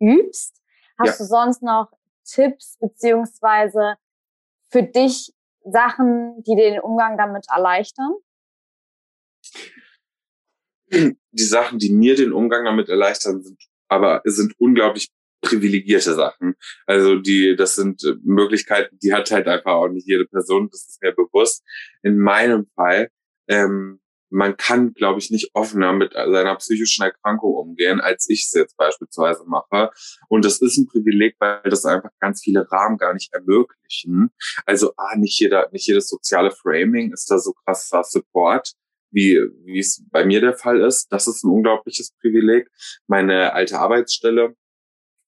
übst. 0.00 0.60
Hast 0.98 1.18
ja. 1.20 1.24
du 1.24 1.24
sonst 1.24 1.62
noch 1.62 1.92
Tipps 2.24 2.76
beziehungsweise 2.78 3.96
für 4.70 4.82
dich 4.82 5.32
Sachen, 5.64 6.42
die 6.42 6.56
den 6.56 6.80
Umgang 6.80 7.16
damit 7.16 7.46
erleichtern? 7.48 8.14
Die 10.90 11.44
Sachen, 11.44 11.78
die 11.78 11.92
mir 11.92 12.16
den 12.16 12.32
Umgang 12.32 12.64
damit 12.64 12.88
erleichtern, 12.88 13.42
sind 13.42 13.67
aber 13.88 14.22
es 14.24 14.36
sind 14.36 14.54
unglaublich 14.58 15.08
privilegierte 15.40 16.14
Sachen. 16.14 16.54
Also 16.86 17.16
die, 17.16 17.54
das 17.56 17.76
sind 17.76 18.02
äh, 18.04 18.14
Möglichkeiten, 18.22 18.98
die 19.00 19.12
hat 19.12 19.30
halt 19.30 19.46
einfach 19.46 19.72
auch 19.72 19.88
nicht 19.88 20.06
jede 20.06 20.26
Person, 20.26 20.68
das 20.70 20.88
ist 20.88 21.02
mir 21.02 21.12
bewusst. 21.12 21.64
In 22.02 22.18
meinem 22.18 22.66
Fall, 22.74 23.08
ähm, 23.48 24.00
man 24.30 24.56
kann, 24.56 24.92
glaube 24.92 25.20
ich, 25.20 25.30
nicht 25.30 25.50
offener 25.54 25.92
mit 25.92 26.12
seiner 26.12 26.54
psychischen 26.56 27.02
Erkrankung 27.02 27.54
umgehen, 27.54 28.00
als 28.00 28.28
ich 28.28 28.42
es 28.42 28.52
jetzt 28.52 28.76
beispielsweise 28.76 29.44
mache. 29.46 29.90
Und 30.28 30.44
das 30.44 30.60
ist 30.60 30.76
ein 30.76 30.86
Privileg, 30.86 31.36
weil 31.38 31.62
das 31.64 31.86
einfach 31.86 32.10
ganz 32.20 32.42
viele 32.42 32.70
Rahmen 32.70 32.98
gar 32.98 33.14
nicht 33.14 33.32
ermöglichen. 33.32 34.30
Also, 34.66 34.92
ah, 34.96 35.16
nicht 35.16 35.40
jeder, 35.40 35.68
nicht 35.72 35.86
jedes 35.86 36.08
soziale 36.08 36.50
Framing 36.50 37.12
ist 37.12 37.30
da 37.30 37.38
so 37.38 37.54
krasser 37.64 38.04
Support 38.04 38.74
wie, 39.10 39.40
wie 39.64 39.78
es 39.78 40.02
bei 40.10 40.24
mir 40.24 40.40
der 40.40 40.54
Fall 40.54 40.80
ist. 40.80 41.08
Das 41.10 41.26
ist 41.26 41.44
ein 41.44 41.50
unglaubliches 41.50 42.12
Privileg. 42.20 42.68
Meine 43.06 43.52
alte 43.52 43.78
Arbeitsstelle, 43.78 44.54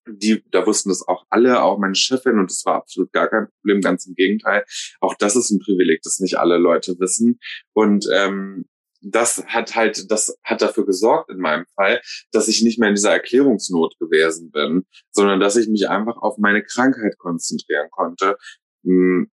die, 0.06 0.42
da 0.50 0.66
wussten 0.66 0.88
das 0.88 1.06
auch 1.06 1.24
alle, 1.28 1.62
auch 1.62 1.78
meine 1.78 1.94
Chefin, 1.94 2.38
und 2.38 2.50
das 2.50 2.64
war 2.64 2.76
absolut 2.76 3.12
gar 3.12 3.28
kein 3.28 3.48
Problem, 3.48 3.80
ganz 3.80 4.06
im 4.06 4.14
Gegenteil. 4.14 4.64
Auch 5.00 5.14
das 5.14 5.36
ist 5.36 5.50
ein 5.50 5.60
Privileg, 5.60 6.02
das 6.02 6.20
nicht 6.20 6.38
alle 6.38 6.58
Leute 6.58 6.98
wissen. 6.98 7.38
Und 7.72 8.08
ähm, 8.12 8.66
das 9.02 9.44
hat 9.46 9.76
halt, 9.76 10.10
das 10.10 10.36
hat 10.44 10.62
dafür 10.62 10.84
gesorgt 10.84 11.30
in 11.30 11.38
meinem 11.38 11.64
Fall, 11.74 12.02
dass 12.32 12.48
ich 12.48 12.62
nicht 12.62 12.78
mehr 12.78 12.90
in 12.90 12.94
dieser 12.94 13.12
Erklärungsnot 13.12 13.98
gewesen 13.98 14.50
bin, 14.50 14.86
sondern 15.10 15.40
dass 15.40 15.56
ich 15.56 15.68
mich 15.68 15.88
einfach 15.88 16.18
auf 16.18 16.38
meine 16.38 16.62
Krankheit 16.62 17.16
konzentrieren 17.18 17.88
konnte. 17.90 18.36
Hm, 18.84 19.30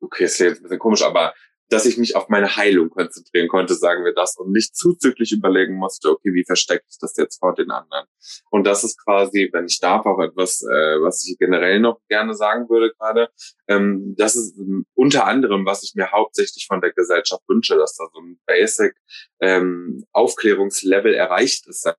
okay, 0.00 0.24
ist 0.24 0.38
jetzt 0.38 0.58
ein 0.58 0.62
bisschen 0.64 0.78
komisch, 0.78 1.02
aber 1.02 1.34
dass 1.68 1.86
ich 1.86 1.96
mich 1.96 2.16
auf 2.16 2.28
meine 2.28 2.56
Heilung 2.56 2.90
konzentrieren 2.90 3.48
konnte, 3.48 3.74
sagen 3.74 4.04
wir 4.04 4.12
das, 4.14 4.36
und 4.36 4.52
nicht 4.52 4.76
zuzüglich 4.76 5.32
überlegen 5.32 5.74
musste, 5.74 6.10
okay, 6.10 6.32
wie 6.34 6.44
verstecke 6.44 6.84
ich 6.88 6.98
das 7.00 7.16
jetzt 7.16 7.38
vor 7.38 7.54
den 7.54 7.70
anderen? 7.70 8.06
Und 8.50 8.64
das 8.66 8.84
ist 8.84 9.02
quasi, 9.02 9.48
wenn 9.52 9.66
ich 9.66 9.80
darf, 9.80 10.06
auch 10.06 10.20
etwas, 10.20 10.62
äh, 10.62 11.00
was 11.00 11.26
ich 11.26 11.38
generell 11.38 11.80
noch 11.80 12.00
gerne 12.08 12.34
sagen 12.34 12.68
würde 12.68 12.92
gerade. 12.92 13.30
Ähm, 13.68 14.14
das 14.16 14.36
ist 14.36 14.58
ähm, 14.58 14.86
unter 14.94 15.26
anderem, 15.26 15.64
was 15.64 15.82
ich 15.82 15.94
mir 15.94 16.12
hauptsächlich 16.12 16.66
von 16.66 16.80
der 16.80 16.92
Gesellschaft 16.92 17.42
wünsche, 17.48 17.76
dass 17.76 17.96
da 17.96 18.04
so 18.12 18.20
ein 18.20 18.38
Basic 18.46 18.94
ähm, 19.40 20.04
Aufklärungslevel 20.12 21.14
erreicht 21.14 21.66
ist, 21.66 21.82
sage 21.82 21.98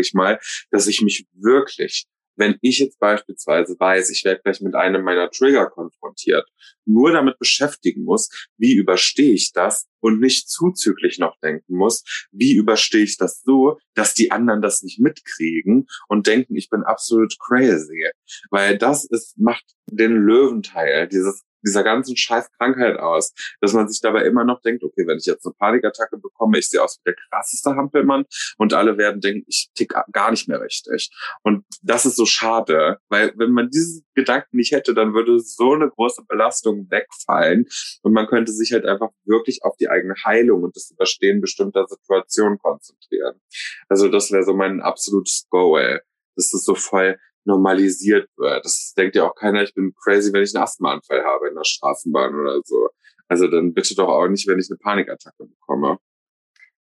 ich 0.00 0.14
mal, 0.14 0.38
dass 0.70 0.86
ich 0.86 1.02
mich 1.02 1.26
wirklich 1.32 2.06
wenn 2.36 2.56
ich 2.60 2.78
jetzt 2.78 2.98
beispielsweise 2.98 3.76
weiß, 3.78 4.10
ich 4.10 4.24
werde 4.24 4.40
gleich 4.42 4.60
mit 4.60 4.74
einem 4.74 5.02
meiner 5.02 5.30
Trigger 5.30 5.66
konfrontiert, 5.66 6.48
nur 6.84 7.12
damit 7.12 7.38
beschäftigen 7.38 8.04
muss, 8.04 8.28
wie 8.56 8.74
überstehe 8.74 9.34
ich 9.34 9.52
das 9.52 9.88
und 10.00 10.20
nicht 10.20 10.48
zuzüglich 10.48 11.18
noch 11.18 11.38
denken 11.40 11.76
muss, 11.76 12.04
wie 12.32 12.54
überstehe 12.54 13.04
ich 13.04 13.16
das 13.16 13.42
so, 13.42 13.78
dass 13.94 14.14
die 14.14 14.30
anderen 14.30 14.62
das 14.62 14.82
nicht 14.82 14.98
mitkriegen 14.98 15.86
und 16.08 16.26
denken, 16.26 16.56
ich 16.56 16.70
bin 16.70 16.82
absolut 16.82 17.36
crazy. 17.38 18.08
Weil 18.50 18.78
das 18.78 19.04
ist, 19.04 19.38
macht 19.38 19.64
den 19.86 20.12
Löwenteil 20.12 21.08
dieses 21.08 21.44
dieser 21.66 21.82
ganzen 21.82 22.16
scheiß 22.16 22.50
Krankheit 22.52 22.98
aus, 22.98 23.34
dass 23.60 23.72
man 23.72 23.88
sich 23.88 24.00
dabei 24.00 24.24
immer 24.24 24.44
noch 24.44 24.60
denkt, 24.62 24.82
okay, 24.82 25.06
wenn 25.06 25.18
ich 25.18 25.26
jetzt 25.26 25.46
eine 25.46 25.54
Panikattacke 25.58 26.18
bekomme, 26.18 26.58
ich 26.58 26.68
sehe 26.68 26.82
aus 26.82 26.98
wie 26.98 27.10
der 27.10 27.16
krasseste 27.30 27.76
Hampelmann 27.76 28.24
und 28.58 28.74
alle 28.74 28.98
werden 28.98 29.20
denken, 29.20 29.44
ich 29.48 29.70
tick 29.74 29.94
gar 30.12 30.30
nicht 30.30 30.48
mehr 30.48 30.60
richtig. 30.60 31.10
Und 31.42 31.64
das 31.82 32.06
ist 32.06 32.16
so 32.16 32.26
schade, 32.26 32.98
weil 33.08 33.32
wenn 33.36 33.52
man 33.52 33.70
diesen 33.70 34.04
Gedanken 34.14 34.56
nicht 34.56 34.72
hätte, 34.72 34.94
dann 34.94 35.14
würde 35.14 35.40
so 35.40 35.72
eine 35.72 35.88
große 35.88 36.24
Belastung 36.26 36.90
wegfallen 36.90 37.66
und 38.02 38.12
man 38.12 38.26
könnte 38.26 38.52
sich 38.52 38.72
halt 38.72 38.86
einfach 38.86 39.10
wirklich 39.24 39.62
auf 39.62 39.76
die 39.76 39.88
eigene 39.88 40.14
Heilung 40.24 40.62
und 40.64 40.76
das 40.76 40.90
Überstehen 40.90 41.40
bestimmter 41.40 41.86
Situationen 41.86 42.58
konzentrieren. 42.58 43.40
Also 43.88 44.08
das 44.08 44.30
wäre 44.30 44.44
so 44.44 44.54
mein 44.54 44.80
absolutes 44.80 45.46
Goal. 45.50 46.02
Das 46.36 46.52
ist 46.54 46.64
so 46.64 46.74
voll 46.74 47.18
normalisiert 47.44 48.28
wird. 48.36 48.64
Das 48.64 48.94
denkt 48.96 49.16
ja 49.16 49.24
auch 49.24 49.34
keiner, 49.34 49.62
ich 49.62 49.74
bin 49.74 49.94
crazy, 50.02 50.32
wenn 50.32 50.42
ich 50.42 50.54
einen 50.54 50.64
Asthmaanfall 50.64 51.24
habe 51.24 51.48
in 51.48 51.54
der 51.54 51.64
Straßenbahn 51.64 52.34
oder 52.34 52.60
so. 52.64 52.88
Also 53.28 53.46
dann 53.48 53.72
bitte 53.72 53.94
doch 53.94 54.08
auch 54.08 54.28
nicht, 54.28 54.46
wenn 54.46 54.58
ich 54.58 54.68
eine 54.70 54.78
Panikattacke 54.78 55.46
bekomme. 55.46 55.98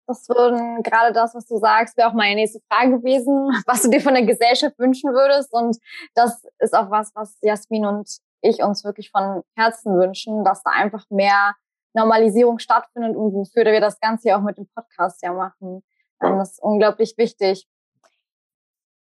Das 0.07 0.27
würden 0.27 0.83
gerade 0.83 1.13
das, 1.13 1.33
was 1.33 1.47
du 1.47 1.57
sagst, 1.57 1.95
wäre 1.95 2.09
auch 2.09 2.13
meine 2.13 2.35
nächste 2.35 2.59
Frage 2.69 2.99
gewesen, 2.99 3.49
was 3.65 3.83
du 3.83 3.89
dir 3.89 4.01
von 4.01 4.13
der 4.13 4.25
Gesellschaft 4.25 4.77
wünschen 4.77 5.11
würdest. 5.11 5.53
Und 5.53 5.77
das 6.15 6.43
ist 6.59 6.73
auch 6.73 6.91
was, 6.91 7.11
was 7.15 7.37
Jasmin 7.41 7.85
und 7.85 8.09
ich 8.41 8.61
uns 8.61 8.83
wirklich 8.83 9.11
von 9.11 9.43
Herzen 9.55 9.97
wünschen, 9.97 10.43
dass 10.43 10.63
da 10.63 10.71
einfach 10.71 11.05
mehr 11.09 11.53
Normalisierung 11.93 12.59
stattfindet 12.59 13.15
und 13.15 13.33
wofür 13.33 13.65
wir 13.65 13.81
das 13.81 13.99
Ganze 13.99 14.29
ja 14.29 14.37
auch 14.37 14.41
mit 14.41 14.57
dem 14.57 14.67
Podcast 14.75 15.21
ja 15.23 15.33
machen. 15.33 15.83
Ja. 16.21 16.35
Das 16.37 16.53
ist 16.53 16.61
unglaublich 16.61 17.15
wichtig. 17.17 17.67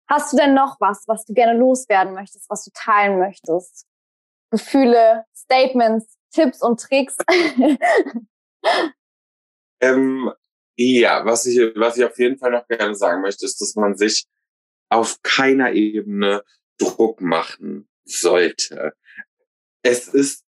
Hast 0.09 0.33
du 0.33 0.37
denn 0.37 0.55
noch 0.55 0.77
was, 0.79 1.03
was 1.07 1.23
du 1.25 1.33
gerne 1.33 1.57
loswerden 1.57 2.15
möchtest, 2.15 2.49
was 2.49 2.65
du 2.65 2.71
teilen 2.73 3.19
möchtest? 3.19 3.85
Gefühle, 4.49 5.25
Statements, 5.35 6.17
Tipps 6.33 6.63
und 6.63 6.79
Tricks? 6.79 7.15
ähm, 9.81 10.33
ja, 10.75 11.23
was 11.25 11.45
ich, 11.45 11.59
was 11.75 11.97
ich 11.97 12.05
auf 12.05 12.17
jeden 12.17 12.39
Fall 12.39 12.51
noch 12.51 12.67
gerne 12.67 12.95
sagen 12.95 13.21
möchte, 13.21 13.45
ist, 13.45 13.61
dass 13.61 13.75
man 13.75 13.95
sich 13.95 14.25
auf 14.89 15.21
keiner 15.21 15.73
Ebene 15.73 16.43
Druck 16.79 17.21
machen 17.21 17.87
sollte. 18.03 18.93
Es 19.83 20.07
ist 20.07 20.43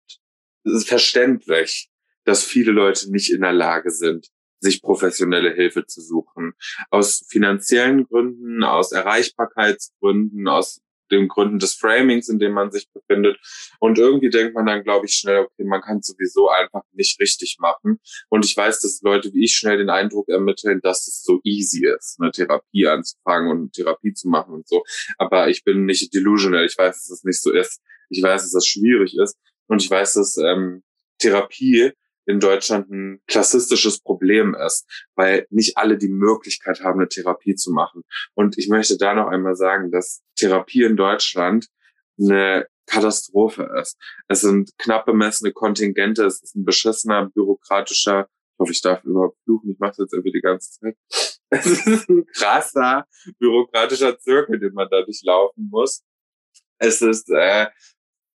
verständlich, 0.64 1.90
dass 2.24 2.44
viele 2.44 2.72
Leute 2.72 3.10
nicht 3.10 3.30
in 3.30 3.42
der 3.42 3.52
Lage 3.52 3.90
sind, 3.90 4.30
sich 4.60 4.82
professionelle 4.82 5.52
Hilfe 5.54 5.86
zu 5.86 6.00
suchen. 6.00 6.52
Aus 6.90 7.24
finanziellen 7.28 8.04
Gründen, 8.04 8.62
aus 8.62 8.92
Erreichbarkeitsgründen, 8.92 10.46
aus 10.48 10.80
den 11.10 11.28
Gründen 11.28 11.58
des 11.58 11.74
Framings, 11.74 12.28
in 12.28 12.38
dem 12.38 12.52
man 12.52 12.70
sich 12.70 12.88
befindet. 12.92 13.38
Und 13.78 13.98
irgendwie 13.98 14.30
denkt 14.30 14.54
man 14.54 14.66
dann, 14.66 14.84
glaube 14.84 15.06
ich, 15.06 15.14
schnell, 15.14 15.40
okay, 15.40 15.64
man 15.64 15.80
kann 15.80 16.02
sowieso 16.02 16.48
einfach 16.48 16.82
nicht 16.92 17.20
richtig 17.20 17.56
machen. 17.58 17.98
Und 18.28 18.44
ich 18.44 18.56
weiß, 18.56 18.80
dass 18.80 19.02
Leute 19.02 19.32
wie 19.32 19.44
ich 19.44 19.54
schnell 19.54 19.78
den 19.78 19.90
Eindruck 19.90 20.28
ermitteln, 20.28 20.80
dass 20.82 21.06
es 21.06 21.22
so 21.22 21.40
easy 21.44 21.86
ist, 21.86 22.18
eine 22.20 22.30
Therapie 22.30 22.86
anzufangen 22.86 23.50
und 23.50 23.72
Therapie 23.72 24.14
zu 24.14 24.28
machen 24.28 24.54
und 24.54 24.68
so. 24.68 24.84
Aber 25.18 25.48
ich 25.48 25.64
bin 25.64 25.84
nicht 25.84 26.14
delusional. 26.14 26.64
Ich 26.64 26.78
weiß, 26.78 26.96
dass 26.96 27.10
es 27.10 27.24
nicht 27.24 27.42
so 27.42 27.52
ist. 27.52 27.80
Ich 28.08 28.22
weiß, 28.22 28.42
dass 28.42 28.52
das 28.52 28.66
schwierig 28.66 29.16
ist 29.16 29.36
und 29.68 29.82
ich 29.82 29.90
weiß, 29.90 30.14
dass 30.14 30.36
ähm, 30.36 30.82
Therapie 31.18 31.92
in 32.30 32.40
Deutschland 32.40 32.90
ein 32.90 33.20
klassistisches 33.26 34.00
Problem 34.00 34.54
ist, 34.54 34.86
weil 35.14 35.46
nicht 35.50 35.76
alle 35.76 35.98
die 35.98 36.08
Möglichkeit 36.08 36.82
haben, 36.82 37.00
eine 37.00 37.08
Therapie 37.08 37.54
zu 37.54 37.72
machen. 37.72 38.02
Und 38.34 38.58
ich 38.58 38.68
möchte 38.68 38.96
da 38.96 39.14
noch 39.14 39.28
einmal 39.28 39.56
sagen, 39.56 39.90
dass 39.90 40.22
Therapie 40.36 40.84
in 40.84 40.96
Deutschland 40.96 41.66
eine 42.18 42.66
Katastrophe 42.86 43.70
ist. 43.80 43.96
Es 44.28 44.40
sind 44.40 44.70
knapp 44.78 45.06
bemessene 45.06 45.52
Kontingente, 45.52 46.24
es 46.24 46.42
ist 46.42 46.56
ein 46.56 46.64
beschissener 46.64 47.30
bürokratischer, 47.30 48.28
ich 48.28 48.58
hoffe, 48.58 48.72
ich 48.72 48.82
darf 48.82 49.04
überhaupt 49.04 49.38
fluchen, 49.44 49.70
ich 49.70 49.78
mache 49.78 49.90
das 49.90 49.98
jetzt 49.98 50.12
irgendwie 50.12 50.32
die 50.32 50.40
ganze 50.40 50.70
Zeit. 50.78 50.96
Es 51.52 51.66
ist 51.66 52.08
ein 52.08 52.24
krasser 52.26 53.06
bürokratischer 53.40 54.16
Zirkel, 54.20 54.60
den 54.60 54.72
man 54.72 54.88
da 54.88 55.02
durchlaufen 55.02 55.68
muss. 55.68 56.04
Es 56.78 57.02
ist 57.02 57.28
äh, 57.30 57.66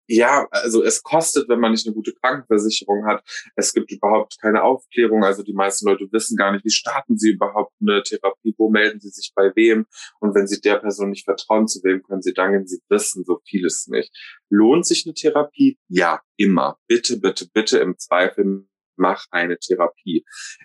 ja, 0.06 0.46
also 0.50 0.82
es 0.82 1.02
kostet, 1.02 1.48
wenn 1.48 1.60
man 1.60 1.72
nicht 1.72 1.86
eine 1.86 1.94
gute 1.94 2.12
Krankenversicherung 2.12 3.06
hat. 3.06 3.24
Es 3.56 3.72
gibt 3.72 3.90
überhaupt 3.90 4.38
keine 4.40 4.62
Aufklärung. 4.62 5.24
Also 5.24 5.42
die 5.42 5.52
meisten 5.54 5.86
Leute 5.86 6.06
wissen 6.10 6.36
gar 6.36 6.52
nicht, 6.52 6.64
wie 6.64 6.70
starten 6.70 7.16
sie 7.16 7.30
überhaupt 7.30 7.72
eine 7.80 8.02
Therapie, 8.02 8.54
wo 8.58 8.70
melden 8.70 9.00
sie 9.00 9.10
sich 9.10 9.32
bei 9.34 9.50
wem. 9.54 9.86
Und 10.20 10.34
wenn 10.34 10.46
sie 10.46 10.60
der 10.60 10.76
Person 10.76 11.10
nicht 11.10 11.24
vertrauen, 11.24 11.68
zu 11.68 11.82
wem 11.84 12.02
können 12.02 12.22
sie 12.22 12.34
danken, 12.34 12.66
sie 12.66 12.80
wissen 12.88 13.24
so 13.24 13.40
vieles 13.44 13.86
nicht. 13.86 14.12
Lohnt 14.50 14.86
sich 14.86 15.04
eine 15.06 15.14
Therapie? 15.14 15.78
Ja, 15.88 16.20
immer. 16.36 16.78
Bitte, 16.86 17.18
bitte, 17.18 17.48
bitte 17.52 17.78
im 17.78 17.96
Zweifel 17.98 18.66
mach 18.96 19.26
eine 19.30 19.58
Therapie. 19.58 20.24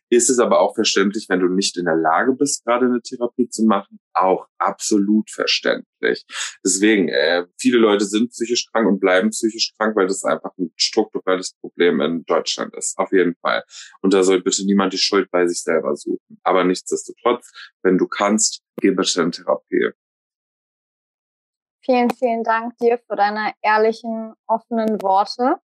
Ist 0.09 0.29
es 0.29 0.39
aber 0.39 0.59
auch 0.59 0.75
verständlich, 0.75 1.27
wenn 1.29 1.39
du 1.39 1.47
nicht 1.47 1.77
in 1.77 1.85
der 1.85 1.95
Lage 1.95 2.33
bist, 2.33 2.65
gerade 2.65 2.85
eine 2.85 3.01
Therapie 3.01 3.49
zu 3.49 3.63
machen? 3.63 3.99
Auch 4.13 4.47
absolut 4.57 5.29
verständlich. 5.29 6.25
Deswegen, 6.63 7.09
äh, 7.09 7.45
viele 7.59 7.77
Leute 7.77 8.05
sind 8.05 8.31
psychisch 8.31 8.69
krank 8.71 8.87
und 8.87 8.99
bleiben 8.99 9.29
psychisch 9.29 9.73
krank, 9.77 9.95
weil 9.95 10.07
das 10.07 10.23
einfach 10.23 10.51
ein 10.57 10.71
strukturelles 10.75 11.53
Problem 11.61 12.01
in 12.01 12.25
Deutschland 12.25 12.75
ist. 12.75 12.97
Auf 12.97 13.11
jeden 13.11 13.35
Fall. 13.35 13.63
Und 14.01 14.13
da 14.13 14.23
soll 14.23 14.41
bitte 14.41 14.65
niemand 14.65 14.93
die 14.93 14.97
Schuld 14.97 15.29
bei 15.31 15.47
sich 15.47 15.61
selber 15.61 15.95
suchen. 15.95 16.39
Aber 16.43 16.63
nichtsdestotrotz, 16.63 17.51
wenn 17.83 17.97
du 17.97 18.07
kannst, 18.07 18.61
geh 18.81 18.91
bitte 18.91 19.21
in 19.21 19.31
Therapie. 19.31 19.91
Vielen, 21.81 22.11
vielen 22.11 22.43
Dank 22.43 22.77
dir 22.77 22.99
für 22.99 23.15
deine 23.15 23.53
ehrlichen, 23.61 24.33
offenen 24.47 25.01
Worte. 25.01 25.55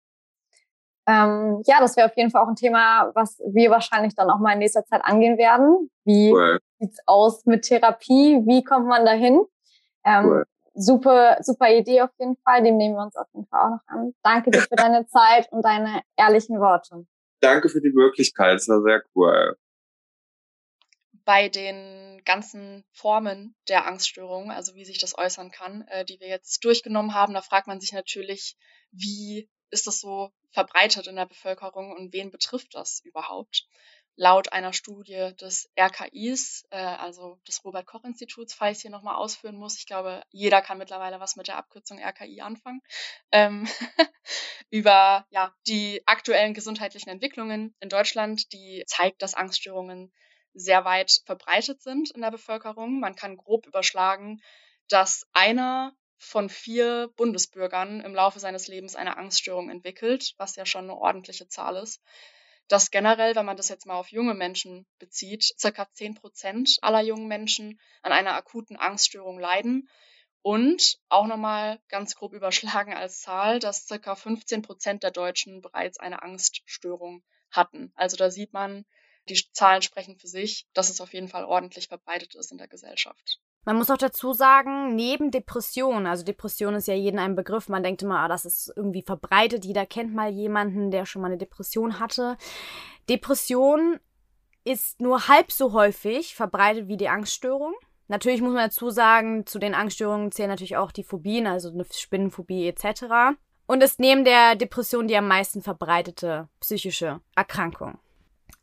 Ähm, 1.07 1.61
ja, 1.67 1.79
das 1.79 1.95
wäre 1.97 2.07
auf 2.09 2.17
jeden 2.17 2.31
Fall 2.31 2.41
auch 2.41 2.47
ein 2.47 2.55
Thema, 2.55 3.11
was 3.13 3.39
wir 3.53 3.69
wahrscheinlich 3.69 4.15
dann 4.15 4.29
auch 4.29 4.39
mal 4.39 4.53
in 4.53 4.59
nächster 4.59 4.85
Zeit 4.85 5.01
angehen 5.03 5.37
werden. 5.37 5.91
Wie 6.03 6.31
cool. 6.31 6.59
sieht's 6.79 6.97
aus 7.05 7.45
mit 7.45 7.63
Therapie? 7.63 8.41
Wie 8.45 8.63
kommt 8.63 8.87
man 8.87 9.05
dahin? 9.05 9.45
Ähm, 10.03 10.25
cool. 10.25 10.45
Super, 10.73 11.37
super 11.41 11.71
Idee 11.71 12.01
auf 12.01 12.09
jeden 12.19 12.35
Fall. 12.37 12.63
Dem 12.63 12.77
nehmen 12.77 12.95
wir 12.95 13.03
uns 13.03 13.15
auf 13.15 13.27
jeden 13.33 13.47
Fall 13.47 13.61
auch 13.61 13.69
noch 13.69 13.87
an. 13.87 14.13
Danke 14.23 14.51
dir 14.51 14.61
für 14.61 14.75
deine 14.75 15.05
Zeit 15.07 15.49
und 15.51 15.63
deine 15.63 16.01
ehrlichen 16.17 16.59
Worte. 16.59 17.05
Danke 17.39 17.69
für 17.69 17.81
die 17.81 17.93
Möglichkeit. 17.93 18.55
Es 18.55 18.67
war 18.67 18.81
sehr 18.81 19.03
cool. 19.15 19.57
Bei 21.23 21.49
den 21.49 22.21
ganzen 22.25 22.83
Formen 22.91 23.55
der 23.69 23.87
Angststörung, 23.87 24.51
also 24.51 24.75
wie 24.75 24.85
sich 24.85 24.99
das 24.99 25.17
äußern 25.17 25.51
kann, 25.51 25.85
äh, 25.87 26.03
die 26.03 26.19
wir 26.19 26.27
jetzt 26.27 26.63
durchgenommen 26.65 27.13
haben, 27.13 27.33
da 27.33 27.41
fragt 27.41 27.67
man 27.67 27.79
sich 27.79 27.93
natürlich, 27.93 28.57
wie 28.91 29.49
ist 29.69 29.87
das 29.87 29.99
so 29.99 30.31
verbreitet 30.55 31.07
in 31.07 31.17
der 31.17 31.25
Bevölkerung 31.25 31.91
und 31.91 32.13
wen 32.13 32.31
betrifft 32.31 32.73
das 32.73 33.01
überhaupt? 33.03 33.67
Laut 34.15 34.53
einer 34.53 34.71
Studie 34.71 35.33
des 35.41 35.69
RKIs, 35.77 36.63
äh, 36.69 36.77
also 36.77 37.37
des 37.45 37.65
Robert 37.65 37.85
Koch 37.85 38.05
Instituts, 38.05 38.53
falls 38.53 38.77
ich 38.77 38.83
hier 38.83 38.91
nochmal 38.91 39.17
ausführen 39.17 39.57
muss, 39.57 39.77
ich 39.77 39.85
glaube, 39.85 40.23
jeder 40.31 40.61
kann 40.61 40.77
mittlerweile 40.77 41.19
was 41.19 41.35
mit 41.35 41.49
der 41.49 41.57
Abkürzung 41.57 41.99
RKI 41.99 42.39
anfangen, 42.39 42.81
ähm, 43.33 43.67
über 44.69 45.25
ja, 45.29 45.53
die 45.67 46.01
aktuellen 46.05 46.53
gesundheitlichen 46.53 47.09
Entwicklungen 47.09 47.75
in 47.81 47.89
Deutschland, 47.89 48.53
die 48.53 48.85
zeigt, 48.87 49.21
dass 49.21 49.33
Angststörungen 49.33 50.13
sehr 50.53 50.85
weit 50.85 51.19
verbreitet 51.25 51.81
sind 51.81 52.11
in 52.11 52.21
der 52.21 52.31
Bevölkerung. 52.31 53.01
Man 53.01 53.15
kann 53.15 53.35
grob 53.35 53.67
überschlagen, 53.67 54.41
dass 54.87 55.27
einer 55.33 55.93
von 56.17 56.49
vier 56.49 57.09
Bundesbürgern 57.15 58.01
im 58.01 58.15
Laufe 58.15 58.39
seines 58.39 58.67
Lebens 58.67 58.95
eine 58.95 59.17
Angststörung 59.17 59.69
entwickelt, 59.69 60.33
was 60.37 60.55
ja 60.55 60.65
schon 60.65 60.85
eine 60.85 60.97
ordentliche 60.97 61.47
Zahl 61.47 61.77
ist. 61.77 62.01
Dass 62.67 62.89
generell, 62.89 63.35
wenn 63.35 63.45
man 63.45 63.57
das 63.57 63.69
jetzt 63.69 63.85
mal 63.85 63.95
auf 63.95 64.11
junge 64.11 64.33
Menschen 64.33 64.87
bezieht, 64.97 65.43
circa 65.43 65.87
zehn 65.93 66.15
Prozent 66.15 66.77
aller 66.81 67.01
jungen 67.01 67.27
Menschen 67.27 67.79
an 68.01 68.11
einer 68.11 68.33
akuten 68.33 68.77
Angststörung 68.77 69.39
leiden. 69.39 69.89
Und 70.41 70.99
auch 71.09 71.25
nochmal 71.25 71.79
ganz 71.89 72.15
grob 72.15 72.33
überschlagen 72.33 72.93
als 72.93 73.21
Zahl, 73.21 73.59
dass 73.59 73.87
circa 73.87 74.15
15 74.15 74.61
Prozent 74.61 75.03
der 75.03 75.11
Deutschen 75.11 75.61
bereits 75.61 75.99
eine 75.99 76.21
Angststörung 76.21 77.23
hatten. 77.51 77.91
Also 77.95 78.15
da 78.17 78.29
sieht 78.29 78.53
man, 78.53 78.85
die 79.27 79.41
Zahlen 79.53 79.81
sprechen 79.81 80.19
für 80.19 80.27
sich, 80.27 80.67
dass 80.73 80.89
es 80.89 81.01
auf 81.01 81.13
jeden 81.13 81.29
Fall 81.29 81.45
ordentlich 81.45 81.87
verbreitet 81.87 82.35
ist 82.35 82.51
in 82.51 82.59
der 82.59 82.67
Gesellschaft. 82.67 83.39
Man 83.65 83.77
muss 83.77 83.89
auch 83.89 83.97
dazu 83.97 84.33
sagen, 84.33 84.95
neben 84.95 85.31
Depression, 85.31 86.05
also 86.05 86.23
Depression 86.23 86.75
ist 86.75 86.87
ja 86.87 86.93
jeden 86.93 87.19
ein 87.19 87.35
Begriff, 87.35 87.67
man 87.67 87.81
denkt 87.81 88.03
immer, 88.03 88.19
ah, 88.19 88.27
das 88.27 88.45
ist 88.45 88.71
irgendwie 88.75 89.01
verbreitet, 89.01 89.65
jeder 89.65 89.87
kennt 89.87 90.13
mal 90.13 90.29
jemanden, 90.29 90.91
der 90.91 91.07
schon 91.07 91.23
mal 91.23 91.29
eine 91.29 91.37
Depression 91.37 91.99
hatte. 91.99 92.37
Depression 93.09 93.99
ist 94.63 95.01
nur 95.01 95.27
halb 95.27 95.51
so 95.51 95.73
häufig 95.73 96.35
verbreitet 96.35 96.87
wie 96.87 96.97
die 96.97 97.09
Angststörung. 97.09 97.73
Natürlich 98.07 98.41
muss 98.41 98.53
man 98.53 98.69
dazu 98.69 98.91
sagen, 98.91 99.47
zu 99.47 99.57
den 99.57 99.73
Angststörungen 99.73 100.31
zählen 100.31 100.49
natürlich 100.49 100.77
auch 100.77 100.91
die 100.91 101.03
Phobien, 101.03 101.47
also 101.47 101.69
eine 101.69 101.85
Spinnenphobie 101.91 102.67
etc. 102.67 103.35
Und 103.65 103.81
ist 103.81 103.99
neben 103.99 104.25
der 104.25 104.55
Depression 104.55 105.07
die 105.07 105.17
am 105.17 105.27
meisten 105.27 105.63
verbreitete 105.63 106.47
psychische 106.59 107.19
Erkrankung. 107.35 107.97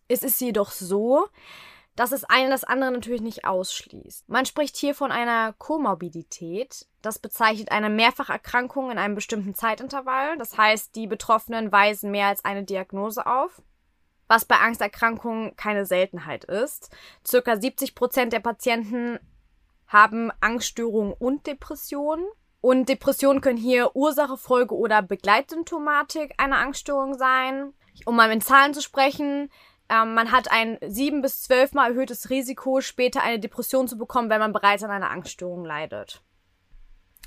Es 0.06 0.22
ist 0.22 0.40
jedoch 0.40 0.70
so, 0.70 1.26
dass 1.96 2.12
es 2.12 2.24
eine 2.24 2.50
das 2.50 2.64
andere 2.64 2.90
natürlich 2.90 3.20
nicht 3.20 3.44
ausschließt. 3.44 4.28
Man 4.28 4.46
spricht 4.46 4.76
hier 4.76 4.94
von 4.94 5.12
einer 5.12 5.52
Komorbidität. 5.54 6.86
Das 7.02 7.18
bezeichnet 7.18 7.70
eine 7.70 7.90
Mehrfacherkrankung 7.90 8.90
in 8.90 8.98
einem 8.98 9.14
bestimmten 9.14 9.54
Zeitintervall. 9.54 10.38
Das 10.38 10.56
heißt, 10.56 10.94
die 10.94 11.06
Betroffenen 11.06 11.70
weisen 11.70 12.10
mehr 12.10 12.28
als 12.28 12.44
eine 12.44 12.64
Diagnose 12.64 13.26
auf, 13.26 13.60
was 14.26 14.44
bei 14.46 14.56
Angsterkrankungen 14.56 15.54
keine 15.56 15.84
Seltenheit 15.84 16.44
ist. 16.44 16.90
Circa 17.26 17.56
70 17.60 17.94
Prozent 17.94 18.32
der 18.32 18.40
Patienten 18.40 19.18
haben 19.86 20.32
Angststörungen 20.40 21.12
und 21.12 21.46
Depressionen. 21.46 22.24
Und 22.62 22.88
Depressionen 22.88 23.40
können 23.40 23.58
hier 23.58 23.94
Ursache, 23.96 24.38
Folge 24.38 24.76
oder 24.76 25.02
Begleitsymptomatik 25.02 26.34
einer 26.38 26.58
Angststörung 26.58 27.18
sein. 27.18 27.74
Um 28.06 28.16
mal 28.16 28.30
in 28.30 28.40
Zahlen 28.40 28.72
zu 28.72 28.80
sprechen, 28.80 29.50
ähm, 29.92 30.14
man 30.14 30.32
hat 30.32 30.50
ein 30.50 30.78
sieben 30.86 31.20
bis 31.20 31.42
zwölfmal 31.42 31.90
erhöhtes 31.90 32.30
Risiko, 32.30 32.80
später 32.80 33.22
eine 33.22 33.38
Depression 33.38 33.88
zu 33.88 33.98
bekommen, 33.98 34.30
wenn 34.30 34.40
man 34.40 34.52
bereits 34.52 34.82
an 34.82 34.90
einer 34.90 35.10
Angststörung 35.10 35.64
leidet. 35.64 36.22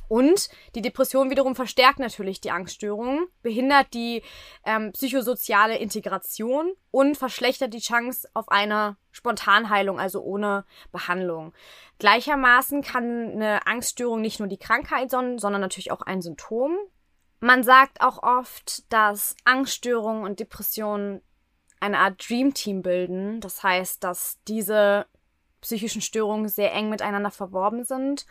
Und 0.08 0.50
die 0.76 0.82
Depression 0.82 1.30
wiederum 1.32 1.56
verstärkt 1.56 2.00
natürlich 2.00 2.40
die 2.40 2.52
Angststörung, 2.52 3.28
behindert 3.42 3.94
die 3.94 4.22
ähm, 4.64 4.92
psychosoziale 4.92 5.78
Integration 5.78 6.74
und 6.92 7.18
verschlechtert 7.18 7.74
die 7.74 7.80
Chance 7.80 8.30
auf 8.34 8.50
eine 8.50 8.98
Spontanheilung, 9.12 10.00
also 10.00 10.22
ohne 10.22 10.66
Behandlung. 10.92 11.54
Gleichermaßen 11.98 12.84
kann 12.84 13.32
eine 13.32 13.66
Angststörung 13.66 14.22
nicht 14.22 14.40
nur 14.40 14.48
die 14.48 14.58
Krankheit, 14.58 15.10
sondern, 15.10 15.40
sondern 15.40 15.62
natürlich 15.62 15.92
auch 15.92 16.02
ein 16.02 16.22
Symptom. 16.22 16.78
Man 17.40 17.64
sagt 17.64 18.02
auch 18.02 18.22
oft, 18.22 18.92
dass 18.94 19.36
Angststörungen 19.44 20.24
und 20.24 20.40
Depressionen 20.40 21.22
eine 21.80 22.00
Art 22.00 22.28
Dream 22.28 22.54
Team 22.54 22.82
bilden. 22.82 23.42
Das 23.42 23.64
heißt, 23.64 24.04
dass 24.04 24.40
diese 24.48 25.06
psychischen 25.62 26.02
Störungen 26.02 26.48
sehr 26.48 26.74
eng 26.74 26.90
miteinander 26.90 27.32
verworben 27.32 27.84
sind 27.84 28.26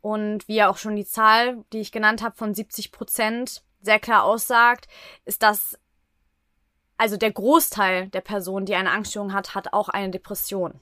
und 0.00 0.46
wie 0.46 0.54
ja 0.56 0.70
auch 0.70 0.76
schon 0.76 0.94
die 0.94 1.04
Zahl, 1.04 1.64
die 1.72 1.80
ich 1.80 1.90
genannt 1.90 2.22
habe, 2.22 2.36
von 2.36 2.54
70 2.54 2.92
Prozent 2.92 3.64
sehr 3.80 3.98
klar 3.98 4.24
aussagt, 4.24 4.86
ist 5.24 5.42
dass 5.42 5.78
also 6.96 7.16
der 7.16 7.32
Großteil 7.32 8.08
der 8.08 8.20
Personen, 8.20 8.66
die 8.66 8.74
eine 8.74 8.90
Angststörung 8.90 9.32
hat, 9.32 9.54
hat 9.54 9.72
auch 9.72 9.88
eine 9.88 10.10
Depression. 10.10 10.80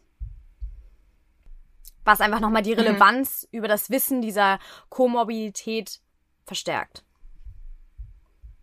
Was 2.05 2.21
einfach 2.21 2.41
nochmal 2.41 2.63
die 2.63 2.73
mhm. 2.73 2.81
Relevanz 2.81 3.49
mhm. 3.51 3.59
über 3.59 3.69
das 3.69 3.91
Wissen 3.91 4.21
dieser 4.21 4.59
Komorbidität 4.91 6.01
verstärkt. 6.45 7.03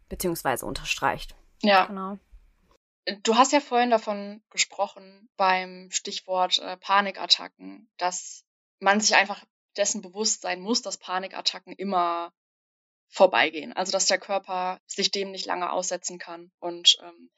Beziehungsweise 0.09 0.65
unterstreicht. 0.65 1.35
Ja. 1.61 1.85
Genau. 1.85 2.19
Du 3.23 3.35
hast 3.35 3.51
ja 3.51 3.59
vorhin 3.59 3.89
davon 3.89 4.43
gesprochen 4.49 5.29
beim 5.37 5.89
Stichwort 5.91 6.59
äh, 6.59 6.77
Panikattacken, 6.77 7.89
dass 7.97 8.45
man 8.79 8.99
sich 8.99 9.15
einfach 9.15 9.43
dessen 9.77 10.01
bewusst 10.01 10.41
sein 10.41 10.61
muss, 10.61 10.81
dass 10.81 10.97
Panikattacken 10.97 11.73
immer 11.73 12.33
vorbeigehen. 13.09 13.73
Also 13.73 13.91
dass 13.91 14.05
der 14.05 14.19
Körper 14.19 14.79
sich 14.85 15.11
dem 15.11 15.31
nicht 15.31 15.45
lange 15.45 15.71
aussetzen 15.71 16.17
kann 16.19 16.51
und 16.59 16.97
ähm, 17.01 17.29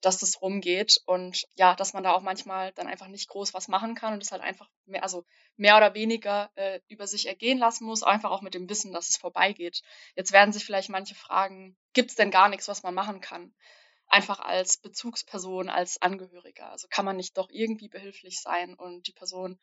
dass 0.00 0.18
das 0.18 0.42
rumgeht 0.42 1.00
und 1.06 1.46
ja, 1.54 1.76
dass 1.76 1.92
man 1.92 2.02
da 2.02 2.12
auch 2.12 2.22
manchmal 2.22 2.72
dann 2.72 2.88
einfach 2.88 3.06
nicht 3.06 3.28
groß 3.28 3.54
was 3.54 3.68
machen 3.68 3.94
kann 3.94 4.14
und 4.14 4.22
es 4.22 4.32
halt 4.32 4.42
einfach 4.42 4.68
mehr, 4.84 5.04
also 5.04 5.24
mehr 5.56 5.76
oder 5.76 5.94
weniger 5.94 6.50
äh, 6.56 6.80
über 6.88 7.06
sich 7.06 7.28
ergehen 7.28 7.58
lassen 7.58 7.84
muss, 7.84 8.02
einfach 8.02 8.30
auch 8.30 8.42
mit 8.42 8.54
dem 8.54 8.68
Wissen, 8.68 8.92
dass 8.92 9.08
es 9.08 9.16
vorbeigeht. 9.16 9.82
Jetzt 10.16 10.32
werden 10.32 10.52
sich 10.52 10.64
vielleicht 10.64 10.88
manche 10.88 11.14
fragen, 11.14 11.76
gibt 11.92 12.10
es 12.10 12.16
denn 12.16 12.32
gar 12.32 12.48
nichts, 12.48 12.66
was 12.66 12.82
man 12.82 12.94
machen 12.94 13.20
kann? 13.20 13.54
Einfach 14.12 14.40
als 14.40 14.76
Bezugsperson, 14.76 15.70
als 15.70 16.02
Angehöriger. 16.02 16.70
Also 16.70 16.86
kann 16.90 17.06
man 17.06 17.16
nicht 17.16 17.38
doch 17.38 17.48
irgendwie 17.50 17.88
behilflich 17.88 18.42
sein 18.42 18.74
und 18.74 19.06
die 19.06 19.12
Person 19.12 19.58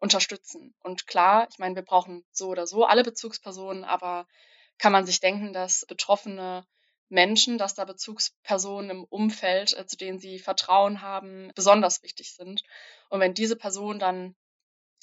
unterstützen. 0.00 0.74
Und 0.82 1.06
klar, 1.06 1.46
ich 1.48 1.60
meine, 1.60 1.76
wir 1.76 1.84
brauchen 1.84 2.24
so 2.32 2.48
oder 2.48 2.66
so 2.66 2.84
alle 2.84 3.04
Bezugspersonen, 3.04 3.84
aber 3.84 4.26
kann 4.78 4.90
man 4.90 5.06
sich 5.06 5.20
denken, 5.20 5.52
dass 5.52 5.86
Betroffene 5.86 6.66
Menschen, 7.08 7.56
dass 7.56 7.74
da 7.74 7.84
Bezugspersonen 7.84 8.90
im 8.90 9.04
Umfeld, 9.04 9.72
äh, 9.78 9.86
zu 9.86 9.96
denen 9.96 10.18
sie 10.18 10.40
Vertrauen 10.40 11.00
haben, 11.00 11.52
besonders 11.54 12.02
wichtig 12.02 12.34
sind. 12.34 12.64
Und 13.10 13.20
wenn 13.20 13.32
diese 13.32 13.54
Person 13.54 14.00
dann 14.00 14.34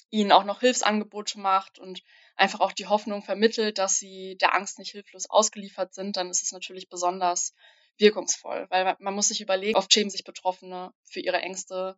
ihnen 0.09 0.33
auch 0.33 0.43
noch 0.43 0.59
Hilfsangebote 0.59 1.39
macht 1.39 1.79
und 1.79 2.03
einfach 2.35 2.59
auch 2.59 2.73
die 2.73 2.87
Hoffnung 2.87 3.23
vermittelt, 3.23 3.77
dass 3.77 3.97
sie 3.99 4.35
der 4.41 4.53
Angst 4.53 4.79
nicht 4.79 4.91
hilflos 4.91 5.29
ausgeliefert 5.29 5.93
sind, 5.93 6.17
dann 6.17 6.29
ist 6.29 6.43
es 6.43 6.51
natürlich 6.51 6.89
besonders 6.89 7.53
wirkungsvoll, 7.97 8.67
weil 8.69 8.95
man 8.99 9.13
muss 9.13 9.29
sich 9.29 9.41
überlegen, 9.41 9.77
oft 9.77 9.93
schämen 9.93 10.09
sich 10.09 10.23
Betroffene 10.23 10.93
für 11.03 11.19
ihre 11.19 11.41
Ängste 11.41 11.97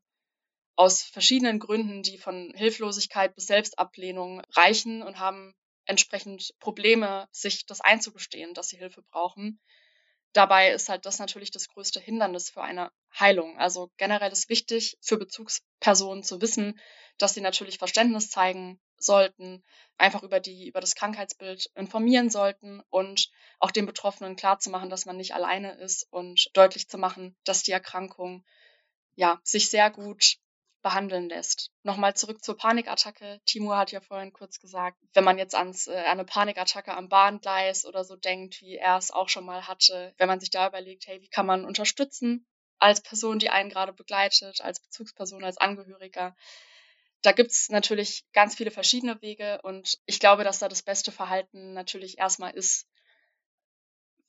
aus 0.75 1.03
verschiedenen 1.03 1.59
Gründen, 1.59 2.01
die 2.03 2.17
von 2.17 2.51
Hilflosigkeit 2.55 3.35
bis 3.35 3.45
Selbstablehnung 3.45 4.41
reichen 4.55 5.03
und 5.03 5.19
haben 5.19 5.53
entsprechend 5.85 6.53
Probleme, 6.59 7.27
sich 7.31 7.65
das 7.65 7.81
einzugestehen, 7.81 8.53
dass 8.53 8.69
sie 8.69 8.77
Hilfe 8.77 9.03
brauchen. 9.11 9.59
Dabei 10.33 10.71
ist 10.71 10.89
halt 10.89 11.05
das 11.05 11.19
natürlich 11.19 11.51
das 11.51 11.67
größte 11.69 11.99
Hindernis 11.99 12.49
für 12.49 12.63
eine 12.63 12.91
Heilung. 13.17 13.57
Also 13.59 13.91
generell 13.97 14.31
ist 14.31 14.49
wichtig 14.49 14.97
für 14.99 15.17
Bezugspersonen 15.17 16.23
zu 16.23 16.41
wissen, 16.41 16.79
dass 17.19 17.35
sie 17.35 17.41
natürlich 17.41 17.77
Verständnis 17.77 18.29
zeigen 18.29 18.79
sollten, 18.97 19.63
einfach 19.97 20.23
über 20.23 20.39
die, 20.39 20.67
über 20.67 20.79
das 20.81 20.95
Krankheitsbild 20.95 21.69
informieren 21.75 22.29
sollten 22.31 22.81
und 22.89 23.29
auch 23.59 23.69
den 23.69 23.85
Betroffenen 23.85 24.35
klarzumachen, 24.35 24.89
dass 24.89 25.05
man 25.05 25.17
nicht 25.17 25.35
alleine 25.35 25.73
ist 25.73 26.07
und 26.09 26.49
deutlich 26.53 26.87
zu 26.87 26.97
machen, 26.97 27.35
dass 27.43 27.63
die 27.63 27.71
Erkrankung 27.71 28.43
ja 29.15 29.39
sich 29.43 29.69
sehr 29.69 29.91
gut 29.91 30.37
behandeln 30.83 31.29
lässt. 31.29 31.71
Nochmal 31.81 32.15
zurück 32.15 32.43
zur 32.43 32.55
Panikattacke. 32.55 33.41
Timur 33.45 33.77
hat 33.77 33.91
ja 33.91 34.01
vorhin 34.01 34.33
kurz 34.33 34.59
gesagt, 34.59 34.99
wenn 35.13 35.23
man 35.23 35.39
jetzt 35.39 35.55
ans 35.55 35.87
äh, 35.87 35.95
eine 35.95 36.25
Panikattacke 36.25 36.95
am 36.95 37.09
Bahngleis 37.09 37.85
oder 37.85 38.03
so 38.03 38.15
denkt, 38.15 38.61
wie 38.61 38.75
er 38.75 38.97
es 38.97 39.09
auch 39.09 39.29
schon 39.29 39.45
mal 39.45 39.67
hatte, 39.67 40.13
wenn 40.17 40.27
man 40.27 40.39
sich 40.39 40.51
da 40.51 40.67
überlegt, 40.67 41.07
hey, 41.07 41.21
wie 41.21 41.29
kann 41.29 41.47
man 41.47 41.65
unterstützen 41.65 42.45
als 42.77 43.01
Person, 43.01 43.39
die 43.39 43.49
einen 43.49 43.69
gerade 43.69 43.93
begleitet, 43.93 44.61
als 44.61 44.81
Bezugsperson, 44.81 45.43
als 45.43 45.57
Angehöriger. 45.57 46.35
Da 47.21 47.31
gibt's 47.31 47.69
natürlich 47.69 48.25
ganz 48.33 48.55
viele 48.55 48.71
verschiedene 48.71 49.21
Wege 49.21 49.61
und 49.63 49.97
ich 50.05 50.19
glaube, 50.19 50.43
dass 50.43 50.59
da 50.59 50.67
das 50.67 50.83
beste 50.83 51.11
Verhalten 51.11 51.73
natürlich 51.73 52.19
erstmal 52.19 52.53
ist, 52.53 52.85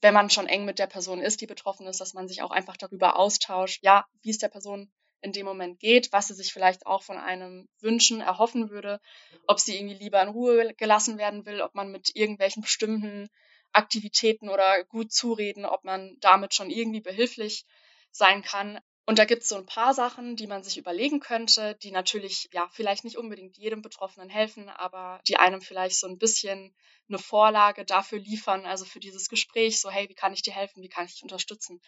wenn 0.01 0.15
man 0.15 0.31
schon 0.31 0.47
eng 0.47 0.65
mit 0.65 0.79
der 0.79 0.87
Person 0.87 1.21
ist, 1.21 1.41
die 1.41 1.47
betroffen 1.47 1.87
ist, 1.89 2.01
dass 2.01 2.15
man 2.15 2.29
sich 2.29 2.43
auch 2.43 2.53
einfach 2.53 2.77
darüber 2.77 3.17
austauscht, 3.17 3.83
ja, 3.83 4.07
wie 4.23 4.31
es 4.31 4.39
der 4.39 4.49
Person 4.49 4.93
in 5.21 5.33
dem 5.33 5.47
Moment 5.47 5.81
geht, 5.81 6.13
was 6.13 6.29
sie 6.29 6.35
sich 6.35 6.53
vielleicht 6.53 6.87
auch 6.87 7.03
von 7.03 7.17
einem 7.17 7.69
wünschen, 7.81 8.21
erhoffen 8.21 8.71
würde, 8.71 9.01
ob 9.47 9.59
sie 9.61 9.77
irgendwie 9.77 9.97
lieber 9.97 10.23
in 10.23 10.29
Ruhe 10.29 10.75
gelassen 10.75 11.19
werden 11.19 11.47
will, 11.47 11.61
ob 11.63 11.75
man 11.75 11.91
mit 11.91 12.15
irgendwelchen 12.15 12.63
bestimmten 12.63 13.29
Aktivitäten 13.73 14.49
oder 14.49 14.85
gut 14.85 15.13
zureden, 15.13 15.65
ob 15.65 15.85
man 15.85 16.17
damit 16.21 16.55
schon 16.55 16.71
irgendwie 16.71 17.01
behilflich 17.01 17.65
sein 18.11 18.43
kann. 18.43 18.79
Und 19.07 19.19
da 19.19 19.27
gibt 19.27 19.43
es 19.43 19.49
so 19.49 19.57
ein 19.57 19.67
paar 19.67 19.93
Sachen, 19.93 20.35
die 20.37 20.47
man 20.47 20.63
sich 20.63 20.79
überlegen 20.79 21.21
könnte, 21.21 21.77
die 21.83 21.91
natürlich 21.91 22.49
ja 22.53 22.69
vielleicht 22.73 23.05
nicht 23.05 23.19
unbedingt 23.19 23.59
jedem 23.59 23.83
Betroffenen 23.83 24.31
helfen, 24.31 24.71
aber 24.71 25.21
die 25.29 25.37
einem 25.37 25.61
vielleicht 25.61 25.99
so 25.99 26.07
ein 26.07 26.19
bisschen 26.19 26.75
eine 27.09 27.19
Vorlage 27.19 27.85
dafür 27.85 28.19
liefern, 28.19 28.65
also 28.65 28.87
für 28.87 29.01
dieses 29.01 29.29
Gespräch, 29.29 29.79
so 29.81 29.91
hey, 29.91 30.09
wie 30.09 30.15
kann 30.15 30.33
ich 30.33 30.41
dir 30.41 30.55
helfen, 30.55 30.83
wie 30.83 30.89
kann 30.89 31.05
ich 31.05 31.15
dich 31.15 31.23
unterstützen? 31.23 31.83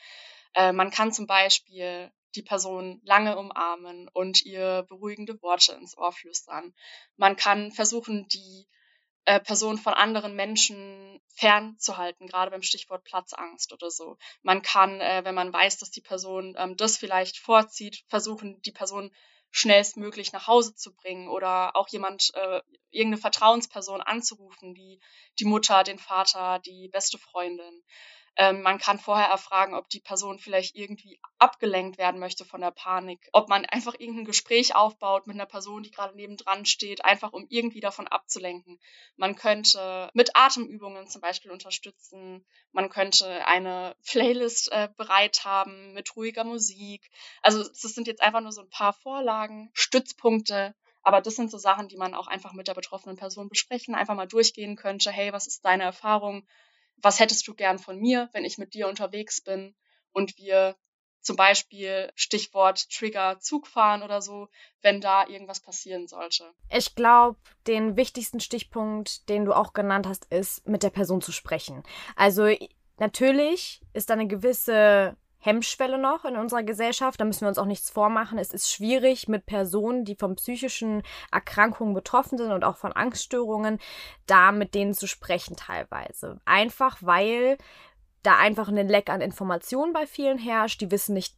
Äh, 0.55 0.73
man 0.73 0.91
kann 0.91 1.11
zum 1.11 1.27
Beispiel 1.27 2.13
die 2.35 2.43
Person 2.43 3.01
lange 3.03 3.39
umarmen 3.39 4.09
und 4.13 4.45
ihr 4.45 4.85
beruhigende 4.87 5.41
Worte 5.41 5.73
ins 5.73 5.97
Ohr 5.97 6.13
flüstern. 6.13 6.75
Man 7.17 7.37
kann 7.37 7.73
versuchen, 7.73 8.29
die 8.29 8.67
äh, 9.27 9.41
Person 9.41 9.79
von 9.79 9.93
anderen 9.93 10.35
Menschen 10.35 11.21
fernzuhalten, 11.35 12.27
gerade 12.27 12.51
beim 12.51 12.63
Stichwort 12.63 13.05
Platzangst 13.05 13.73
oder 13.73 13.91
so. 13.91 14.17
Man 14.43 14.63
kann, 14.63 15.01
äh, 15.01 15.23
wenn 15.25 15.35
man 15.35 15.53
weiß, 15.53 15.79
dass 15.79 15.91
die 15.91 16.01
Person 16.01 16.55
ähm, 16.57 16.77
das 16.77 16.97
vielleicht 16.97 17.39
vorzieht, 17.39 18.05
versuchen, 18.09 18.61
die 18.63 18.73
Person 18.73 19.11
schnellstmöglich 19.51 20.33
nach 20.33 20.47
Hause 20.47 20.75
zu 20.75 20.95
bringen 20.95 21.29
oder 21.29 21.77
auch 21.77 21.89
jemand, 21.89 22.33
äh, 22.35 22.61
irgendeine 22.91 23.21
Vertrauensperson 23.21 24.01
anzurufen, 24.01 24.75
wie 24.77 25.01
die 25.39 25.45
Mutter, 25.45 25.83
den 25.83 25.99
Vater, 25.99 26.61
die 26.61 26.89
beste 26.89 27.19
Freundin. 27.19 27.83
Ähm, 28.37 28.63
man 28.63 28.79
kann 28.79 28.99
vorher 28.99 29.29
erfragen, 29.29 29.75
ob 29.75 29.89
die 29.89 30.01
Person 30.01 30.39
vielleicht 30.39 30.77
irgendwie 30.77 31.19
abgelenkt 31.39 31.97
werden 31.99 32.21
möchte 32.21 32.45
von 32.45 32.61
der 32.61 32.71
Panik, 32.71 33.29
ob 33.33 33.49
man 33.49 33.65
einfach 33.65 33.95
irgendein 33.99 34.27
Gespräch 34.27 34.75
aufbaut 34.75 35.27
mit 35.27 35.37
einer 35.37 35.47
Person, 35.47 35.83
die 35.83 35.91
gerade 35.91 36.15
nebendran 36.15 36.67
steht, 36.67 37.05
einfach 37.05 37.33
um 37.33 37.47
irgendwie 37.49 37.81
davon 37.81 38.07
abzulenken. 38.07 38.79
Man 39.17 39.37
könnte 39.37 40.11
mit 40.13 40.37
Atemübungen 40.37 41.09
zum 41.09 41.23
Beispiel 41.23 41.51
unterstützen. 41.51 42.45
Man 42.73 42.91
könnte 42.91 43.47
eine 43.47 43.97
Playlist 44.07 44.71
äh, 44.71 44.89
bereit 44.97 45.45
haben 45.45 45.93
mit 45.95 46.15
ruhiger 46.17 46.45
Musik. 46.45 47.09
Also 47.43 47.63
das 47.63 47.81
sind 47.81 48.07
jetzt 48.07 48.23
einfach 48.23 48.41
nur 48.43 48.53
so 48.53 48.61
ein 48.63 48.71
paar 48.71 48.93
Vorlagen, 48.93 49.71
Stützpunkte, 49.73 50.75
aber 51.03 51.21
das 51.21 51.37
sind 51.37 51.53
so 51.53 51.57
Sachen, 51.59 51.87
die 51.87 51.97
man 51.97 52.15
auch 52.15 52.27
einfach 52.27 52.53
mit 52.53 52.67
der 52.67 52.75
betroffenen 52.75 53.17
Person 53.17 53.49
besprechen, 53.49 53.95
einfach 53.95 54.17
mal 54.17 54.27
durchgehen 54.27 54.75
könnte. 54.75 55.13
Hey, 55.13 55.33
was 55.33 55.47
ist 55.47 55.65
deine 55.65 55.85
Erfahrung? 55.85 56.47
Was 56.97 57.21
hättest 57.21 57.47
du 57.47 57.55
gern 57.55 57.79
von 57.79 57.99
mir, 57.99 58.29
wenn 58.33 58.45
ich 58.45 58.59
mit 58.59 58.75
dir 58.75 58.89
unterwegs 58.89 59.41
bin 59.41 59.75
und 60.13 60.37
wir 60.39 60.77
zum 61.21 61.37
Beispiel 61.37 62.11
Stichwort 62.15 62.89
Trigger 62.89 63.41
Zug 63.41 63.67
fahren 63.67 64.03
oder 64.03 64.23
so, 64.23 64.49
wenn 64.81 65.01
da 65.01 65.27
irgendwas 65.27 65.61
passieren 65.61 66.07
sollte. 66.07 66.55
Ich 66.71 66.95
glaube, 66.95 67.39
den 67.67 67.97
wichtigsten 67.97 68.39
Stichpunkt, 68.39 69.29
den 69.29 69.45
du 69.45 69.53
auch 69.53 69.73
genannt 69.73 70.07
hast, 70.07 70.27
ist, 70.27 70.67
mit 70.69 70.85
der 70.85 70.91
Person 70.91 71.21
zu 71.21 71.33
sprechen. 71.33 71.83
Also 72.15 72.49
natürlich 72.99 73.83
ist 73.93 74.09
da 74.09 74.15
eine 74.15 74.29
gewisse 74.29 75.17
Hemmschwelle 75.47 75.97
noch 75.97 76.25
in 76.25 76.37
unserer 76.37 76.63
Gesellschaft. 76.63 77.21
Da 77.21 77.25
müssen 77.25 77.43
wir 77.43 77.49
uns 77.49 77.59
auch 77.59 77.67
nichts 77.67 77.89
vormachen. 77.89 78.39
Es 78.39 78.53
ist 78.53 78.71
schwierig, 78.71 79.29
mit 79.29 79.47
Personen, 79.47 80.05
die 80.05 80.17
von 80.17 80.35
psychischen 80.35 81.03
Erkrankungen 81.33 81.95
betroffen 81.95 82.37
sind 82.37 82.53
und 82.53 82.65
auch 82.65 82.77
von 82.77 82.93
Angststörungen, 82.93 83.79
da 84.27 84.53
mit 84.53 84.75
denen 84.75 84.93
zu 84.93 85.07
sprechen 85.07 85.57
teilweise. 85.57 86.41
Einfach 86.45 86.99
weil 87.01 87.57
da 88.23 88.37
einfach 88.37 88.69
ein 88.69 88.89
Leck 88.89 89.09
an 89.09 89.21
Informationen 89.21 89.93
bei 89.93 90.07
vielen 90.07 90.39
herrscht. 90.39 90.81
Die 90.81 90.91
wissen 90.91 91.15
nicht, 91.15 91.37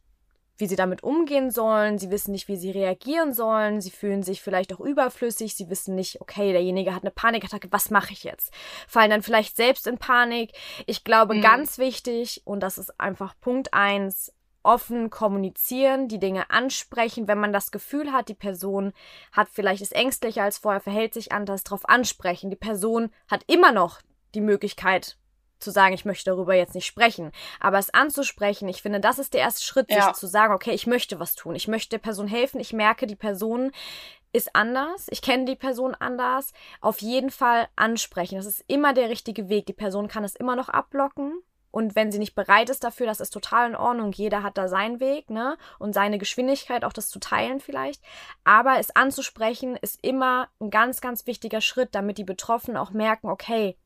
wie 0.59 0.67
sie 0.67 0.75
damit 0.75 1.03
umgehen 1.03 1.51
sollen, 1.51 1.97
sie 1.97 2.11
wissen 2.11 2.31
nicht, 2.31 2.47
wie 2.47 2.57
sie 2.57 2.71
reagieren 2.71 3.33
sollen, 3.33 3.81
sie 3.81 3.91
fühlen 3.91 4.23
sich 4.23 4.41
vielleicht 4.41 4.73
auch 4.73 4.79
überflüssig, 4.79 5.55
sie 5.55 5.69
wissen 5.69 5.95
nicht, 5.95 6.21
okay, 6.21 6.51
derjenige 6.51 6.93
hat 6.93 7.03
eine 7.03 7.11
Panikattacke, 7.11 7.69
was 7.71 7.89
mache 7.89 8.13
ich 8.13 8.23
jetzt? 8.23 8.53
Fallen 8.87 9.09
dann 9.09 9.23
vielleicht 9.23 9.55
selbst 9.55 9.87
in 9.87 9.97
Panik. 9.97 10.51
Ich 10.85 11.03
glaube, 11.03 11.35
mhm. 11.35 11.41
ganz 11.41 11.77
wichtig, 11.77 12.41
und 12.45 12.59
das 12.59 12.77
ist 12.77 12.99
einfach 12.99 13.33
Punkt 13.39 13.73
eins, 13.73 14.33
offen 14.63 15.09
kommunizieren, 15.09 16.07
die 16.07 16.19
Dinge 16.19 16.49
ansprechen, 16.49 17.27
wenn 17.27 17.39
man 17.39 17.53
das 17.53 17.71
Gefühl 17.71 18.11
hat, 18.11 18.27
die 18.27 18.33
Person 18.33 18.93
hat 19.31 19.47
vielleicht 19.51 19.81
ist 19.81 19.95
ängstlicher 19.95 20.43
als 20.43 20.57
vorher, 20.57 20.81
verhält 20.81 21.13
sich 21.13 21.31
anders, 21.31 21.63
darauf 21.63 21.87
ansprechen. 21.87 22.49
Die 22.49 22.57
Person 22.57 23.09
hat 23.29 23.43
immer 23.47 23.71
noch 23.71 24.01
die 24.35 24.41
Möglichkeit, 24.41 25.17
zu 25.59 25.71
sagen, 25.71 25.93
ich 25.93 26.05
möchte 26.05 26.31
darüber 26.31 26.53
jetzt 26.53 26.75
nicht 26.75 26.85
sprechen. 26.85 27.31
Aber 27.59 27.77
es 27.77 27.93
anzusprechen, 27.93 28.67
ich 28.67 28.81
finde, 28.81 28.99
das 28.99 29.19
ist 29.19 29.33
der 29.33 29.41
erste 29.41 29.63
Schritt, 29.63 29.91
ja. 29.91 30.03
sich 30.03 30.13
zu 30.13 30.27
sagen, 30.27 30.53
okay, 30.53 30.71
ich 30.71 30.87
möchte 30.87 31.19
was 31.19 31.35
tun. 31.35 31.55
Ich 31.55 31.67
möchte 31.67 31.91
der 31.91 31.99
Person 31.99 32.27
helfen. 32.27 32.59
Ich 32.59 32.73
merke, 32.73 33.07
die 33.07 33.15
Person 33.15 33.71
ist 34.31 34.55
anders. 34.55 35.07
Ich 35.09 35.21
kenne 35.21 35.45
die 35.45 35.55
Person 35.55 35.95
anders. 35.95 36.53
Auf 36.81 37.01
jeden 37.01 37.31
Fall 37.31 37.67
ansprechen. 37.75 38.35
Das 38.35 38.45
ist 38.45 38.63
immer 38.67 38.93
der 38.93 39.09
richtige 39.09 39.49
Weg. 39.49 39.65
Die 39.65 39.73
Person 39.73 40.07
kann 40.07 40.23
es 40.23 40.35
immer 40.35 40.55
noch 40.55 40.69
abblocken. 40.69 41.41
Und 41.71 41.95
wenn 41.95 42.11
sie 42.11 42.19
nicht 42.19 42.33
bereit 42.33 42.69
ist 42.69 42.83
dafür, 42.83 43.05
das 43.05 43.19
ist 43.19 43.29
total 43.29 43.69
in 43.69 43.75
Ordnung. 43.75 44.11
Jeder 44.11 44.41
hat 44.41 44.57
da 44.57 44.67
seinen 44.67 44.99
Weg, 44.99 45.29
ne? 45.29 45.55
Und 45.77 45.93
seine 45.93 46.17
Geschwindigkeit, 46.17 46.83
auch 46.83 46.93
das 46.93 47.09
zu 47.09 47.19
teilen 47.19 47.59
vielleicht. 47.59 48.01
Aber 48.43 48.79
es 48.79 48.95
anzusprechen 48.95 49.75
ist 49.75 50.03
immer 50.03 50.49
ein 50.59 50.71
ganz, 50.71 50.99
ganz 50.99 51.27
wichtiger 51.27 51.61
Schritt, 51.61 51.89
damit 51.93 52.17
die 52.17 52.23
Betroffenen 52.23 52.77
auch 52.77 52.89
merken, 52.91 53.29
okay, 53.29 53.77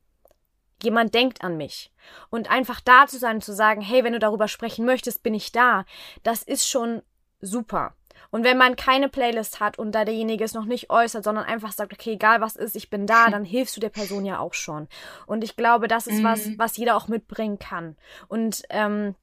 jemand 0.84 1.14
denkt 1.14 1.42
an 1.42 1.56
mich. 1.56 1.92
Und 2.30 2.50
einfach 2.50 2.80
da 2.80 3.06
zu 3.06 3.18
sein, 3.18 3.40
zu 3.40 3.52
sagen, 3.52 3.80
hey, 3.80 4.04
wenn 4.04 4.12
du 4.12 4.18
darüber 4.18 4.48
sprechen 4.48 4.84
möchtest, 4.84 5.22
bin 5.22 5.34
ich 5.34 5.52
da, 5.52 5.84
das 6.22 6.42
ist 6.42 6.68
schon 6.68 7.02
super. 7.40 7.94
Und 8.30 8.42
wenn 8.42 8.58
man 8.58 8.74
keine 8.74 9.08
Playlist 9.08 9.60
hat 9.60 9.78
und 9.78 9.92
da 9.92 10.04
derjenige 10.04 10.44
es 10.44 10.54
noch 10.54 10.64
nicht 10.64 10.90
äußert, 10.90 11.22
sondern 11.22 11.44
einfach 11.44 11.72
sagt, 11.72 11.92
okay, 11.92 12.14
egal 12.14 12.40
was 12.40 12.56
ist, 12.56 12.74
ich 12.74 12.90
bin 12.90 13.06
da, 13.06 13.28
dann 13.30 13.44
hilfst 13.44 13.76
du 13.76 13.80
der 13.80 13.90
Person 13.90 14.24
ja 14.24 14.40
auch 14.40 14.54
schon. 14.54 14.88
Und 15.26 15.44
ich 15.44 15.56
glaube, 15.56 15.86
das 15.88 16.06
ist 16.06 16.18
mhm. 16.18 16.24
was, 16.24 16.58
was 16.58 16.76
jeder 16.76 16.96
auch 16.96 17.06
mitbringen 17.06 17.58
kann. 17.58 17.96
Und 18.26 18.62
ähm, 18.70 19.14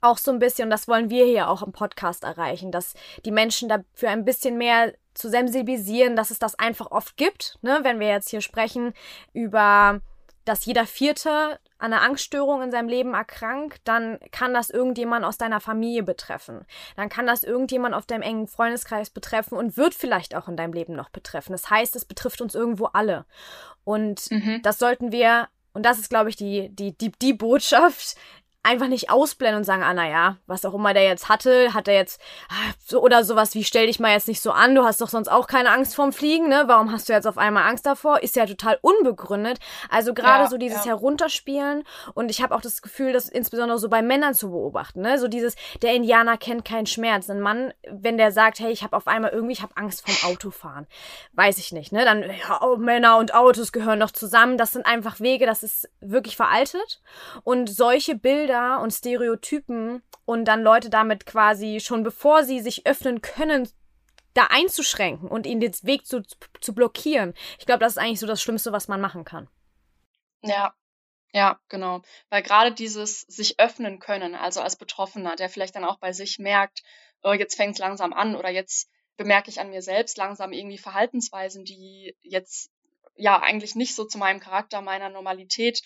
auch 0.00 0.18
so 0.18 0.30
ein 0.32 0.38
bisschen, 0.38 0.70
das 0.70 0.88
wollen 0.88 1.10
wir 1.10 1.26
hier 1.26 1.48
auch 1.48 1.62
im 1.62 1.72
Podcast 1.72 2.24
erreichen, 2.24 2.72
dass 2.72 2.94
die 3.24 3.30
Menschen 3.30 3.68
dafür 3.68 4.10
ein 4.10 4.24
bisschen 4.24 4.58
mehr 4.58 4.94
zu 5.14 5.28
sensibilisieren, 5.28 6.16
dass 6.16 6.30
es 6.30 6.38
das 6.38 6.58
einfach 6.58 6.90
oft 6.90 7.16
gibt. 7.16 7.58
Ne? 7.62 7.80
Wenn 7.82 8.00
wir 8.00 8.08
jetzt 8.08 8.30
hier 8.30 8.40
sprechen 8.40 8.94
über, 9.32 10.00
dass 10.50 10.64
jeder 10.64 10.84
Vierte 10.84 11.60
an 11.78 11.92
einer 11.92 12.02
Angststörung 12.02 12.60
in 12.60 12.72
seinem 12.72 12.88
Leben 12.88 13.14
erkrankt, 13.14 13.80
dann 13.84 14.18
kann 14.32 14.52
das 14.52 14.68
irgendjemand 14.68 15.24
aus 15.24 15.38
deiner 15.38 15.60
Familie 15.60 16.02
betreffen. 16.02 16.66
Dann 16.96 17.08
kann 17.08 17.24
das 17.24 17.44
irgendjemand 17.44 17.94
auf 17.94 18.04
deinem 18.04 18.22
engen 18.22 18.48
Freundeskreis 18.48 19.10
betreffen 19.10 19.56
und 19.56 19.76
wird 19.76 19.94
vielleicht 19.94 20.34
auch 20.34 20.48
in 20.48 20.56
deinem 20.56 20.72
Leben 20.72 20.94
noch 20.94 21.08
betreffen. 21.10 21.52
Das 21.52 21.70
heißt, 21.70 21.94
es 21.94 22.04
betrifft 22.04 22.40
uns 22.40 22.56
irgendwo 22.56 22.86
alle. 22.86 23.26
Und 23.84 24.28
mhm. 24.32 24.60
das 24.62 24.80
sollten 24.80 25.12
wir 25.12 25.46
und 25.72 25.86
das 25.86 26.00
ist, 26.00 26.10
glaube 26.10 26.30
ich, 26.30 26.36
die, 26.36 26.68
die, 26.70 26.98
die, 26.98 27.12
die 27.12 27.32
Botschaft, 27.32 28.16
einfach 28.62 28.88
nicht 28.88 29.08
ausblenden 29.08 29.58
und 29.58 29.64
sagen, 29.64 29.82
ah, 29.82 29.94
naja, 29.94 30.36
was 30.46 30.66
auch 30.66 30.74
immer 30.74 30.92
der 30.92 31.04
jetzt 31.04 31.30
hatte, 31.30 31.72
hat 31.72 31.88
er 31.88 31.94
jetzt, 31.94 32.20
ah, 32.50 32.72
so, 32.78 33.02
oder 33.02 33.24
sowas 33.24 33.54
wie, 33.54 33.64
stell 33.64 33.86
dich 33.86 34.00
mal 34.00 34.12
jetzt 34.12 34.28
nicht 34.28 34.42
so 34.42 34.50
an, 34.50 34.74
du 34.74 34.84
hast 34.84 35.00
doch 35.00 35.08
sonst 35.08 35.28
auch 35.28 35.46
keine 35.46 35.70
Angst 35.70 35.94
vorm 35.94 36.12
Fliegen, 36.12 36.48
ne? 36.48 36.64
Warum 36.66 36.92
hast 36.92 37.08
du 37.08 37.14
jetzt 37.14 37.26
auf 37.26 37.38
einmal 37.38 37.66
Angst 37.66 37.86
davor? 37.86 38.22
Ist 38.22 38.36
ja 38.36 38.44
total 38.44 38.78
unbegründet. 38.82 39.58
Also 39.88 40.12
gerade 40.12 40.44
ja, 40.44 40.50
so 40.50 40.58
dieses 40.58 40.84
ja. 40.84 40.90
Herunterspielen 40.90 41.84
und 42.12 42.30
ich 42.30 42.42
habe 42.42 42.54
auch 42.54 42.60
das 42.60 42.82
Gefühl, 42.82 43.14
das 43.14 43.30
insbesondere 43.30 43.78
so 43.78 43.88
bei 43.88 44.02
Männern 44.02 44.34
zu 44.34 44.50
beobachten, 44.50 45.00
ne? 45.00 45.18
So 45.18 45.26
dieses, 45.28 45.56
der 45.80 45.94
Indianer 45.94 46.36
kennt 46.36 46.66
keinen 46.66 46.86
Schmerz. 46.86 47.30
Ein 47.30 47.40
Mann, 47.40 47.72
wenn 47.88 48.18
der 48.18 48.30
sagt, 48.30 48.60
hey, 48.60 48.70
ich 48.70 48.82
habe 48.82 48.94
auf 48.94 49.06
einmal 49.06 49.30
irgendwie, 49.30 49.54
ich 49.54 49.62
habe 49.62 49.76
Angst 49.76 50.06
vorm 50.06 50.32
Autofahren, 50.32 50.86
weiß 51.32 51.56
ich 51.56 51.72
nicht, 51.72 51.92
ne? 51.92 52.04
Dann, 52.04 52.22
ja, 52.22 52.60
oh, 52.62 52.76
Männer 52.76 53.16
und 53.16 53.32
Autos 53.32 53.72
gehören 53.72 54.00
doch 54.00 54.10
zusammen. 54.10 54.58
Das 54.58 54.72
sind 54.72 54.84
einfach 54.84 55.18
Wege, 55.20 55.46
das 55.46 55.62
ist 55.62 55.88
wirklich 56.00 56.36
veraltet. 56.36 57.00
Und 57.42 57.70
solche 57.70 58.14
Bilder 58.14 58.49
Bilder 58.50 58.80
und 58.80 58.90
Stereotypen 58.90 60.02
und 60.24 60.44
dann 60.44 60.62
Leute 60.62 60.90
damit 60.90 61.24
quasi 61.24 61.78
schon 61.80 62.02
bevor 62.02 62.42
sie 62.42 62.58
sich 62.58 62.84
öffnen 62.84 63.22
können, 63.22 63.68
da 64.34 64.48
einzuschränken 64.50 65.28
und 65.28 65.46
ihnen 65.46 65.60
den 65.60 65.72
Weg 65.82 66.04
zu, 66.04 66.22
zu 66.60 66.74
blockieren. 66.74 67.34
Ich 67.58 67.66
glaube, 67.66 67.80
das 67.80 67.92
ist 67.92 67.98
eigentlich 67.98 68.18
so 68.18 68.26
das 68.26 68.42
Schlimmste, 68.42 68.72
was 68.72 68.88
man 68.88 69.00
machen 69.00 69.24
kann. 69.24 69.48
Ja, 70.42 70.74
ja, 71.32 71.60
genau. 71.68 72.02
Weil 72.28 72.42
gerade 72.42 72.72
dieses 72.72 73.20
sich 73.22 73.60
öffnen 73.60 74.00
können, 74.00 74.34
also 74.34 74.60
als 74.60 74.76
Betroffener, 74.76 75.36
der 75.36 75.48
vielleicht 75.48 75.76
dann 75.76 75.84
auch 75.84 75.98
bei 75.98 76.12
sich 76.12 76.40
merkt, 76.40 76.82
oh, 77.22 77.32
jetzt 77.32 77.54
fängt 77.54 77.74
es 77.74 77.78
langsam 77.78 78.12
an 78.12 78.34
oder 78.34 78.50
jetzt 78.50 78.90
bemerke 79.16 79.50
ich 79.50 79.60
an 79.60 79.70
mir 79.70 79.82
selbst 79.82 80.16
langsam 80.16 80.52
irgendwie 80.52 80.78
Verhaltensweisen, 80.78 81.64
die 81.64 82.16
jetzt 82.22 82.72
ja 83.14 83.38
eigentlich 83.40 83.76
nicht 83.76 83.94
so 83.94 84.04
zu 84.04 84.18
meinem 84.18 84.40
Charakter, 84.40 84.80
meiner 84.80 85.08
Normalität 85.08 85.82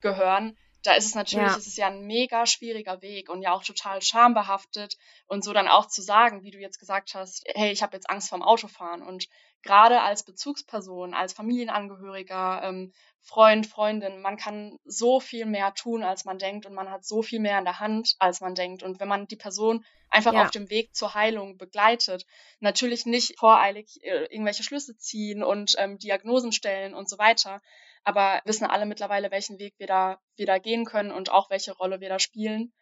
gehören, 0.00 0.56
da 0.84 0.92
ist 0.92 1.06
es 1.06 1.14
natürlich, 1.14 1.48
ja. 1.48 1.56
ist 1.56 1.66
es 1.66 1.76
ja 1.76 1.86
ein 1.86 2.06
mega 2.06 2.46
schwieriger 2.46 3.00
Weg 3.00 3.30
und 3.30 3.42
ja 3.42 3.52
auch 3.52 3.64
total 3.64 4.02
schambehaftet 4.02 4.96
und 5.26 5.42
so 5.42 5.52
dann 5.52 5.66
auch 5.66 5.86
zu 5.86 6.02
sagen, 6.02 6.42
wie 6.42 6.50
du 6.50 6.58
jetzt 6.58 6.78
gesagt 6.78 7.14
hast, 7.14 7.42
hey, 7.54 7.72
ich 7.72 7.82
habe 7.82 7.96
jetzt 7.96 8.08
Angst 8.10 8.28
vorm 8.28 8.42
Autofahren 8.42 9.02
und 9.02 9.26
gerade 9.62 10.02
als 10.02 10.24
Bezugsperson, 10.24 11.14
als 11.14 11.32
Familienangehöriger, 11.32 12.60
ähm, 12.64 12.92
Freund, 13.22 13.66
Freundin, 13.66 14.20
man 14.20 14.36
kann 14.36 14.78
so 14.84 15.18
viel 15.18 15.46
mehr 15.46 15.72
tun, 15.72 16.02
als 16.02 16.26
man 16.26 16.38
denkt 16.38 16.66
und 16.66 16.74
man 16.74 16.90
hat 16.90 17.06
so 17.06 17.22
viel 17.22 17.40
mehr 17.40 17.58
in 17.58 17.64
der 17.64 17.80
Hand, 17.80 18.14
als 18.18 18.42
man 18.42 18.54
denkt 18.54 18.82
und 18.82 19.00
wenn 19.00 19.08
man 19.08 19.26
die 19.26 19.36
Person 19.36 19.86
einfach 20.10 20.34
ja. 20.34 20.44
auf 20.44 20.50
dem 20.50 20.68
Weg 20.68 20.94
zur 20.94 21.14
Heilung 21.14 21.56
begleitet, 21.56 22.26
natürlich 22.60 23.06
nicht 23.06 23.38
voreilig 23.38 23.98
äh, 24.02 24.24
irgendwelche 24.24 24.62
Schlüsse 24.62 24.98
ziehen 24.98 25.42
und 25.42 25.74
ähm, 25.78 25.98
Diagnosen 25.98 26.52
stellen 26.52 26.94
und 26.94 27.08
so 27.08 27.16
weiter, 27.16 27.62
aber 28.04 28.40
wissen 28.44 28.66
alle 28.66 28.86
mittlerweile, 28.86 29.30
welchen 29.30 29.58
Weg 29.58 29.74
wir 29.78 29.86
da, 29.86 30.18
wir 30.36 30.46
da 30.46 30.58
gehen 30.58 30.84
können 30.84 31.10
und 31.10 31.30
auch 31.30 31.50
welche 31.50 31.72
Rolle 31.72 32.00
wir 32.00 32.08
da 32.08 32.18
spielen. 32.18 32.72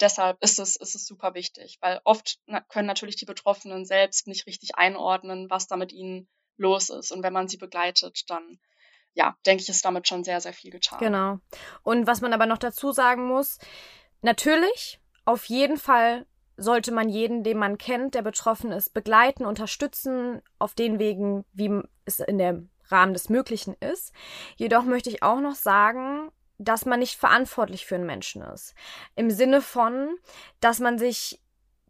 Deshalb 0.00 0.40
ist 0.42 0.58
es, 0.60 0.76
ist 0.76 0.94
es 0.94 1.06
super 1.06 1.34
wichtig, 1.34 1.78
weil 1.80 2.00
oft 2.04 2.38
können 2.68 2.86
natürlich 2.86 3.16
die 3.16 3.24
Betroffenen 3.24 3.84
selbst 3.84 4.28
nicht 4.28 4.46
richtig 4.46 4.76
einordnen, 4.76 5.50
was 5.50 5.66
da 5.66 5.76
mit 5.76 5.92
ihnen 5.92 6.28
los 6.56 6.88
ist. 6.88 7.10
Und 7.10 7.22
wenn 7.24 7.32
man 7.32 7.48
sie 7.48 7.56
begleitet, 7.56 8.22
dann 8.28 8.60
ja, 9.14 9.36
denke 9.46 9.62
ich, 9.62 9.68
ist 9.68 9.84
damit 9.84 10.06
schon 10.06 10.22
sehr, 10.22 10.40
sehr 10.40 10.52
viel 10.52 10.70
getan. 10.70 11.00
Genau. 11.00 11.38
Und 11.82 12.06
was 12.06 12.20
man 12.20 12.32
aber 12.32 12.46
noch 12.46 12.58
dazu 12.58 12.92
sagen 12.92 13.26
muss, 13.26 13.58
natürlich, 14.22 15.00
auf 15.24 15.46
jeden 15.46 15.76
Fall 15.76 16.26
sollte 16.56 16.92
man 16.92 17.08
jeden, 17.08 17.42
den 17.42 17.58
man 17.58 17.78
kennt, 17.78 18.14
der 18.14 18.22
betroffen 18.22 18.70
ist, 18.70 18.94
begleiten, 18.94 19.44
unterstützen 19.44 20.40
auf 20.58 20.74
den 20.74 20.98
Wegen, 20.98 21.44
wie 21.52 21.80
es 22.04 22.20
in 22.20 22.38
der 22.38 22.62
Rahmen 22.90 23.12
des 23.12 23.28
Möglichen 23.28 23.74
ist. 23.80 24.12
Jedoch 24.56 24.84
möchte 24.84 25.10
ich 25.10 25.22
auch 25.22 25.40
noch 25.40 25.54
sagen, 25.54 26.30
dass 26.58 26.86
man 26.86 26.98
nicht 26.98 27.18
verantwortlich 27.18 27.86
für 27.86 27.94
einen 27.94 28.06
Menschen 28.06 28.42
ist. 28.42 28.74
Im 29.14 29.30
Sinne 29.30 29.60
von, 29.60 30.16
dass 30.60 30.80
man 30.80 30.98
sich, 30.98 31.40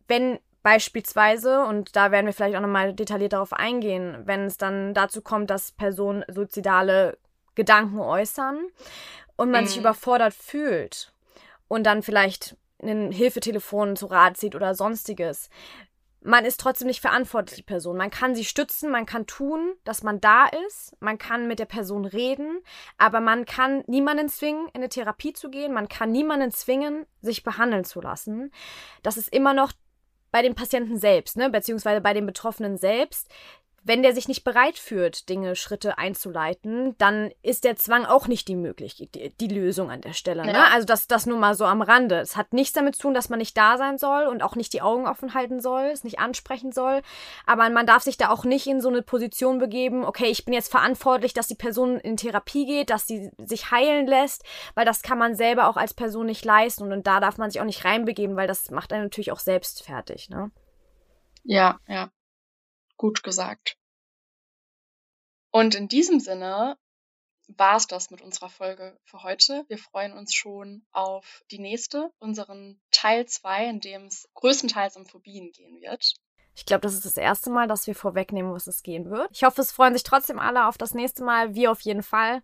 wenn 0.07 0.39
beispielsweise, 0.63 1.65
und 1.65 1.97
da 1.97 2.11
werden 2.11 2.27
wir 2.27 2.35
vielleicht 2.35 2.57
auch 2.57 2.61
nochmal 2.61 2.93
detailliert 2.93 3.33
darauf 3.33 3.53
eingehen, 3.53 4.23
wenn 4.25 4.45
es 4.45 4.59
dann 4.59 4.93
dazu 4.93 5.23
kommt, 5.23 5.51
dass 5.51 5.73
Personen 5.73 6.25
suizidale 6.29 7.19
Gedanken 7.55 8.01
äußern 8.01 8.67
und 9.37 9.51
man 9.51 9.65
mhm. 9.65 9.69
sich 9.69 9.79
überfordert 9.79 10.35
fühlt 10.35 11.13
und 11.69 11.85
dann 11.85 12.03
vielleicht 12.03 12.57
ein 12.83 13.11
Hilfetelefon 13.11 13.97
zu 13.97 14.07
Rat 14.07 14.37
zieht 14.37 14.55
oder 14.55 14.75
sonstiges, 14.75 15.49
man 16.21 16.45
ist 16.45 16.61
trotzdem 16.61 16.89
nicht 16.89 17.01
verantwortlich, 17.01 17.59
die 17.59 17.63
Person. 17.63 17.97
Man 17.97 18.11
kann 18.11 18.35
sie 18.35 18.45
stützen, 18.45 18.91
man 18.91 19.07
kann 19.07 19.27
tun, 19.27 19.75
dass 19.85 20.03
man 20.03 20.21
da 20.21 20.47
ist, 20.67 20.97
man 21.01 21.19
kann 21.19 21.47
mit 21.47 21.59
der 21.59 21.67
Person 21.67 22.05
reden, 22.05 22.61
aber 22.97 23.21
man 23.21 23.45
kann 23.45 23.85
niemanden 23.87 24.29
zwingen, 24.29 24.67
in 24.69 24.77
eine 24.77 24.89
Therapie 24.89 25.33
zu 25.33 25.51
gehen, 25.51 25.73
man 25.73 25.89
kann 25.89 26.11
niemanden 26.11 26.51
zwingen, 26.51 27.07
sich 27.23 27.45
behandeln 27.45 27.85
zu 27.85 28.01
lassen. 28.01 28.51
Das 29.03 29.17
ist 29.17 29.33
immer 29.33 29.55
noch 29.55 29.73
bei 30.31 30.43
dem 30.43 30.55
Patienten 30.55 30.99
selbst, 30.99 31.37
ne, 31.37 31.51
beziehungsweise 31.51 32.01
bei 32.01 32.13
dem 32.15 32.27
Betroffenen 32.27 32.77
selbst, 32.77 33.29
wenn 33.83 34.03
der 34.03 34.15
sich 34.15 34.29
nicht 34.29 34.45
bereit 34.45 34.77
fühlt, 34.77 35.29
Dinge, 35.29 35.57
Schritte 35.57 35.99
einzuleiten, 35.99 36.95
dann 36.99 37.31
ist 37.43 37.65
der 37.65 37.77
Zwang 37.77 38.05
auch 38.05 38.27
nicht 38.27 38.49
die 38.49 38.57
Möglichkeit, 38.57 39.15
die, 39.15 39.31
die, 39.31 39.49
Lösung 39.49 39.91
an 39.91 40.01
der 40.01 40.13
Stelle. 40.13 40.45
Ne? 40.45 40.53
Ja. 40.53 40.69
Also 40.73 40.85
das, 40.85 41.07
das 41.07 41.27
nur 41.27 41.39
mal 41.39 41.55
so 41.55 41.65
am 41.65 41.81
Rande. 41.81 42.19
Es 42.19 42.37
hat 42.37 42.53
nichts 42.53 42.75
damit 42.75 42.97
zu 42.97 43.03
tun, 43.03 43.15
dass 43.15 43.29
man 43.29 43.39
nicht 43.39 43.57
da 43.57 43.79
sein 43.79 43.97
soll 43.97 44.27
und 44.27 44.43
auch 44.43 44.57
nicht 44.57 44.73
die 44.73 44.83
Augen 44.83 45.07
offen 45.07 45.33
halten 45.33 45.61
soll, 45.61 45.85
es 45.85 46.05
nicht 46.05 46.19
ansprechen 46.19 46.73
soll. 46.73 47.03
Aber 47.47 47.69
man 47.71 47.87
darf 47.87 48.03
sich 48.03 48.17
da 48.17 48.31
auch 48.31 48.45
nicht 48.45 48.67
in 48.67 48.81
so 48.81 48.89
eine 48.89 49.03
Position 49.03 49.59
begeben, 49.59 50.05
okay, 50.05 50.27
ich 50.27 50.45
bin 50.45 50.55
jetzt 50.55 50.71
verantwortlich, 50.71 51.33
dass 51.33 51.49
die 51.49 51.55
Person 51.55 51.99
in 51.99 52.17
Therapie 52.17 52.67
geht, 52.67 52.91
dass 52.91 53.07
sie 53.07 53.31
sich 53.39 53.71
heilen 53.71 54.07
lässt, 54.07 54.45
weil 54.75 54.85
das 54.85 55.03
kann 55.03 55.19
man 55.19 55.35
selber 55.35 55.69
auch 55.69 55.77
als 55.77 55.95
Person 55.95 56.27
nicht 56.27 56.45
leisten 56.45 56.93
und 56.93 57.07
da 57.07 57.21
darf 57.21 57.39
man 57.39 57.51
sich 57.51 57.61
auch 57.61 57.65
nicht 57.65 57.85
reinbegeben, 57.85 58.37
weil 58.37 58.49
das 58.49 58.71
macht 58.71 58.93
einen 58.93 59.05
natürlich 59.05 59.33
auch 59.33 59.41
selbst 59.41 59.83
fertig. 59.83 60.29
Ne? 60.31 60.51
Ja, 61.45 61.79
ja. 61.87 62.11
Gut 62.99 63.23
gesagt. 63.23 63.79
Und 65.51 65.75
in 65.75 65.89
diesem 65.89 66.21
Sinne 66.21 66.77
war 67.49 67.77
es 67.77 67.87
das 67.87 68.11
mit 68.11 68.21
unserer 68.21 68.51
Folge 68.51 68.99
für 69.05 69.23
heute. 69.23 69.65
Wir 69.69 69.79
freuen 69.79 70.13
uns 70.13 70.35
schon 70.35 70.85
auf 70.93 71.43
die 71.51 71.59
nächste, 71.59 72.13
unseren 72.19 72.79
Teil 72.91 73.25
2, 73.27 73.71
in 73.71 73.81
dem 73.81 74.05
es 74.05 74.29
größtenteils 74.35 74.97
um 74.97 75.07
Phobien 75.07 75.51
gehen 75.53 75.81
wird. 75.81 76.15
Ich 76.55 76.67
glaube, 76.67 76.83
das 76.83 76.95
ist 76.95 77.05
das 77.05 77.17
erste 77.17 77.51
Mal, 77.51 77.69
dass 77.69 77.87
wir 77.87 77.95
vorwegnehmen, 77.95 78.53
was 78.53 78.67
es 78.67 78.83
gehen 78.83 79.11
wird. 79.11 79.31
Ich 79.33 79.45
hoffe, 79.45 79.61
es 79.61 79.73
freuen 79.73 79.95
sich 79.95 80.03
trotzdem 80.03 80.39
alle 80.39 80.67
auf 80.67 80.77
das 80.77 80.93
nächste 80.93 81.25
Mal. 81.25 81.55
Wir 81.55 81.71
auf 81.71 81.81
jeden 81.83 82.03
Fall. 82.03 82.43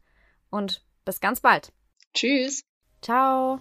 Und 0.50 0.84
bis 1.05 1.20
ganz 1.20 1.40
bald. 1.40 1.72
Tschüss. 2.14 2.64
Ciao. 3.02 3.61